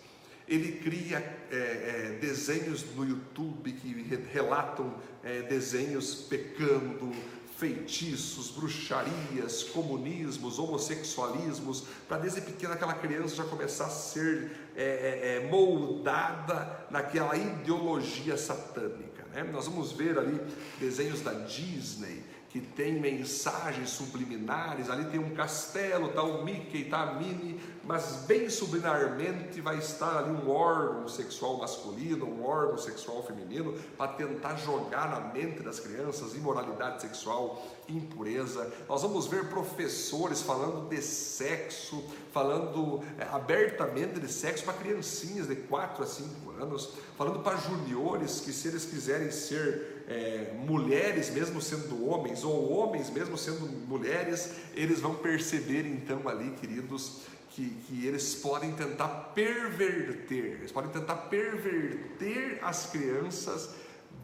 Ele 0.49 0.79
cria 0.79 1.17
é, 1.51 1.55
é, 1.55 2.17
desenhos 2.19 2.83
no 2.95 3.07
YouTube 3.07 3.71
que 3.71 4.19
relatam 4.33 4.95
é, 5.23 5.43
desenhos 5.43 6.15
pecando, 6.15 7.11
feitiços, 7.59 8.49
bruxarias, 8.51 9.63
comunismos, 9.63 10.57
homossexualismos, 10.57 11.83
para 12.07 12.17
desde 12.17 12.41
pequena 12.41 12.73
aquela 12.73 12.93
criança 12.93 13.35
já 13.35 13.43
começar 13.43 13.85
a 13.85 13.89
ser 13.89 14.51
é, 14.75 14.83
é, 14.83 15.35
é, 15.35 15.49
moldada 15.49 16.87
naquela 16.89 17.35
ideologia 17.35 18.37
satânica. 18.37 19.25
Né? 19.33 19.43
Nós 19.43 19.67
vamos 19.67 19.91
ver 19.91 20.17
ali 20.17 20.39
desenhos 20.79 21.21
da 21.21 21.33
Disney 21.33 22.23
que 22.49 22.59
tem 22.59 22.99
mensagens 22.99 23.91
subliminares, 23.91 24.89
ali 24.89 25.05
tem 25.05 25.19
um 25.19 25.35
castelo, 25.35 26.07
está 26.07 26.23
o 26.23 26.43
Mickey, 26.43 26.81
está 26.81 27.01
a 27.01 27.13
Minnie, 27.13 27.59
mas 27.89 28.17
bem 28.27 28.51
subliminarmente 28.51 29.59
vai 29.61 29.79
estar 29.79 30.15
ali 30.15 30.29
um 30.29 30.47
órgão 30.47 31.07
sexual 31.07 31.57
masculino, 31.57 32.23
um 32.23 32.45
órgão 32.45 32.77
sexual 32.77 33.23
feminino, 33.23 33.73
para 33.97 34.09
tentar 34.09 34.57
jogar 34.57 35.09
na 35.09 35.33
mente 35.33 35.63
das 35.63 35.79
crianças 35.79 36.35
imoralidade 36.35 37.01
sexual, 37.01 37.65
impureza. 37.89 38.71
Nós 38.87 39.01
vamos 39.01 39.25
ver 39.25 39.49
professores 39.49 40.39
falando 40.39 40.87
de 40.87 41.01
sexo, 41.01 42.03
falando 42.31 43.03
é, 43.17 43.23
abertamente 43.23 44.19
de 44.19 44.31
sexo 44.31 44.65
para 44.65 44.75
criancinhas 44.75 45.47
de 45.47 45.55
4 45.55 46.03
a 46.03 46.05
5 46.05 46.51
anos, 46.61 46.93
falando 47.17 47.39
para 47.39 47.57
juniores 47.57 48.39
que 48.39 48.53
se 48.53 48.67
eles 48.67 48.85
quiserem 48.85 49.31
ser 49.31 50.03
é, 50.07 50.53
mulheres, 50.63 51.31
mesmo 51.31 51.59
sendo 51.59 52.07
homens, 52.07 52.43
ou 52.43 52.71
homens, 52.71 53.09
mesmo 53.09 53.35
sendo 53.35 53.65
mulheres, 53.87 54.51
eles 54.75 54.99
vão 54.99 55.15
perceber 55.15 55.87
então 55.87 56.29
ali, 56.29 56.51
queridos, 56.51 57.21
que, 57.59 57.69
que, 57.87 58.07
eles 58.07 58.35
podem 58.35 58.71
tentar 58.71 59.07
perverter, 59.35 60.59
eles 60.59 60.71
podem 60.71 60.89
tentar 60.91 61.15
perverter 61.15 62.57
as 62.63 62.85
crianças 62.85 63.71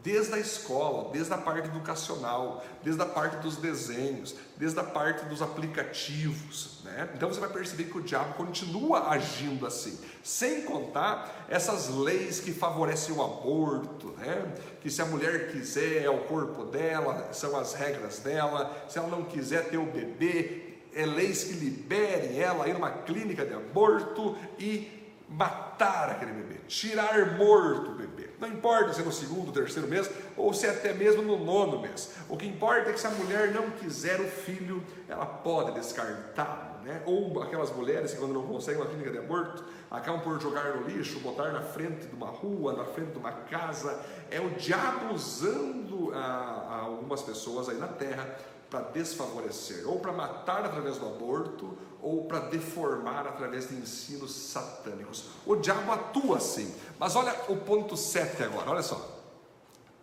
desde 0.02 0.32
a 0.34 0.38
escola, 0.38 1.10
desde 1.12 1.34
a 1.34 1.36
parte 1.36 1.68
educacional, 1.68 2.64
desde 2.82 3.02
a 3.02 3.06
parte 3.06 3.38
dos 3.38 3.56
desenhos, 3.56 4.36
desde 4.56 4.78
a 4.78 4.84
parte 4.84 5.26
dos 5.26 5.42
aplicativos. 5.42 6.80
Né? 6.84 7.10
Então 7.14 7.28
você 7.28 7.40
vai 7.40 7.50
perceber 7.50 7.84
que 7.84 7.98
o 7.98 8.02
diabo 8.02 8.34
continua 8.34 9.10
agindo 9.10 9.66
assim, 9.66 9.98
sem 10.22 10.62
contar 10.62 11.46
essas 11.50 11.88
leis 11.88 12.40
que 12.40 12.52
favorecem 12.52 13.14
o 13.14 13.22
aborto, 13.22 14.14
né? 14.16 14.54
que 14.80 14.88
se 14.88 15.02
a 15.02 15.06
mulher 15.06 15.50
quiser 15.50 16.04
é 16.04 16.08
o 16.08 16.24
corpo 16.24 16.64
dela, 16.64 17.28
são 17.32 17.54
as 17.58 17.74
regras 17.74 18.20
dela, 18.20 18.86
se 18.88 18.98
ela 18.98 19.08
não 19.08 19.24
quiser 19.24 19.68
ter 19.68 19.76
o 19.76 19.86
bebê, 19.86 20.65
é 20.96 21.04
leis 21.04 21.44
que 21.44 21.52
liberem 21.52 22.40
ela 22.40 22.66
ir 22.66 22.72
numa 22.72 22.90
clínica 22.90 23.44
de 23.44 23.52
aborto 23.52 24.34
e 24.58 24.90
matar 25.28 26.10
aquele 26.10 26.32
bebê, 26.32 26.60
tirar 26.66 27.36
morto 27.36 27.90
o 27.90 27.94
bebê. 27.94 28.30
Não 28.40 28.48
importa 28.48 28.94
se 28.94 29.02
é 29.02 29.04
no 29.04 29.12
segundo, 29.12 29.52
terceiro 29.52 29.86
mês 29.86 30.10
ou 30.36 30.54
se 30.54 30.66
é 30.66 30.70
até 30.70 30.94
mesmo 30.94 31.20
no 31.20 31.44
nono 31.44 31.80
mês. 31.80 32.14
O 32.30 32.36
que 32.36 32.46
importa 32.46 32.88
é 32.88 32.92
que 32.94 33.00
se 33.00 33.06
a 33.06 33.10
mulher 33.10 33.52
não 33.52 33.70
quiser 33.72 34.20
o 34.20 34.26
filho, 34.26 34.82
ela 35.06 35.26
pode 35.26 35.72
descartá-lo. 35.72 36.82
Né? 36.82 37.02
Ou 37.04 37.42
aquelas 37.42 37.70
mulheres 37.74 38.12
que 38.12 38.18
quando 38.18 38.32
não 38.32 38.46
conseguem 38.46 38.80
uma 38.80 38.88
clínica 38.88 39.10
de 39.10 39.18
aborto, 39.18 39.64
acabam 39.90 40.22
por 40.22 40.40
jogar 40.40 40.76
no 40.76 40.88
lixo, 40.88 41.18
botar 41.20 41.50
na 41.50 41.60
frente 41.60 42.06
de 42.06 42.14
uma 42.14 42.28
rua, 42.28 42.72
na 42.72 42.84
frente 42.84 43.10
de 43.10 43.18
uma 43.18 43.32
casa. 43.32 44.00
É 44.30 44.40
o 44.40 44.50
diabo 44.50 45.12
usando 45.12 46.12
a, 46.14 46.18
a 46.18 46.80
algumas 46.82 47.22
pessoas 47.22 47.68
aí 47.68 47.76
na 47.76 47.88
terra 47.88 48.38
para 48.76 48.90
desfavorecer, 48.90 49.88
ou 49.88 49.98
para 49.98 50.12
matar 50.12 50.66
através 50.66 50.98
do 50.98 51.06
aborto, 51.06 51.76
ou 52.02 52.24
para 52.24 52.40
deformar 52.40 53.26
através 53.26 53.68
de 53.68 53.74
ensinos 53.74 54.32
satânicos. 54.32 55.24
O 55.46 55.56
diabo 55.56 55.90
atua 55.92 56.36
assim. 56.36 56.74
Mas 56.98 57.16
olha 57.16 57.34
o 57.48 57.56
ponto 57.56 57.96
7 57.96 58.42
agora, 58.42 58.70
olha 58.70 58.82
só. 58.82 59.00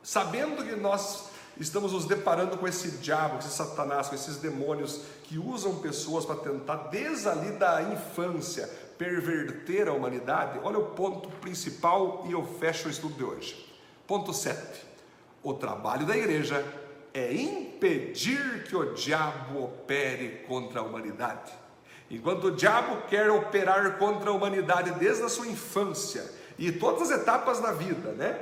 Sabendo 0.01 0.65
que 0.65 0.75
nós 0.75 1.25
estamos 1.57 1.93
nos 1.93 2.05
deparando 2.05 2.57
com 2.57 2.67
esse 2.67 2.89
diabo, 2.97 3.33
com 3.33 3.39
esse 3.39 3.51
satanás, 3.55 4.09
com 4.09 4.15
esses 4.15 4.37
demônios 4.37 5.01
que 5.23 5.37
usam 5.37 5.75
pessoas 5.75 6.25
para 6.25 6.37
tentar, 6.37 6.87
desde 6.89 7.29
ali 7.29 7.51
da 7.51 7.83
infância, 7.83 8.67
perverter 8.97 9.87
a 9.87 9.93
humanidade, 9.93 10.59
olha 10.63 10.79
o 10.79 10.87
ponto 10.87 11.29
principal 11.29 12.23
e 12.27 12.31
eu 12.31 12.43
fecho 12.59 12.87
o 12.87 12.91
estudo 12.91 13.13
de 13.13 13.23
hoje. 13.23 13.71
Ponto 14.07 14.33
7. 14.33 14.83
O 15.43 15.53
trabalho 15.53 16.07
da 16.07 16.17
igreja 16.17 16.82
é 17.13 17.33
impedir 17.33 18.63
que 18.63 18.75
o 18.75 18.93
diabo 18.93 19.63
opere 19.63 20.43
contra 20.47 20.79
a 20.79 20.83
humanidade. 20.83 21.51
Enquanto 22.09 22.45
o 22.45 22.51
diabo 22.51 23.07
quer 23.07 23.29
operar 23.29 23.97
contra 23.97 24.29
a 24.29 24.33
humanidade 24.33 24.91
desde 24.91 25.23
a 25.23 25.29
sua 25.29 25.47
infância 25.47 26.29
e 26.57 26.71
todas 26.71 27.11
as 27.11 27.21
etapas 27.21 27.59
da 27.59 27.71
vida, 27.71 28.11
né? 28.13 28.39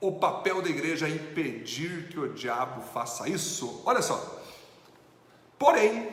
O 0.00 0.12
papel 0.12 0.60
da 0.60 0.68
igreja 0.68 1.06
é 1.06 1.10
impedir 1.10 2.08
que 2.08 2.18
o 2.18 2.32
diabo 2.32 2.82
faça 2.92 3.28
isso. 3.28 3.82
Olha 3.84 4.02
só. 4.02 4.40
Porém, 5.58 6.08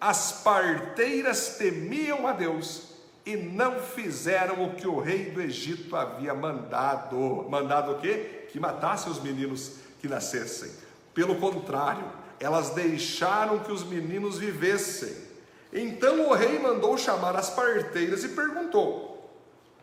as 0.00 0.42
parteiras 0.42 1.56
temiam 1.56 2.26
a 2.26 2.32
Deus 2.32 2.94
e 3.24 3.36
não 3.36 3.78
fizeram 3.80 4.64
o 4.64 4.74
que 4.74 4.88
o 4.88 4.98
rei 4.98 5.30
do 5.30 5.40
Egito 5.40 5.94
havia 5.94 6.34
mandado. 6.34 7.46
Mandado 7.48 7.92
o 7.92 8.00
quê? 8.00 8.46
Que 8.50 8.58
matasse 8.58 9.08
os 9.08 9.20
meninos 9.20 9.76
que 10.00 10.08
nascessem. 10.08 10.87
Pelo 11.18 11.36
contrário, 11.36 12.04
elas 12.38 12.70
deixaram 12.70 13.58
que 13.58 13.72
os 13.72 13.82
meninos 13.82 14.38
vivessem 14.38 15.28
então 15.72 16.28
o 16.28 16.34
rei 16.34 16.58
mandou 16.58 16.96
chamar 16.96 17.36
as 17.36 17.50
parteiras 17.50 18.24
e 18.24 18.28
perguntou: 18.28 19.30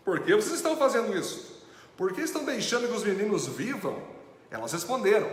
Por 0.04 0.20
que 0.22 0.36
vocês 0.36 0.56
estão 0.56 0.76
fazendo 0.76 1.16
isso? 1.16 1.64
Por 1.96 2.12
que 2.12 2.22
estão 2.22 2.44
deixando 2.44 2.88
que 2.88 2.96
os 2.96 3.04
meninos 3.04 3.48
vivam? 3.48 4.02
Elas 4.50 4.74
responderam: 4.74 5.30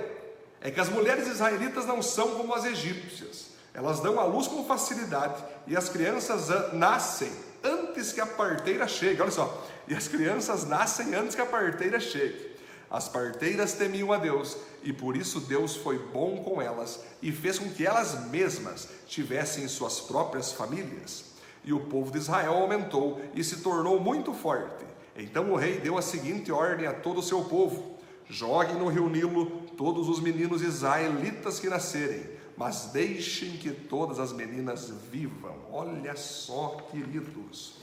É 0.61 0.70
que 0.70 0.80
as 0.80 0.88
mulheres 0.88 1.26
israelitas 1.26 1.86
não 1.86 2.03
são 2.03 2.32
como 2.32 2.55
as 2.55 2.64
egípcias. 2.64 3.53
Elas 3.74 4.00
dão 4.00 4.20
à 4.20 4.24
luz 4.24 4.46
com 4.46 4.66
facilidade 4.66 5.42
e 5.66 5.74
as 5.74 5.88
crianças 5.88 6.48
nascem 6.74 7.32
antes 7.64 8.12
que 8.12 8.20
a 8.20 8.26
parteira 8.26 8.86
chegue. 8.86 9.22
Olha 9.22 9.30
só, 9.30 9.66
e 9.88 9.94
as 9.94 10.07
crianças 10.09 10.64
nascem 10.66 11.14
antes 11.14 11.34
que 11.34 11.40
a 11.40 11.46
parteira 11.46 11.98
chegue. 11.98 12.51
As 12.93 13.09
parteiras 13.09 13.72
temiam 13.72 14.12
a 14.12 14.18
Deus 14.18 14.55
e 14.82 14.93
por 14.93 15.16
isso 15.16 15.40
Deus 15.40 15.74
foi 15.74 15.99
bom 15.99 16.45
com 16.45 16.61
elas 16.61 17.03
e 17.22 17.32
fez 17.32 17.59
com 17.59 17.70
que 17.70 17.86
elas 17.86 18.28
mesmas 18.28 18.86
tivessem 19.07 19.66
suas 19.66 19.99
próprias 19.99 20.53
famílias. 20.53 21.24
E 21.64 21.72
o 21.72 21.80
povo 21.80 22.12
de 22.12 22.18
Israel 22.18 22.53
aumentou 22.53 23.18
e 23.34 23.43
se 23.43 23.62
tornou 23.62 23.99
muito 23.99 24.34
forte. 24.34 24.84
Então 25.16 25.53
o 25.53 25.57
rei 25.57 25.80
deu 25.80 25.97
a 25.97 26.03
seguinte 26.03 26.53
ordem 26.53 26.86
a 26.86 26.93
todo 26.93 27.20
o 27.20 27.22
seu 27.22 27.43
povo: 27.45 27.97
Joguem 28.28 28.76
no 28.76 28.88
rio 28.88 29.09
Nilo 29.09 29.47
todos 29.74 30.07
os 30.11 30.20
meninos 30.20 30.61
israelitas 30.61 31.59
que 31.59 31.70
nascerem, 31.70 32.28
mas 32.59 32.90
deixem 32.93 33.53
que 33.53 33.70
todas 33.70 34.18
as 34.18 34.34
meninas 34.34 34.93
vivam. 35.11 35.57
Olha 35.72 36.14
só, 36.14 36.76
queridos. 36.90 37.76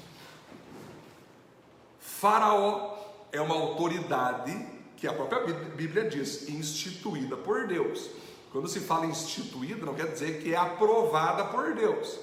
Faraó 2.00 2.96
é 3.32 3.42
uma 3.42 3.56
autoridade 3.56 4.79
que 5.00 5.08
a 5.08 5.14
própria 5.14 5.42
Bíblia 5.76 6.10
diz, 6.10 6.50
instituída 6.50 7.38
por 7.38 7.68
Deus. 7.68 8.10
Quando 8.52 8.68
se 8.68 8.80
fala 8.80 9.06
instituída, 9.06 9.86
não 9.86 9.94
quer 9.94 10.08
dizer 10.08 10.42
que 10.42 10.54
é 10.54 10.58
aprovada 10.58 11.46
por 11.46 11.74
Deus. 11.74 12.20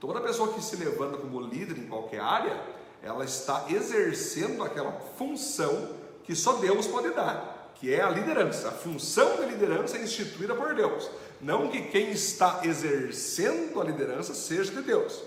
Toda 0.00 0.20
pessoa 0.20 0.52
que 0.52 0.62
se 0.62 0.76
levanta 0.76 1.16
como 1.16 1.40
líder 1.40 1.78
em 1.78 1.86
qualquer 1.86 2.20
área, 2.20 2.60
ela 3.02 3.24
está 3.24 3.66
exercendo 3.68 4.62
aquela 4.62 4.92
função 5.16 5.90
que 6.24 6.34
só 6.34 6.54
Deus 6.54 6.86
pode 6.86 7.10
dar, 7.10 7.72
que 7.74 7.92
é 7.92 8.00
a 8.00 8.10
liderança. 8.10 8.68
A 8.68 8.72
função 8.72 9.36
da 9.36 9.46
liderança 9.46 9.96
é 9.96 10.02
instituída 10.02 10.54
por 10.54 10.74
Deus, 10.74 11.10
não 11.40 11.68
que 11.68 11.82
quem 11.82 12.10
está 12.10 12.60
exercendo 12.62 13.80
a 13.80 13.84
liderança 13.84 14.34
seja 14.34 14.70
de 14.70 14.82
Deus. 14.82 15.20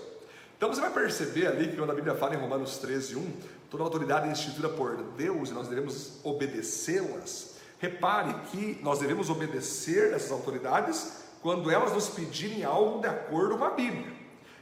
Então 0.56 0.72
você 0.72 0.80
vai 0.80 0.90
perceber 0.90 1.48
ali 1.48 1.68
que 1.68 1.76
quando 1.76 1.90
a 1.90 1.94
Bíblia 1.94 2.14
fala 2.14 2.34
em 2.34 2.38
Romanos 2.38 2.78
13, 2.78 3.16
1, 3.16 3.32
toda 3.76 3.84
autoridade 3.84 4.28
é 4.28 4.32
instituída 4.32 4.68
por 4.70 4.96
Deus 5.16 5.50
e 5.50 5.52
nós 5.52 5.68
devemos 5.68 6.12
obedecê-las. 6.24 7.56
Repare 7.78 8.34
que 8.50 8.78
nós 8.82 8.98
devemos 8.98 9.28
obedecer 9.28 10.14
essas 10.14 10.32
autoridades 10.32 11.12
quando 11.42 11.70
elas 11.70 11.92
nos 11.92 12.08
pedirem 12.08 12.64
algo 12.64 13.00
de 13.00 13.06
acordo 13.06 13.58
com 13.58 13.64
a 13.64 13.70
Bíblia, 13.70 14.12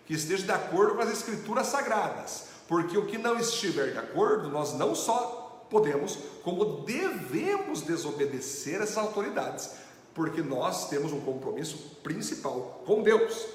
que 0.04 0.14
esteja 0.14 0.44
de 0.44 0.50
acordo 0.50 0.96
com 0.96 1.02
as 1.02 1.12
Escrituras 1.12 1.68
sagradas, 1.68 2.48
porque 2.66 2.98
o 2.98 3.06
que 3.06 3.16
não 3.16 3.38
estiver 3.38 3.92
de 3.92 3.98
acordo, 3.98 4.50
nós 4.50 4.74
não 4.74 4.94
só 4.94 5.66
podemos, 5.70 6.18
como 6.42 6.82
devemos 6.82 7.82
desobedecer 7.82 8.82
essas 8.82 8.98
autoridades, 8.98 9.70
porque 10.12 10.42
nós 10.42 10.88
temos 10.88 11.12
um 11.12 11.20
compromisso 11.20 11.76
principal 12.02 12.82
com 12.84 13.02
Deus. 13.02 13.46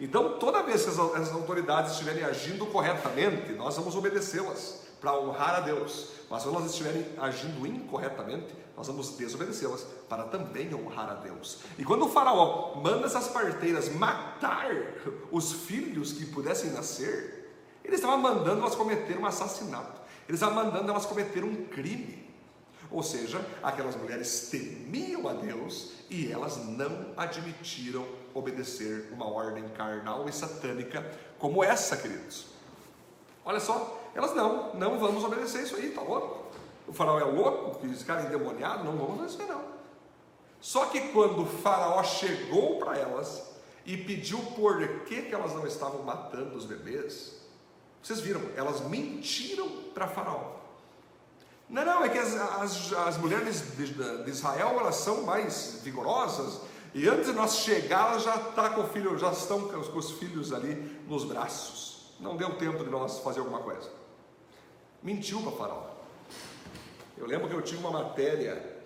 Então, 0.00 0.38
toda 0.38 0.62
vez 0.62 0.82
que 0.84 0.90
essas 0.90 1.32
autoridades 1.32 1.92
estiverem 1.92 2.24
agindo 2.24 2.66
corretamente, 2.66 3.52
nós 3.52 3.76
vamos 3.76 3.96
obedecê-las 3.96 4.86
para 5.00 5.18
honrar 5.18 5.56
a 5.56 5.60
Deus. 5.60 6.10
Mas 6.30 6.42
quando 6.42 6.56
elas 6.56 6.70
estiverem 6.70 7.06
agindo 7.18 7.66
incorretamente, 7.66 8.54
nós 8.76 8.86
vamos 8.86 9.16
desobedecê-las 9.16 9.84
para 10.08 10.24
também 10.24 10.72
honrar 10.74 11.10
a 11.10 11.14
Deus. 11.14 11.58
E 11.76 11.84
quando 11.84 12.04
o 12.06 12.08
faraó 12.08 12.76
manda 12.76 13.06
essas 13.06 13.28
parteiras 13.28 13.88
matar 13.94 14.68
os 15.32 15.52
filhos 15.52 16.12
que 16.12 16.26
pudessem 16.26 16.70
nascer, 16.70 17.52
ele 17.84 17.96
estava 17.96 18.16
mandando 18.16 18.60
elas 18.60 18.74
cometer 18.74 19.18
um 19.18 19.26
assassinato. 19.26 20.00
Ele 20.28 20.36
estava 20.36 20.54
mandando 20.54 20.90
elas 20.90 21.06
cometer 21.06 21.42
um 21.42 21.64
crime. 21.66 22.28
Ou 22.90 23.02
seja, 23.02 23.44
aquelas 23.62 23.96
mulheres 23.96 24.48
temiam 24.50 25.28
a 25.28 25.32
Deus 25.32 25.92
e 26.08 26.30
elas 26.30 26.56
não 26.64 27.12
admitiram 27.16 28.06
obedecer 28.38 29.08
uma 29.12 29.30
ordem 29.30 29.68
carnal 29.70 30.28
e 30.28 30.32
satânica 30.32 31.04
como 31.38 31.62
essa, 31.62 31.96
queridos. 31.96 32.46
Olha 33.44 33.60
só, 33.60 34.00
elas 34.14 34.34
não, 34.34 34.74
não 34.74 34.98
vamos 34.98 35.24
obedecer 35.24 35.62
isso 35.62 35.76
aí, 35.76 35.90
tá 35.90 36.02
louco? 36.02 36.46
O 36.86 36.92
faraó 36.92 37.18
é 37.18 37.24
louco, 37.24 37.86
esse 37.86 38.04
cara 38.04 38.22
é 38.22 38.26
endemoniado, 38.26 38.84
não 38.84 38.96
vamos 38.96 39.18
obedecer 39.18 39.46
não. 39.46 39.62
Só 40.60 40.86
que 40.86 41.12
quando 41.12 41.42
o 41.42 41.46
faraó 41.46 42.02
chegou 42.02 42.78
para 42.78 42.96
elas 42.96 43.48
e 43.84 43.96
pediu 43.96 44.38
por 44.56 45.04
que, 45.04 45.22
que 45.22 45.34
elas 45.34 45.54
não 45.54 45.66
estavam 45.66 46.02
matando 46.02 46.56
os 46.56 46.64
bebês, 46.64 47.38
vocês 48.02 48.20
viram, 48.20 48.40
elas 48.56 48.80
mentiram 48.82 49.68
para 49.94 50.08
faraó. 50.08 50.58
Não, 51.68 51.84
não, 51.84 52.02
é 52.02 52.08
que 52.08 52.18
as, 52.18 52.34
as, 52.34 52.92
as 52.92 53.18
mulheres 53.18 53.76
de, 53.76 53.92
de, 54.24 54.30
Israel 54.30 54.76
elas 54.80 54.96
são 54.96 55.22
mais 55.22 55.80
vigorosas 55.82 56.60
e 56.94 57.08
antes 57.08 57.26
de 57.26 57.32
nós 57.32 57.56
chegar 57.58 58.10
elas 58.10 58.22
já 58.22 58.38
tá 58.38 58.70
com 58.70 58.82
o 58.82 58.88
filho, 58.88 59.18
já 59.18 59.30
estão 59.30 59.68
com 59.68 59.98
os 59.98 60.12
filhos 60.12 60.52
ali 60.52 60.74
nos 61.06 61.24
braços. 61.24 62.14
Não 62.18 62.36
deu 62.36 62.56
tempo 62.56 62.82
de 62.82 62.90
nós 62.90 63.20
fazer 63.20 63.40
alguma 63.40 63.60
coisa. 63.60 63.90
Mentiu 65.02 65.40
para 65.42 65.52
faraó. 65.52 65.90
Eu 67.16 67.26
lembro 67.26 67.48
que 67.48 67.54
eu 67.54 67.62
tinha 67.62 67.80
uma 67.80 67.90
matéria 67.90 68.78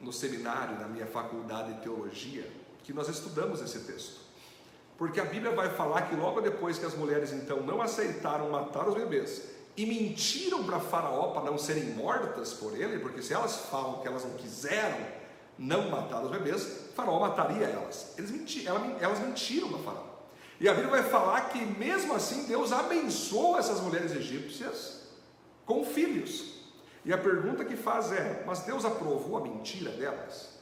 no 0.00 0.12
seminário, 0.12 0.78
na 0.78 0.86
minha 0.86 1.06
faculdade 1.06 1.74
de 1.74 1.80
teologia, 1.80 2.48
que 2.84 2.92
nós 2.92 3.08
estudamos 3.08 3.60
esse 3.60 3.80
texto. 3.80 4.20
Porque 4.96 5.20
a 5.20 5.24
Bíblia 5.24 5.54
vai 5.54 5.68
falar 5.70 6.02
que 6.02 6.16
logo 6.16 6.40
depois 6.40 6.78
que 6.78 6.86
as 6.86 6.94
mulheres 6.94 7.32
então 7.32 7.60
não 7.60 7.82
aceitaram 7.82 8.50
matar 8.50 8.88
os 8.88 8.94
bebês 8.94 9.56
e 9.76 9.84
mentiram 9.84 10.64
para 10.64 10.80
Faraó 10.80 11.32
para 11.32 11.50
não 11.50 11.58
serem 11.58 11.90
mortas 11.90 12.54
por 12.54 12.74
ele, 12.74 12.98
porque 12.98 13.20
se 13.20 13.34
elas 13.34 13.56
falam 13.66 14.00
que 14.00 14.08
elas 14.08 14.24
não 14.24 14.32
quiseram 14.32 14.96
não 15.58 15.90
matar 15.90 16.22
os 16.22 16.30
bebês, 16.30 16.90
Faraó 16.94 17.20
mataria 17.20 17.66
elas. 17.66 18.14
Eles 18.18 18.30
mentiram, 18.30 18.96
elas 19.00 19.20
mentiram 19.20 19.68
para 19.68 19.78
Faraó. 19.78 20.16
E 20.58 20.68
a 20.68 20.74
Bíblia 20.74 20.90
vai 20.90 21.02
falar 21.02 21.50
que 21.50 21.58
mesmo 21.64 22.14
assim 22.14 22.44
Deus 22.44 22.72
abençoou 22.72 23.58
essas 23.58 23.80
mulheres 23.80 24.12
egípcias 24.12 25.02
com 25.64 25.84
filhos. 25.84 26.56
E 27.04 27.12
a 27.12 27.18
pergunta 27.18 27.64
que 27.64 27.76
faz 27.76 28.10
é: 28.12 28.42
mas 28.46 28.60
Deus 28.60 28.84
aprovou 28.84 29.36
a 29.36 29.40
mentira 29.40 29.90
delas? 29.92 30.56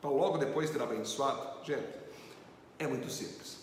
Para 0.00 0.10
logo 0.10 0.38
depois 0.38 0.70
ter 0.70 0.82
abençoado? 0.82 1.64
Gente, 1.64 1.88
é 2.78 2.86
muito 2.86 3.10
simples. 3.10 3.58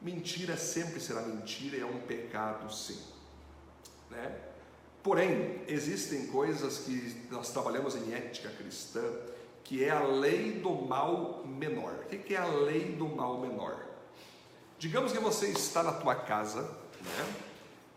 Mentira 0.00 0.56
sempre 0.56 1.00
será 1.00 1.22
mentira 1.22 1.76
e 1.76 1.80
é 1.80 1.86
um 1.86 2.00
pecado, 2.00 2.72
sim. 2.72 2.98
Né? 4.10 4.34
Porém, 5.02 5.62
existem 5.66 6.26
coisas 6.26 6.78
que 6.78 7.26
nós 7.30 7.50
trabalhamos 7.52 7.94
em 7.94 8.12
ética 8.12 8.50
cristã, 8.50 9.02
que 9.64 9.84
é 9.84 9.90
a 9.90 10.02
lei 10.02 10.60
do 10.60 10.70
mal 10.70 11.44
menor. 11.46 12.04
O 12.04 12.06
que 12.06 12.34
é 12.34 12.38
a 12.38 12.46
lei 12.46 12.92
do 12.92 13.08
mal 13.08 13.38
menor? 13.38 13.76
Digamos 14.78 15.12
que 15.12 15.18
você 15.18 15.48
está 15.48 15.82
na 15.82 15.92
tua 15.92 16.14
casa, 16.14 16.62
né? 16.62 17.34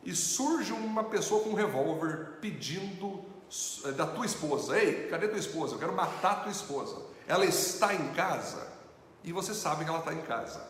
E 0.03 0.14
surge 0.14 0.74
uma 0.74 1.05
pessoa 1.05 1.43
com 1.43 1.51
um 1.51 1.53
revólver 1.53 2.38
pedindo 2.41 3.24
eh, 3.86 3.91
da 3.93 4.05
tua 4.05 4.26
esposa: 4.26 4.78
Ei, 4.78 5.07
cadê 5.07 5.28
tua 5.28 5.39
esposa? 5.39 5.76
Eu 5.76 5.80
quero 5.80 5.93
matar 5.93 6.43
tua 6.43 6.51
esposa. 6.51 7.01
Ela 7.28 7.45
está 7.45 7.93
em 7.93 8.14
casa 8.14 8.68
e 9.24 9.32
você 9.32 9.53
sabe 9.53 9.86
que 9.86 9.89
ela 9.89 9.99
está 9.99 10.14
em 10.14 10.22
casa. 10.24 10.68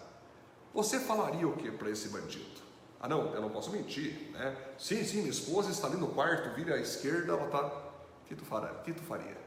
Você 0.74 1.00
falaria 1.00 1.48
o 1.48 1.56
que 1.56 1.72
para 1.72 1.89
esse 1.89 2.10
bandido? 2.10 2.62
Ah, 3.00 3.08
não, 3.08 3.34
eu 3.34 3.41
não 3.41 3.50
posso 3.50 3.70
mentir, 3.72 4.32
né? 4.32 4.56
Sim, 4.78 5.04
sim, 5.04 5.18
minha 5.18 5.30
esposa 5.30 5.72
está 5.72 5.88
ali 5.88 5.98
no 5.98 6.08
quarto, 6.08 6.56
vira 6.56 6.76
à 6.76 6.80
esquerda, 6.80 7.34
ela 7.34 7.46
está. 7.46 7.66
O 7.66 8.26
que 8.26 8.36
tu, 8.36 8.46
fará? 8.46 8.72
O 8.72 8.84
que 8.84 8.94
tu 8.94 9.04
faria? 9.04 9.38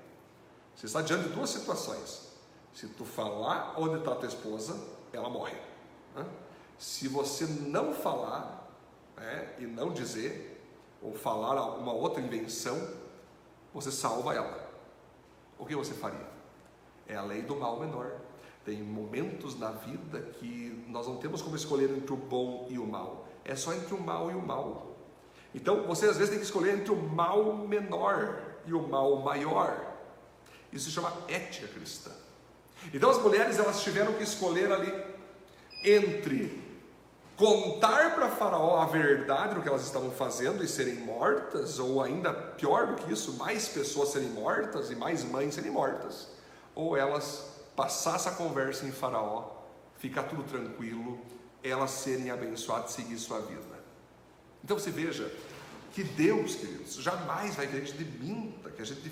Você 0.77 0.87
está 0.87 1.01
diante 1.01 1.29
de 1.29 1.35
duas 1.35 1.49
situações. 1.49 2.29
Se 2.75 2.87
tu 2.87 3.07
falar 3.07 3.75
onde 3.79 3.97
está 3.97 4.15
tua 4.15 4.29
esposa, 4.29 4.79
ela 5.11 5.31
morre. 5.31 5.57
Né? 6.15 6.27
Se 6.79 7.09
você 7.09 7.47
não 7.47 7.95
falar 7.95 8.71
né, 9.17 9.55
e 9.59 9.67
não 9.67 9.91
dizer, 9.91 10.63
ou 11.01 11.15
falar 11.15 11.77
uma 11.77 11.95
outra 11.95 12.21
invenção, 12.21 12.91
você 13.73 13.91
salva 13.91 14.35
ela. 14.35 14.71
O 15.59 15.65
que 15.65 15.75
você 15.75 15.95
faria? 15.95 16.29
É 17.09 17.17
a 17.17 17.23
lei 17.23 17.41
do 17.41 17.57
mal 17.57 17.81
menor. 17.81 18.13
Tem 18.63 18.83
momentos 18.83 19.59
na 19.59 19.71
vida 19.71 20.21
que 20.21 20.85
nós 20.89 21.07
não 21.07 21.17
temos 21.17 21.41
como 21.41 21.57
escolher 21.57 21.91
entre 21.91 22.13
o 22.13 22.17
bom 22.17 22.67
e 22.69 22.79
o 22.79 22.87
mal. 22.87 23.27
É 23.45 23.55
só 23.55 23.73
entre 23.73 23.95
o 23.95 24.01
mal 24.01 24.31
e 24.31 24.35
o 24.35 24.43
mal. 24.45 24.95
Então 25.55 25.87
você 25.87 26.07
às 26.07 26.19
vezes 26.19 26.31
tem 26.31 26.39
que 26.39 26.45
escolher 26.45 26.77
entre 26.77 26.93
o 26.93 26.97
mal 26.97 27.55
menor 27.55 28.43
e 28.67 28.75
o 28.75 28.87
mal 28.87 29.21
maior. 29.21 29.96
Isso 30.77 30.87
se 30.87 30.93
chama 30.93 31.13
ética 31.27 31.67
cristã. 31.69 32.11
Então 32.93 33.11
as 33.11 33.19
mulheres 33.19 33.59
elas 33.59 33.83
tiveram 33.83 34.13
que 34.13 34.23
escolher 34.23 34.71
ali 34.71 34.93
entre 35.83 36.63
contar 37.37 38.15
para 38.15 38.29
Faraó 38.29 38.81
a 38.81 38.87
verdade 38.87 39.55
do 39.55 39.63
que 39.63 39.69
elas 39.69 39.85
estavam 39.85 40.11
fazendo 40.11 40.63
e 40.63 40.69
serem 40.69 40.97
mortas, 40.97 41.79
ou 41.79 42.03
ainda 42.03 42.33
pior 42.33 42.87
do 42.87 42.95
que 42.95 43.13
isso, 43.13 43.35
mais 43.35 43.69
pessoas 43.69 44.11
serem 44.11 44.29
mortas 44.29 44.91
e 44.91 44.95
mais 44.95 45.25
mães 45.25 45.55
serem 45.55 45.71
mortas, 45.71 46.29
ou 46.75 46.97
elas 46.97 47.51
passar 47.75 48.17
essa 48.17 48.31
conversa 48.33 48.87
em 48.87 48.93
Faraó, 48.93 49.51
ficar 49.99 50.25
tudo 50.25 50.43
tranquilo, 50.45 51.21
elas 51.63 51.91
serem 51.91 52.31
abençoadas 52.31 52.91
e 52.91 52.95
seguir 52.95 53.19
sua 53.19 53.41
vida. 53.41 53.77
Então 54.65 54.79
você 54.79 54.91
veja 54.91 55.31
que 55.97 56.05
Deus, 56.05 56.57
queridos, 56.57 56.97
jamais 56.97 57.55
vai 57.55 57.67
que 57.69 57.75
a 57.75 57.81
gente 57.81 58.05
minta, 58.21 58.71
que 58.71 58.83
a 58.83 58.85
gente 58.85 59.11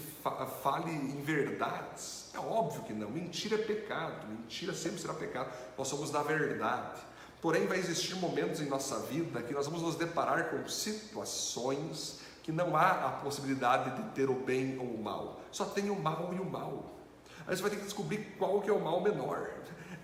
fale 0.62 0.91
em 0.91 1.22
verdades. 1.22 2.28
É 2.35 2.39
óbvio 2.39 2.82
que 2.82 2.93
não. 2.93 3.09
Mentira 3.09 3.55
é 3.55 3.59
pecado, 3.59 4.28
mentira 4.28 4.74
sempre 4.74 5.01
será 5.01 5.14
pecado. 5.14 5.51
Nós 5.78 5.89
somos 5.89 6.11
da 6.11 6.22
verdade. 6.22 7.01
Porém, 7.41 7.66
vai 7.66 7.78
existir 7.78 8.16
momentos 8.16 8.61
em 8.61 8.66
nossa 8.66 8.99
vida 9.01 9.41
que 9.41 9.55
nós 9.55 9.64
vamos 9.64 9.80
nos 9.80 9.97
deparar 9.97 10.51
com 10.51 10.68
situações 10.68 12.20
que 12.43 12.53
não 12.53 12.76
há 12.76 13.07
a 13.07 13.11
possibilidade 13.12 14.03
de 14.03 14.11
ter 14.11 14.28
o 14.28 14.35
bem 14.35 14.78
ou 14.78 14.85
o 14.85 15.03
mal, 15.03 15.41
só 15.51 15.64
tem 15.64 15.89
o 15.89 15.99
mal 15.99 16.35
e 16.35 16.39
o 16.39 16.45
mal. 16.45 16.99
Aí 17.47 17.57
você 17.57 17.62
vai 17.62 17.70
ter 17.70 17.78
que 17.78 17.85
descobrir 17.85 18.37
qual 18.39 18.61
que 18.61 18.68
é 18.68 18.72
o 18.74 18.85
mal 18.85 19.01
menor. 19.01 19.51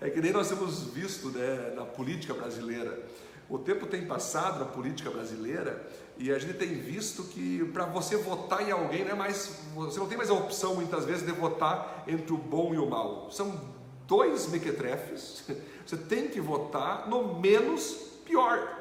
É 0.01 0.09
que 0.09 0.19
nem 0.19 0.31
nós 0.31 0.49
temos 0.49 0.81
visto 0.85 1.29
né, 1.29 1.73
na 1.75 1.85
política 1.85 2.33
brasileira. 2.33 3.07
O 3.47 3.59
tempo 3.59 3.85
tem 3.85 4.07
passado 4.07 4.59
na 4.59 4.65
política 4.65 5.11
brasileira 5.11 5.85
e 6.21 6.31
a 6.31 6.37
gente 6.37 6.53
tem 6.53 6.75
visto 6.75 7.23
que 7.23 7.65
para 7.73 7.85
você 7.85 8.15
votar 8.15 8.67
em 8.67 8.71
alguém 8.71 9.03
não 9.03 9.11
é 9.11 9.15
mais, 9.15 9.59
você 9.73 9.99
não 9.99 10.07
tem 10.07 10.17
mais 10.17 10.29
a 10.29 10.33
opção 10.33 10.75
muitas 10.75 11.03
vezes 11.03 11.25
de 11.25 11.31
votar 11.31 12.03
entre 12.07 12.31
o 12.31 12.37
bom 12.37 12.73
e 12.75 12.77
o 12.77 12.87
mal. 12.87 13.31
São 13.31 13.59
dois 14.07 14.47
mequetrefes 14.47 15.43
Você 15.85 15.97
tem 15.97 16.27
que 16.27 16.39
votar 16.39 17.09
no 17.09 17.39
menos 17.39 17.93
pior. 18.23 18.79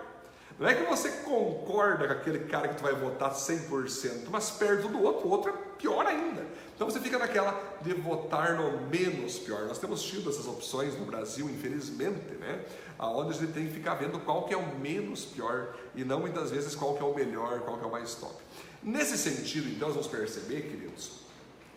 Não 0.59 0.68
é 0.68 0.74
que 0.74 0.84
você 0.84 1.11
concorda 1.24 2.07
com 2.07 2.12
aquele 2.12 2.41
cara 2.41 2.68
que 2.68 2.76
tu 2.76 2.82
vai 2.82 2.95
votar 2.95 3.32
100%, 3.32 4.28
mas 4.30 4.51
perto 4.51 4.88
do 4.88 5.03
outro, 5.03 5.26
o 5.26 5.30
outro 5.30 5.51
é 5.51 5.55
pior 5.78 6.07
ainda. 6.07 6.47
Então 6.81 6.89
você 6.89 6.99
fica 6.99 7.18
naquela 7.18 7.62
de 7.83 7.93
votar 7.93 8.55
no 8.55 8.87
menos 8.87 9.39
pior. 9.39 9.66
Nós 9.66 9.76
temos 9.76 10.03
tido 10.03 10.31
essas 10.31 10.47
opções 10.47 10.99
no 10.99 11.05
Brasil, 11.05 11.45
infelizmente, 11.51 12.37
né? 12.41 12.64
Aonde 12.99 13.37
a 13.37 13.39
gente 13.39 13.53
tem 13.53 13.66
que 13.66 13.74
ficar 13.74 13.97
vendo 13.97 14.18
qual 14.20 14.47
que 14.47 14.55
é 14.55 14.57
o 14.57 14.76
menos 14.78 15.26
pior 15.26 15.76
e 15.95 16.05
não 16.05 16.20
muitas 16.20 16.51
vezes 16.51 16.74
qual 16.74 16.95
que 16.95 17.03
é 17.03 17.05
o 17.05 17.14
melhor, 17.14 17.61
qual 17.61 17.76
que 17.76 17.85
é 17.85 17.87
o 17.87 17.91
mais 17.91 18.14
top. 18.14 18.35
Nesse 18.83 19.18
sentido, 19.18 19.68
então, 19.68 19.89
nós 19.89 19.95
vamos 19.95 20.11
perceber, 20.11 20.62
queridos, 20.62 21.20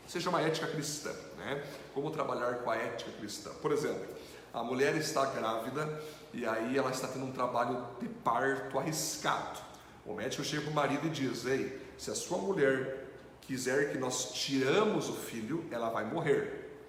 seja 0.07 0.29
uma 0.29 0.39
ética 0.39 0.67
cristã, 0.67 1.11
né? 1.37 1.61
Como 1.93 2.09
trabalhar 2.09 2.59
com 2.59 2.71
a 2.71 2.77
ética 2.77 3.11
cristã. 3.19 3.49
Por 3.61 3.73
exemplo, 3.73 4.07
a 4.53 4.63
mulher 4.63 4.95
está 4.95 5.25
grávida 5.25 6.01
e 6.33 6.45
aí 6.45 6.77
ela 6.77 6.91
está 6.91 7.09
tendo 7.09 7.25
um 7.25 7.31
trabalho 7.33 7.85
de 7.99 8.07
parto 8.07 8.79
arriscado. 8.79 9.59
O 10.05 10.13
médico 10.13 10.45
chega 10.45 10.61
para 10.61 10.71
o 10.71 10.73
marido 10.73 11.07
e 11.07 11.09
diz: 11.09 11.45
Ei, 11.45 11.77
se 11.97 12.09
a 12.09 12.15
sua 12.15 12.37
mulher 12.37 13.02
quiser 13.45 13.91
que 13.91 13.97
nós 13.97 14.33
tiramos 14.33 15.09
o 15.09 15.13
filho, 15.13 15.65
ela 15.71 15.89
vai 15.89 16.05
morrer. 16.05 16.85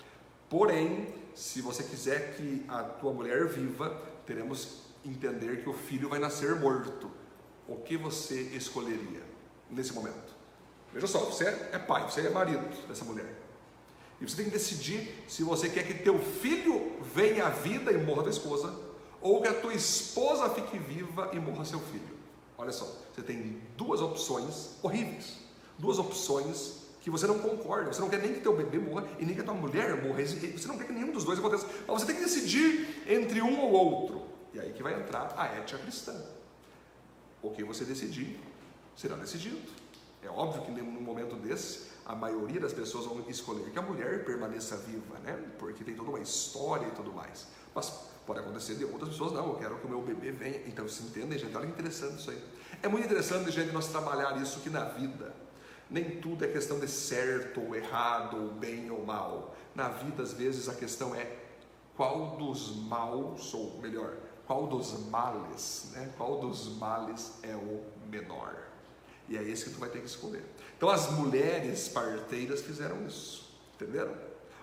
Porém, 0.48 1.12
se 1.34 1.60
você 1.60 1.82
quiser 1.82 2.36
que 2.36 2.64
a 2.68 2.82
tua 2.82 3.12
mulher 3.12 3.46
viva, 3.48 3.90
teremos 4.26 4.82
que 5.02 5.08
entender 5.08 5.62
que 5.62 5.68
o 5.68 5.74
filho 5.74 6.08
vai 6.08 6.18
nascer 6.18 6.54
morto. 6.56 7.10
O 7.66 7.76
que 7.76 7.96
você 7.96 8.40
escolheria 8.54 9.22
nesse 9.70 9.92
momento? 9.92 10.34
Veja 10.92 11.06
só, 11.06 11.18
você 11.20 11.44
é 11.44 11.78
pai, 11.78 12.08
você 12.08 12.20
é 12.20 12.30
marido 12.30 12.64
dessa 12.86 13.04
mulher. 13.04 13.34
E 14.20 14.28
você 14.28 14.36
tem 14.36 14.44
que 14.44 14.52
decidir 14.52 15.24
se 15.26 15.42
você 15.42 15.68
quer 15.68 15.84
que 15.84 15.94
teu 15.94 16.18
filho 16.18 16.98
venha 17.02 17.46
à 17.46 17.50
vida 17.50 17.90
e 17.90 17.98
morra 17.98 18.22
da 18.22 18.30
esposa, 18.30 18.72
ou 19.20 19.42
que 19.42 19.48
a 19.48 19.54
tua 19.54 19.74
esposa 19.74 20.48
fique 20.50 20.78
viva 20.78 21.30
e 21.32 21.40
morra 21.40 21.64
seu 21.64 21.80
filho. 21.80 22.14
Olha 22.56 22.70
só, 22.70 22.86
você 23.12 23.22
tem 23.22 23.60
duas 23.76 24.00
opções 24.00 24.76
horríveis, 24.82 25.38
duas 25.78 25.98
opções 25.98 26.84
que 27.00 27.10
você 27.10 27.26
não 27.26 27.38
concorda, 27.38 27.92
você 27.92 28.00
não 28.00 28.08
quer 28.08 28.20
nem 28.22 28.32
que 28.32 28.40
teu 28.40 28.56
bebê 28.56 28.78
morra 28.78 29.06
e 29.18 29.26
nem 29.26 29.34
que 29.34 29.40
a 29.40 29.44
tua 29.44 29.54
mulher 29.54 30.02
morra, 30.02 30.24
você 30.24 30.66
não 30.66 30.78
quer 30.78 30.86
que 30.86 30.92
nenhum 30.92 31.12
dos 31.12 31.24
dois 31.24 31.38
aconteça, 31.38 31.66
mas 31.86 32.00
você 32.00 32.06
tem 32.06 32.16
que 32.16 32.22
decidir 32.22 33.04
entre 33.06 33.42
um 33.42 33.60
ou 33.60 33.72
outro. 33.72 34.22
E 34.54 34.60
aí 34.60 34.72
que 34.72 34.82
vai 34.82 34.94
entrar 34.94 35.34
a 35.36 35.46
ética 35.46 35.78
cristã. 35.78 36.14
O 37.42 37.50
que 37.50 37.62
você 37.62 37.84
decidir 37.84 38.40
será 38.96 39.16
decidido. 39.16 39.60
É 40.22 40.28
óbvio 40.28 40.62
que 40.62 40.70
num 40.70 41.02
momento 41.02 41.36
desse, 41.36 41.90
a 42.06 42.14
maioria 42.14 42.60
das 42.60 42.72
pessoas 42.72 43.04
vão 43.04 43.22
escolher 43.28 43.70
que 43.70 43.78
a 43.78 43.82
mulher 43.82 44.24
permaneça 44.24 44.76
viva, 44.78 45.18
né? 45.22 45.38
Porque 45.58 45.84
tem 45.84 45.94
toda 45.94 46.08
uma 46.08 46.20
história 46.20 46.86
e 46.86 46.90
tudo 46.92 47.12
mais. 47.12 47.48
Mas 47.74 47.90
pode 48.26 48.40
acontecer 48.40 48.76
de 48.76 48.84
outras 48.86 49.10
pessoas, 49.10 49.32
não, 49.32 49.48
eu 49.48 49.56
quero 49.56 49.76
que 49.76 49.86
o 49.86 49.90
meu 49.90 50.00
bebê 50.00 50.30
venha. 50.30 50.62
Então, 50.66 50.88
se 50.88 51.02
entendem, 51.02 51.38
gente? 51.38 51.54
Olha 51.54 51.66
que 51.66 51.72
interessante 51.72 52.18
isso 52.20 52.30
aí. 52.30 52.42
É 52.82 52.88
muito 52.88 53.04
interessante, 53.04 53.50
gente, 53.50 53.72
nós 53.72 53.88
trabalhar 53.88 54.40
isso 54.40 54.58
aqui 54.60 54.70
na 54.70 54.84
vida. 54.84 55.34
Nem 55.90 56.20
tudo 56.20 56.44
é 56.44 56.48
questão 56.48 56.78
de 56.78 56.88
certo 56.88 57.60
ou 57.60 57.74
errado, 57.74 58.36
ou 58.36 58.48
bem 58.52 58.90
ou 58.90 59.04
mal. 59.04 59.54
Na 59.74 59.88
vida, 59.88 60.22
às 60.22 60.32
vezes, 60.32 60.68
a 60.68 60.74
questão 60.74 61.14
é 61.14 61.36
qual 61.96 62.36
dos 62.36 62.76
maus, 62.76 63.52
ou 63.54 63.78
melhor, 63.80 64.16
qual 64.46 64.66
dos 64.66 64.98
males, 65.08 65.90
né? 65.92 66.12
qual 66.16 66.40
dos 66.40 66.76
males 66.76 67.38
é 67.42 67.54
o 67.54 67.84
menor. 68.08 68.56
E 69.28 69.36
é 69.36 69.42
esse 69.42 69.64
que 69.64 69.70
tu 69.70 69.80
vai 69.80 69.88
ter 69.88 70.00
que 70.00 70.06
escolher. 70.06 70.44
Então 70.76 70.88
as 70.90 71.10
mulheres 71.12 71.88
parteiras 71.88 72.60
fizeram 72.60 73.06
isso, 73.06 73.50
entenderam? 73.74 74.14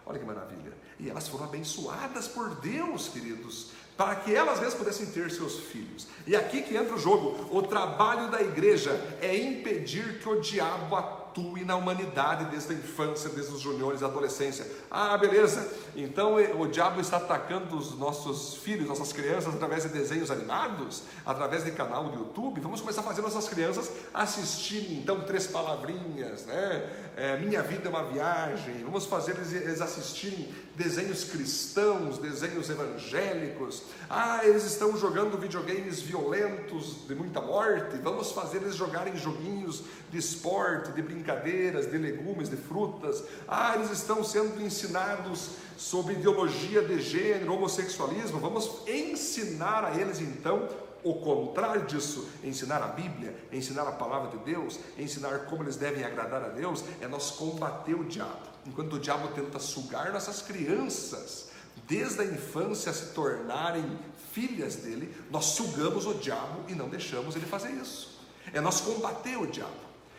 Olha 0.05 0.19
que 0.19 0.25
maravilha. 0.25 0.73
E 0.99 1.09
elas 1.09 1.27
foram 1.27 1.45
abençoadas 1.45 2.27
por 2.27 2.55
Deus, 2.55 3.07
queridos, 3.07 3.71
para 3.97 4.15
que 4.15 4.33
elas 4.33 4.59
mesmas 4.59 4.75
pudessem 4.75 5.07
ter 5.07 5.29
seus 5.31 5.59
filhos. 5.59 6.07
E 6.25 6.35
aqui 6.35 6.61
que 6.61 6.75
entra 6.75 6.95
o 6.95 6.99
jogo. 6.99 7.55
O 7.55 7.61
trabalho 7.61 8.29
da 8.29 8.41
igreja 8.41 8.91
é 9.21 9.35
impedir 9.35 10.19
que 10.19 10.27
o 10.27 10.41
diabo 10.41 10.95
atue 10.95 11.63
na 11.63 11.75
humanidade 11.75 12.45
desde 12.45 12.73
a 12.73 12.75
infância, 12.75 13.29
desde 13.29 13.53
os 13.53 13.61
juniores, 13.61 14.03
a 14.03 14.07
adolescência. 14.07 14.67
Ah, 14.89 15.17
beleza. 15.17 15.71
Então 15.95 16.39
eh, 16.39 16.53
o 16.53 16.67
diabo 16.67 16.99
está 16.99 17.17
atacando 17.17 17.77
os 17.77 17.97
nossos 17.97 18.55
filhos, 18.57 18.87
nossas 18.87 19.13
crianças 19.13 19.53
através 19.53 19.83
de 19.83 19.89
desenhos 19.89 20.29
animados, 20.29 21.03
através 21.25 21.63
de 21.63 21.71
canal 21.71 22.09
do 22.09 22.19
YouTube. 22.19 22.59
Vamos 22.59 22.81
começar 22.81 23.01
a 23.01 23.03
fazer 23.03 23.21
nossas 23.21 23.47
crianças 23.47 23.91
assistirem 24.13 24.97
então 24.97 25.21
três 25.21 25.47
palavrinhas, 25.47 26.45
né? 26.45 27.10
É, 27.15 27.37
Minha 27.37 27.61
vida 27.61 27.87
é 27.87 27.89
uma 27.89 28.05
viagem. 28.05 28.83
Vamos 28.83 29.05
fazer 29.05 29.35
eles, 29.37 29.81
assistirem 29.81 30.47
desenhos 30.75 31.25
cristãos, 31.25 32.17
desenhos 32.17 32.69
evangélicos. 32.69 33.83
Ah, 34.09 34.45
eles 34.45 34.63
estão 34.63 34.97
jogando 34.97 35.37
videogames 35.37 36.01
violentos 36.01 37.05
de 37.07 37.13
muita 37.13 37.41
morte. 37.41 37.97
Vamos 37.97 38.31
fazer 38.31 38.57
eles 38.57 38.75
jogarem 38.75 39.17
joguinhos 39.17 39.83
de 40.09 40.17
esporte, 40.17 40.91
de 40.93 41.01
brincadeiras, 41.01 41.89
de 41.89 41.97
legumes, 41.97 42.49
de 42.49 42.55
frutas. 42.55 43.23
Ah, 43.47 43.75
eles 43.75 43.91
estão 43.91 44.23
sendo 44.23 44.61
ensinados 44.61 45.51
sobre 45.77 46.13
ideologia 46.13 46.81
de 46.81 47.01
gênero, 47.01 47.53
homossexualismo. 47.53 48.39
Vamos 48.39 48.87
ensinar 48.87 49.83
a 49.83 49.99
eles 49.99 50.21
então 50.21 50.69
o 51.03 51.15
contrário 51.15 51.85
disso, 51.85 52.29
ensinar 52.43 52.81
a 52.81 52.87
Bíblia, 52.87 53.35
ensinar 53.51 53.87
a 53.87 53.91
palavra 53.91 54.37
de 54.37 54.43
Deus, 54.43 54.79
ensinar 54.97 55.45
como 55.45 55.63
eles 55.63 55.75
devem 55.75 56.03
agradar 56.03 56.43
a 56.43 56.49
Deus, 56.49 56.83
é 56.99 57.07
nós 57.07 57.31
combater 57.31 57.93
o 57.93 58.03
diabo. 58.03 58.51
Enquanto 58.65 58.93
o 58.93 58.99
diabo 58.99 59.29
tenta 59.29 59.59
sugar 59.59 60.11
nossas 60.11 60.41
crianças, 60.41 61.49
desde 61.87 62.21
a 62.21 62.25
infância 62.25 62.91
a 62.91 62.93
se 62.93 63.13
tornarem 63.13 63.99
filhas 64.31 64.75
dele, 64.77 65.15
nós 65.29 65.45
sugamos 65.45 66.05
o 66.05 66.13
diabo 66.13 66.63
e 66.67 66.75
não 66.75 66.87
deixamos 66.87 67.35
ele 67.35 67.45
fazer 67.45 67.71
isso. 67.71 68.19
É 68.53 68.61
nós 68.61 68.81
combater 68.81 69.37
o 69.37 69.47
diabo, 69.47 69.71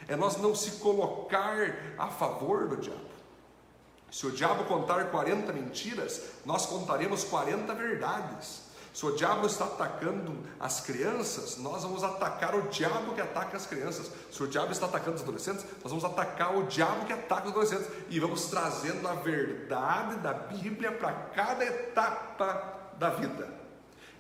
é 0.08 0.16
nós 0.16 0.36
não 0.36 0.54
se 0.54 0.72
colocar 0.72 1.94
a 1.96 2.08
favor 2.08 2.68
do 2.68 2.76
diabo. 2.76 3.12
Se 4.10 4.26
o 4.26 4.30
diabo 4.30 4.64
contar 4.64 5.10
40 5.10 5.52
mentiras, 5.54 6.20
nós 6.44 6.66
contaremos 6.66 7.24
40 7.24 7.74
verdades. 7.74 8.71
Se 8.92 9.06
o 9.06 9.16
diabo 9.16 9.46
está 9.46 9.64
atacando 9.64 10.36
as 10.60 10.80
crianças, 10.80 11.56
nós 11.56 11.82
vamos 11.82 12.04
atacar 12.04 12.54
o 12.54 12.68
diabo 12.68 13.14
que 13.14 13.20
ataca 13.22 13.56
as 13.56 13.64
crianças. 13.64 14.10
Se 14.30 14.42
o 14.42 14.46
diabo 14.46 14.70
está 14.70 14.84
atacando 14.84 15.16
os 15.16 15.22
adolescentes, 15.22 15.64
nós 15.82 15.90
vamos 15.90 16.04
atacar 16.04 16.56
o 16.56 16.64
diabo 16.64 17.06
que 17.06 17.12
ataca 17.12 17.44
os 17.44 17.52
adolescentes. 17.52 17.88
E 18.10 18.20
vamos 18.20 18.46
trazendo 18.46 19.08
a 19.08 19.14
verdade 19.14 20.16
da 20.16 20.34
Bíblia 20.34 20.92
para 20.92 21.12
cada 21.12 21.64
etapa 21.64 22.92
da 22.98 23.08
vida. 23.10 23.48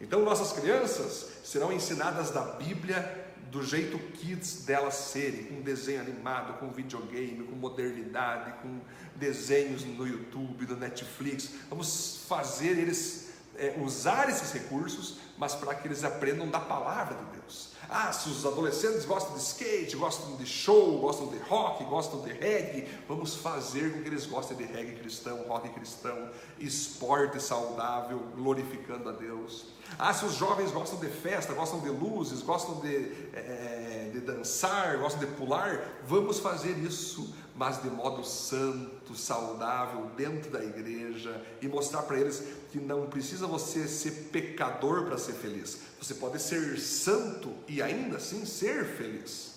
Então, 0.00 0.22
nossas 0.22 0.52
crianças 0.52 1.28
serão 1.44 1.70
ensinadas 1.70 2.30
da 2.30 2.40
Bíblia 2.40 3.22
do 3.50 3.62
jeito 3.62 3.98
kids 4.14 4.64
delas 4.64 4.94
serem, 4.94 5.44
com 5.44 5.60
desenho 5.60 6.00
animado, 6.00 6.58
com 6.58 6.72
videogame, 6.72 7.44
com 7.44 7.54
modernidade, 7.54 8.54
com 8.62 8.80
desenhos 9.14 9.84
no 9.84 10.06
YouTube, 10.06 10.66
no 10.66 10.76
Netflix. 10.76 11.50
Vamos 11.68 12.24
fazer 12.26 12.78
eles 12.78 13.31
é, 13.56 13.74
usar 13.82 14.28
esses 14.28 14.52
recursos, 14.52 15.16
mas 15.36 15.54
para 15.54 15.74
que 15.74 15.88
eles 15.88 16.04
aprendam 16.04 16.48
da 16.48 16.60
palavra 16.60 17.16
de 17.16 17.24
Deus. 17.38 17.72
Ah, 17.88 18.10
se 18.10 18.30
os 18.30 18.46
adolescentes 18.46 19.04
gostam 19.04 19.34
de 19.34 19.40
skate, 19.40 19.96
gostam 19.96 20.36
de 20.36 20.46
show, 20.46 20.98
gostam 20.98 21.26
de 21.26 21.36
rock, 21.38 21.84
gostam 21.84 22.22
de 22.22 22.32
reggae, 22.32 22.88
vamos 23.06 23.34
fazer 23.34 23.92
com 23.92 24.02
que 24.02 24.08
eles 24.08 24.24
gostem 24.24 24.56
de 24.56 24.64
reggae 24.64 24.96
cristão, 24.96 25.42
rock 25.46 25.68
cristão, 25.70 26.30
esporte 26.58 27.38
saudável, 27.42 28.18
glorificando 28.34 29.10
a 29.10 29.12
Deus. 29.12 29.66
Ah, 29.98 30.14
se 30.14 30.24
os 30.24 30.34
jovens 30.34 30.70
gostam 30.70 30.98
de 30.98 31.08
festa, 31.08 31.52
gostam 31.52 31.80
de 31.80 31.90
luzes, 31.90 32.40
gostam 32.40 32.80
de, 32.80 33.12
é, 33.34 34.10
de 34.10 34.20
dançar, 34.20 34.96
gostam 34.98 35.20
de 35.20 35.26
pular, 35.34 35.86
vamos 36.06 36.38
fazer 36.38 36.78
isso 36.78 37.34
mas 37.54 37.82
de 37.82 37.90
modo 37.90 38.24
santo, 38.24 39.01
saudável, 39.14 40.10
dentro 40.16 40.50
da 40.50 40.62
igreja 40.62 41.40
e 41.60 41.68
mostrar 41.68 42.02
para 42.02 42.18
eles 42.18 42.42
que 42.70 42.78
não 42.78 43.06
precisa 43.06 43.46
você 43.46 43.86
ser 43.86 44.28
pecador 44.32 45.04
para 45.04 45.18
ser 45.18 45.34
feliz. 45.34 45.78
Você 46.00 46.14
pode 46.14 46.40
ser 46.40 46.78
santo 46.78 47.52
e 47.68 47.82
ainda 47.82 48.16
assim 48.16 48.44
ser 48.44 48.84
feliz. 48.84 49.52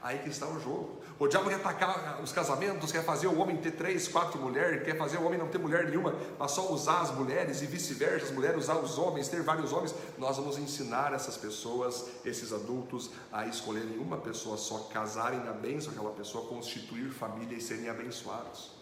Aí 0.00 0.18
que 0.20 0.28
está 0.28 0.46
o 0.46 0.60
jogo. 0.60 1.00
O 1.18 1.26
diabo 1.26 1.48
quer 1.48 1.56
atacar 1.56 2.20
os 2.22 2.30
casamentos, 2.30 2.92
quer 2.92 3.04
fazer 3.04 3.26
o 3.26 3.40
homem 3.40 3.56
ter 3.56 3.72
três, 3.72 4.06
quatro 4.06 4.40
mulheres, 4.40 4.84
quer 4.84 4.96
fazer 4.96 5.18
o 5.18 5.24
homem 5.24 5.36
não 5.36 5.48
ter 5.48 5.58
mulher 5.58 5.88
nenhuma, 5.88 6.14
mas 6.38 6.52
só 6.52 6.72
usar 6.72 7.00
as 7.00 7.10
mulheres 7.10 7.60
e 7.60 7.66
vice-versa, 7.66 8.26
as 8.26 8.30
mulheres 8.30 8.58
usar 8.62 8.76
os 8.76 8.96
homens, 8.96 9.26
ter 9.26 9.42
vários 9.42 9.72
homens. 9.72 9.92
Nós 10.16 10.36
vamos 10.36 10.56
ensinar 10.56 11.12
essas 11.12 11.36
pessoas, 11.36 12.04
esses 12.24 12.52
adultos, 12.52 13.10
a 13.32 13.46
escolherem 13.46 13.98
uma 13.98 14.18
pessoa 14.18 14.56
só, 14.56 14.78
casarem 14.92 15.40
na 15.40 15.52
bênção 15.52 15.90
aquela 15.90 16.12
pessoa, 16.12 16.46
constituir 16.46 17.10
família 17.10 17.58
e 17.58 17.60
serem 17.60 17.88
abençoados. 17.88 18.77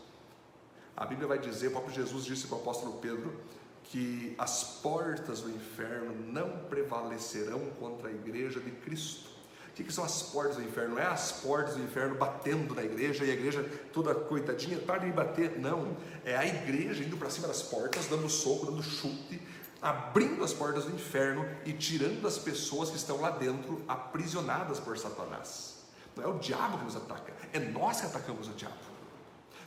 A 0.97 1.05
Bíblia 1.05 1.29
vai 1.29 1.39
dizer, 1.39 1.69
o 1.69 1.71
próprio 1.73 1.95
Jesus 1.95 2.25
disse 2.25 2.47
para 2.47 2.57
o 2.57 2.61
apóstolo 2.61 2.95
Pedro, 2.95 3.39
que 3.85 4.35
as 4.39 4.65
portas 4.83 5.43
do 5.43 5.51
inferno 5.51 6.15
não 6.33 6.51
prevalecerão 6.71 7.61
contra 7.79 8.09
a 8.09 8.13
igreja 8.13 8.61
de 8.61 8.71
Cristo. 8.71 9.37
O 9.69 9.73
que, 9.73 9.93
são 9.93 10.05
as 10.05 10.23
portas 10.23 10.57
do 10.57 10.63
inferno? 10.63 10.95
Não 10.95 11.03
é 11.03 11.07
as 11.07 11.33
portas 11.33 11.75
do 11.75 11.83
inferno 11.83 12.15
batendo 12.15 12.75
na 12.75 12.83
igreja 12.83 13.25
e 13.27 13.31
a 13.31 13.35
igreja 13.35 13.63
toda 13.93 14.15
coitadinha, 14.15 14.79
para 14.79 14.99
de 14.99 15.13
bater. 15.13 15.59
Não. 15.59 15.95
É 16.25 16.35
a 16.35 16.47
igreja 16.47 17.05
indo 17.05 17.19
para 17.19 17.29
cima 17.29 17.47
das 17.47 17.63
portas, 17.63 18.07
dando 18.07 18.27
soco, 18.31 18.65
dando 18.65 18.83
chute, 18.83 19.41
abrindo 19.83 20.43
as 20.43 20.55
portas 20.55 20.87
do 20.87 20.95
inferno 20.95 21.47
e 21.67 21.75
tirando 21.75 22.27
as 22.27 22.39
pessoas 22.39 22.89
que 22.89 22.97
estão 22.97 23.21
lá 23.21 23.31
dentro 23.31 23.83
aprisionadas 23.87 24.81
por 24.81 24.97
Satanás. 24.97 25.77
Não 26.17 26.25
é 26.25 26.27
o 26.27 26.39
diabo 26.39 26.79
que 26.79 26.85
nos 26.85 26.97
ataca, 26.97 27.35
é 27.53 27.59
nós 27.59 28.01
que 28.01 28.07
atacamos 28.07 28.49
o 28.49 28.53
diabo. 28.53 28.96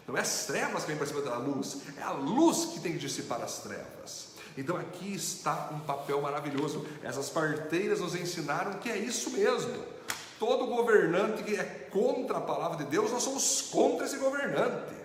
Não 0.09 0.17
é 0.17 0.21
as 0.21 0.47
trevas 0.47 0.81
que 0.81 0.87
vêm 0.87 0.97
para 0.97 1.05
cima 1.05 1.21
da 1.21 1.37
luz, 1.37 1.77
é 1.95 2.01
a 2.01 2.11
luz 2.11 2.65
que 2.73 2.79
tem 2.79 2.93
que 2.93 2.97
dissipar 2.97 3.39
as 3.43 3.59
trevas. 3.59 4.29
Então 4.57 4.75
aqui 4.75 5.13
está 5.13 5.69
um 5.71 5.79
papel 5.81 6.19
maravilhoso. 6.19 6.83
Essas 7.03 7.29
parteiras 7.29 7.99
nos 7.99 8.15
ensinaram 8.15 8.79
que 8.79 8.89
é 8.89 8.97
isso 8.97 9.29
mesmo. 9.29 9.85
Todo 10.39 10.65
governante 10.65 11.43
que 11.43 11.55
é 11.55 11.63
contra 11.91 12.39
a 12.39 12.41
palavra 12.41 12.77
de 12.77 12.85
Deus, 12.85 13.11
nós 13.11 13.21
somos 13.21 13.61
contra 13.69 14.07
esse 14.07 14.17
governante. 14.17 14.95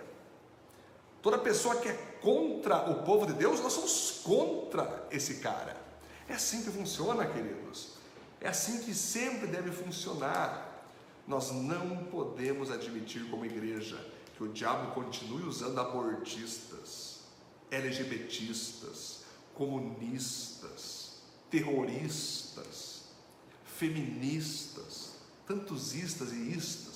Toda 1.21 1.37
pessoa 1.37 1.75
que 1.75 1.89
é 1.89 1.93
contra 2.19 2.89
o 2.89 3.03
povo 3.03 3.27
de 3.27 3.33
Deus, 3.33 3.59
nós 3.59 3.73
somos 3.73 4.21
contra 4.23 5.07
esse 5.11 5.35
cara. 5.35 5.77
É 6.27 6.33
assim 6.33 6.63
que 6.63 6.71
funciona, 6.71 7.27
queridos. 7.27 7.89
É 8.41 8.47
assim 8.47 8.79
que 8.79 8.95
sempre 8.95 9.45
deve 9.45 9.69
funcionar. 9.71 10.83
Nós 11.27 11.51
não 11.51 11.97
podemos 12.05 12.71
admitir 12.71 13.29
como 13.29 13.45
igreja 13.45 14.14
que 14.35 14.43
o 14.43 14.49
diabo 14.49 14.93
continue 14.93 15.43
usando 15.43 15.79
abortistas, 15.79 17.21
LGBTistas, 17.71 19.23
comunistas, 19.53 21.13
terroristas, 21.49 23.03
feministas, 23.65 25.13
tantos 25.47 25.95
istas 25.95 26.33
e 26.33 26.51
istas 26.51 26.95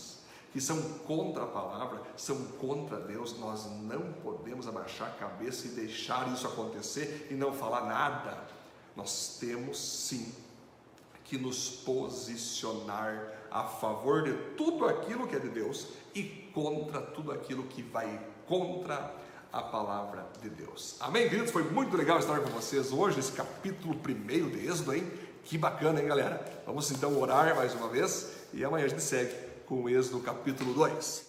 que 0.52 0.60
são 0.60 0.82
contra 1.00 1.44
a 1.44 1.48
palavra, 1.48 2.02
são 2.18 2.36
contra 2.60 3.00
Deus, 3.00 3.38
nós 3.38 3.66
não 3.84 4.14
podemos 4.14 4.68
abaixar 4.68 5.10
a 5.10 5.12
cabeça 5.12 5.68
e 5.68 5.72
deixar 5.72 6.34
isso 6.34 6.48
acontecer 6.48 7.28
e 7.30 7.36
não 7.36 7.54
falar 7.54 7.86
nada. 7.86 8.48
Nós 8.96 9.38
temos 9.40 9.78
sim 9.80 10.34
que 11.24 11.38
nos 11.38 11.70
posicionar 11.70 13.39
a 13.52 13.64
favor 13.64 14.24
de 14.24 14.34
tudo 14.56 14.86
aquilo 14.86 15.28
que 15.28 15.36
é 15.36 15.40
de 15.40 15.50
Deus 15.50 15.88
e 16.14 16.24
contra 16.54 17.02
tudo 17.02 17.32
aquilo 17.32 17.64
que 17.64 17.82
vai 17.82 18.20
contra 18.48 19.14
a 19.52 19.62
palavra 19.62 20.28
de 20.42 20.50
Deus. 20.50 20.96
Amém, 21.00 21.28
queridos? 21.28 21.52
Foi 21.52 21.64
muito 21.64 21.98
legal 21.98 22.20
estar 22.20 22.40
com 22.40 22.50
vocês 22.50 22.92
hoje, 22.92 23.20
esse 23.20 23.32
capítulo 23.32 23.96
primeiro 23.96 24.50
de 24.50 24.68
Êxodo, 24.68 24.94
hein? 24.94 25.10
Que 25.44 25.58
bacana, 25.58 26.00
hein, 26.00 26.08
galera? 26.08 26.46
Vamos 26.66 26.92
então 26.92 27.20
orar 27.20 27.56
mais 27.56 27.74
uma 27.74 27.88
vez 27.88 28.32
e 28.54 28.64
amanhã 28.64 28.86
a 28.86 28.90
gente 28.90 29.02
segue 29.02 29.34
com 29.66 29.84
o 29.84 29.90
Êxodo 29.90 30.20
capítulo 30.20 30.74
2. 30.74 31.28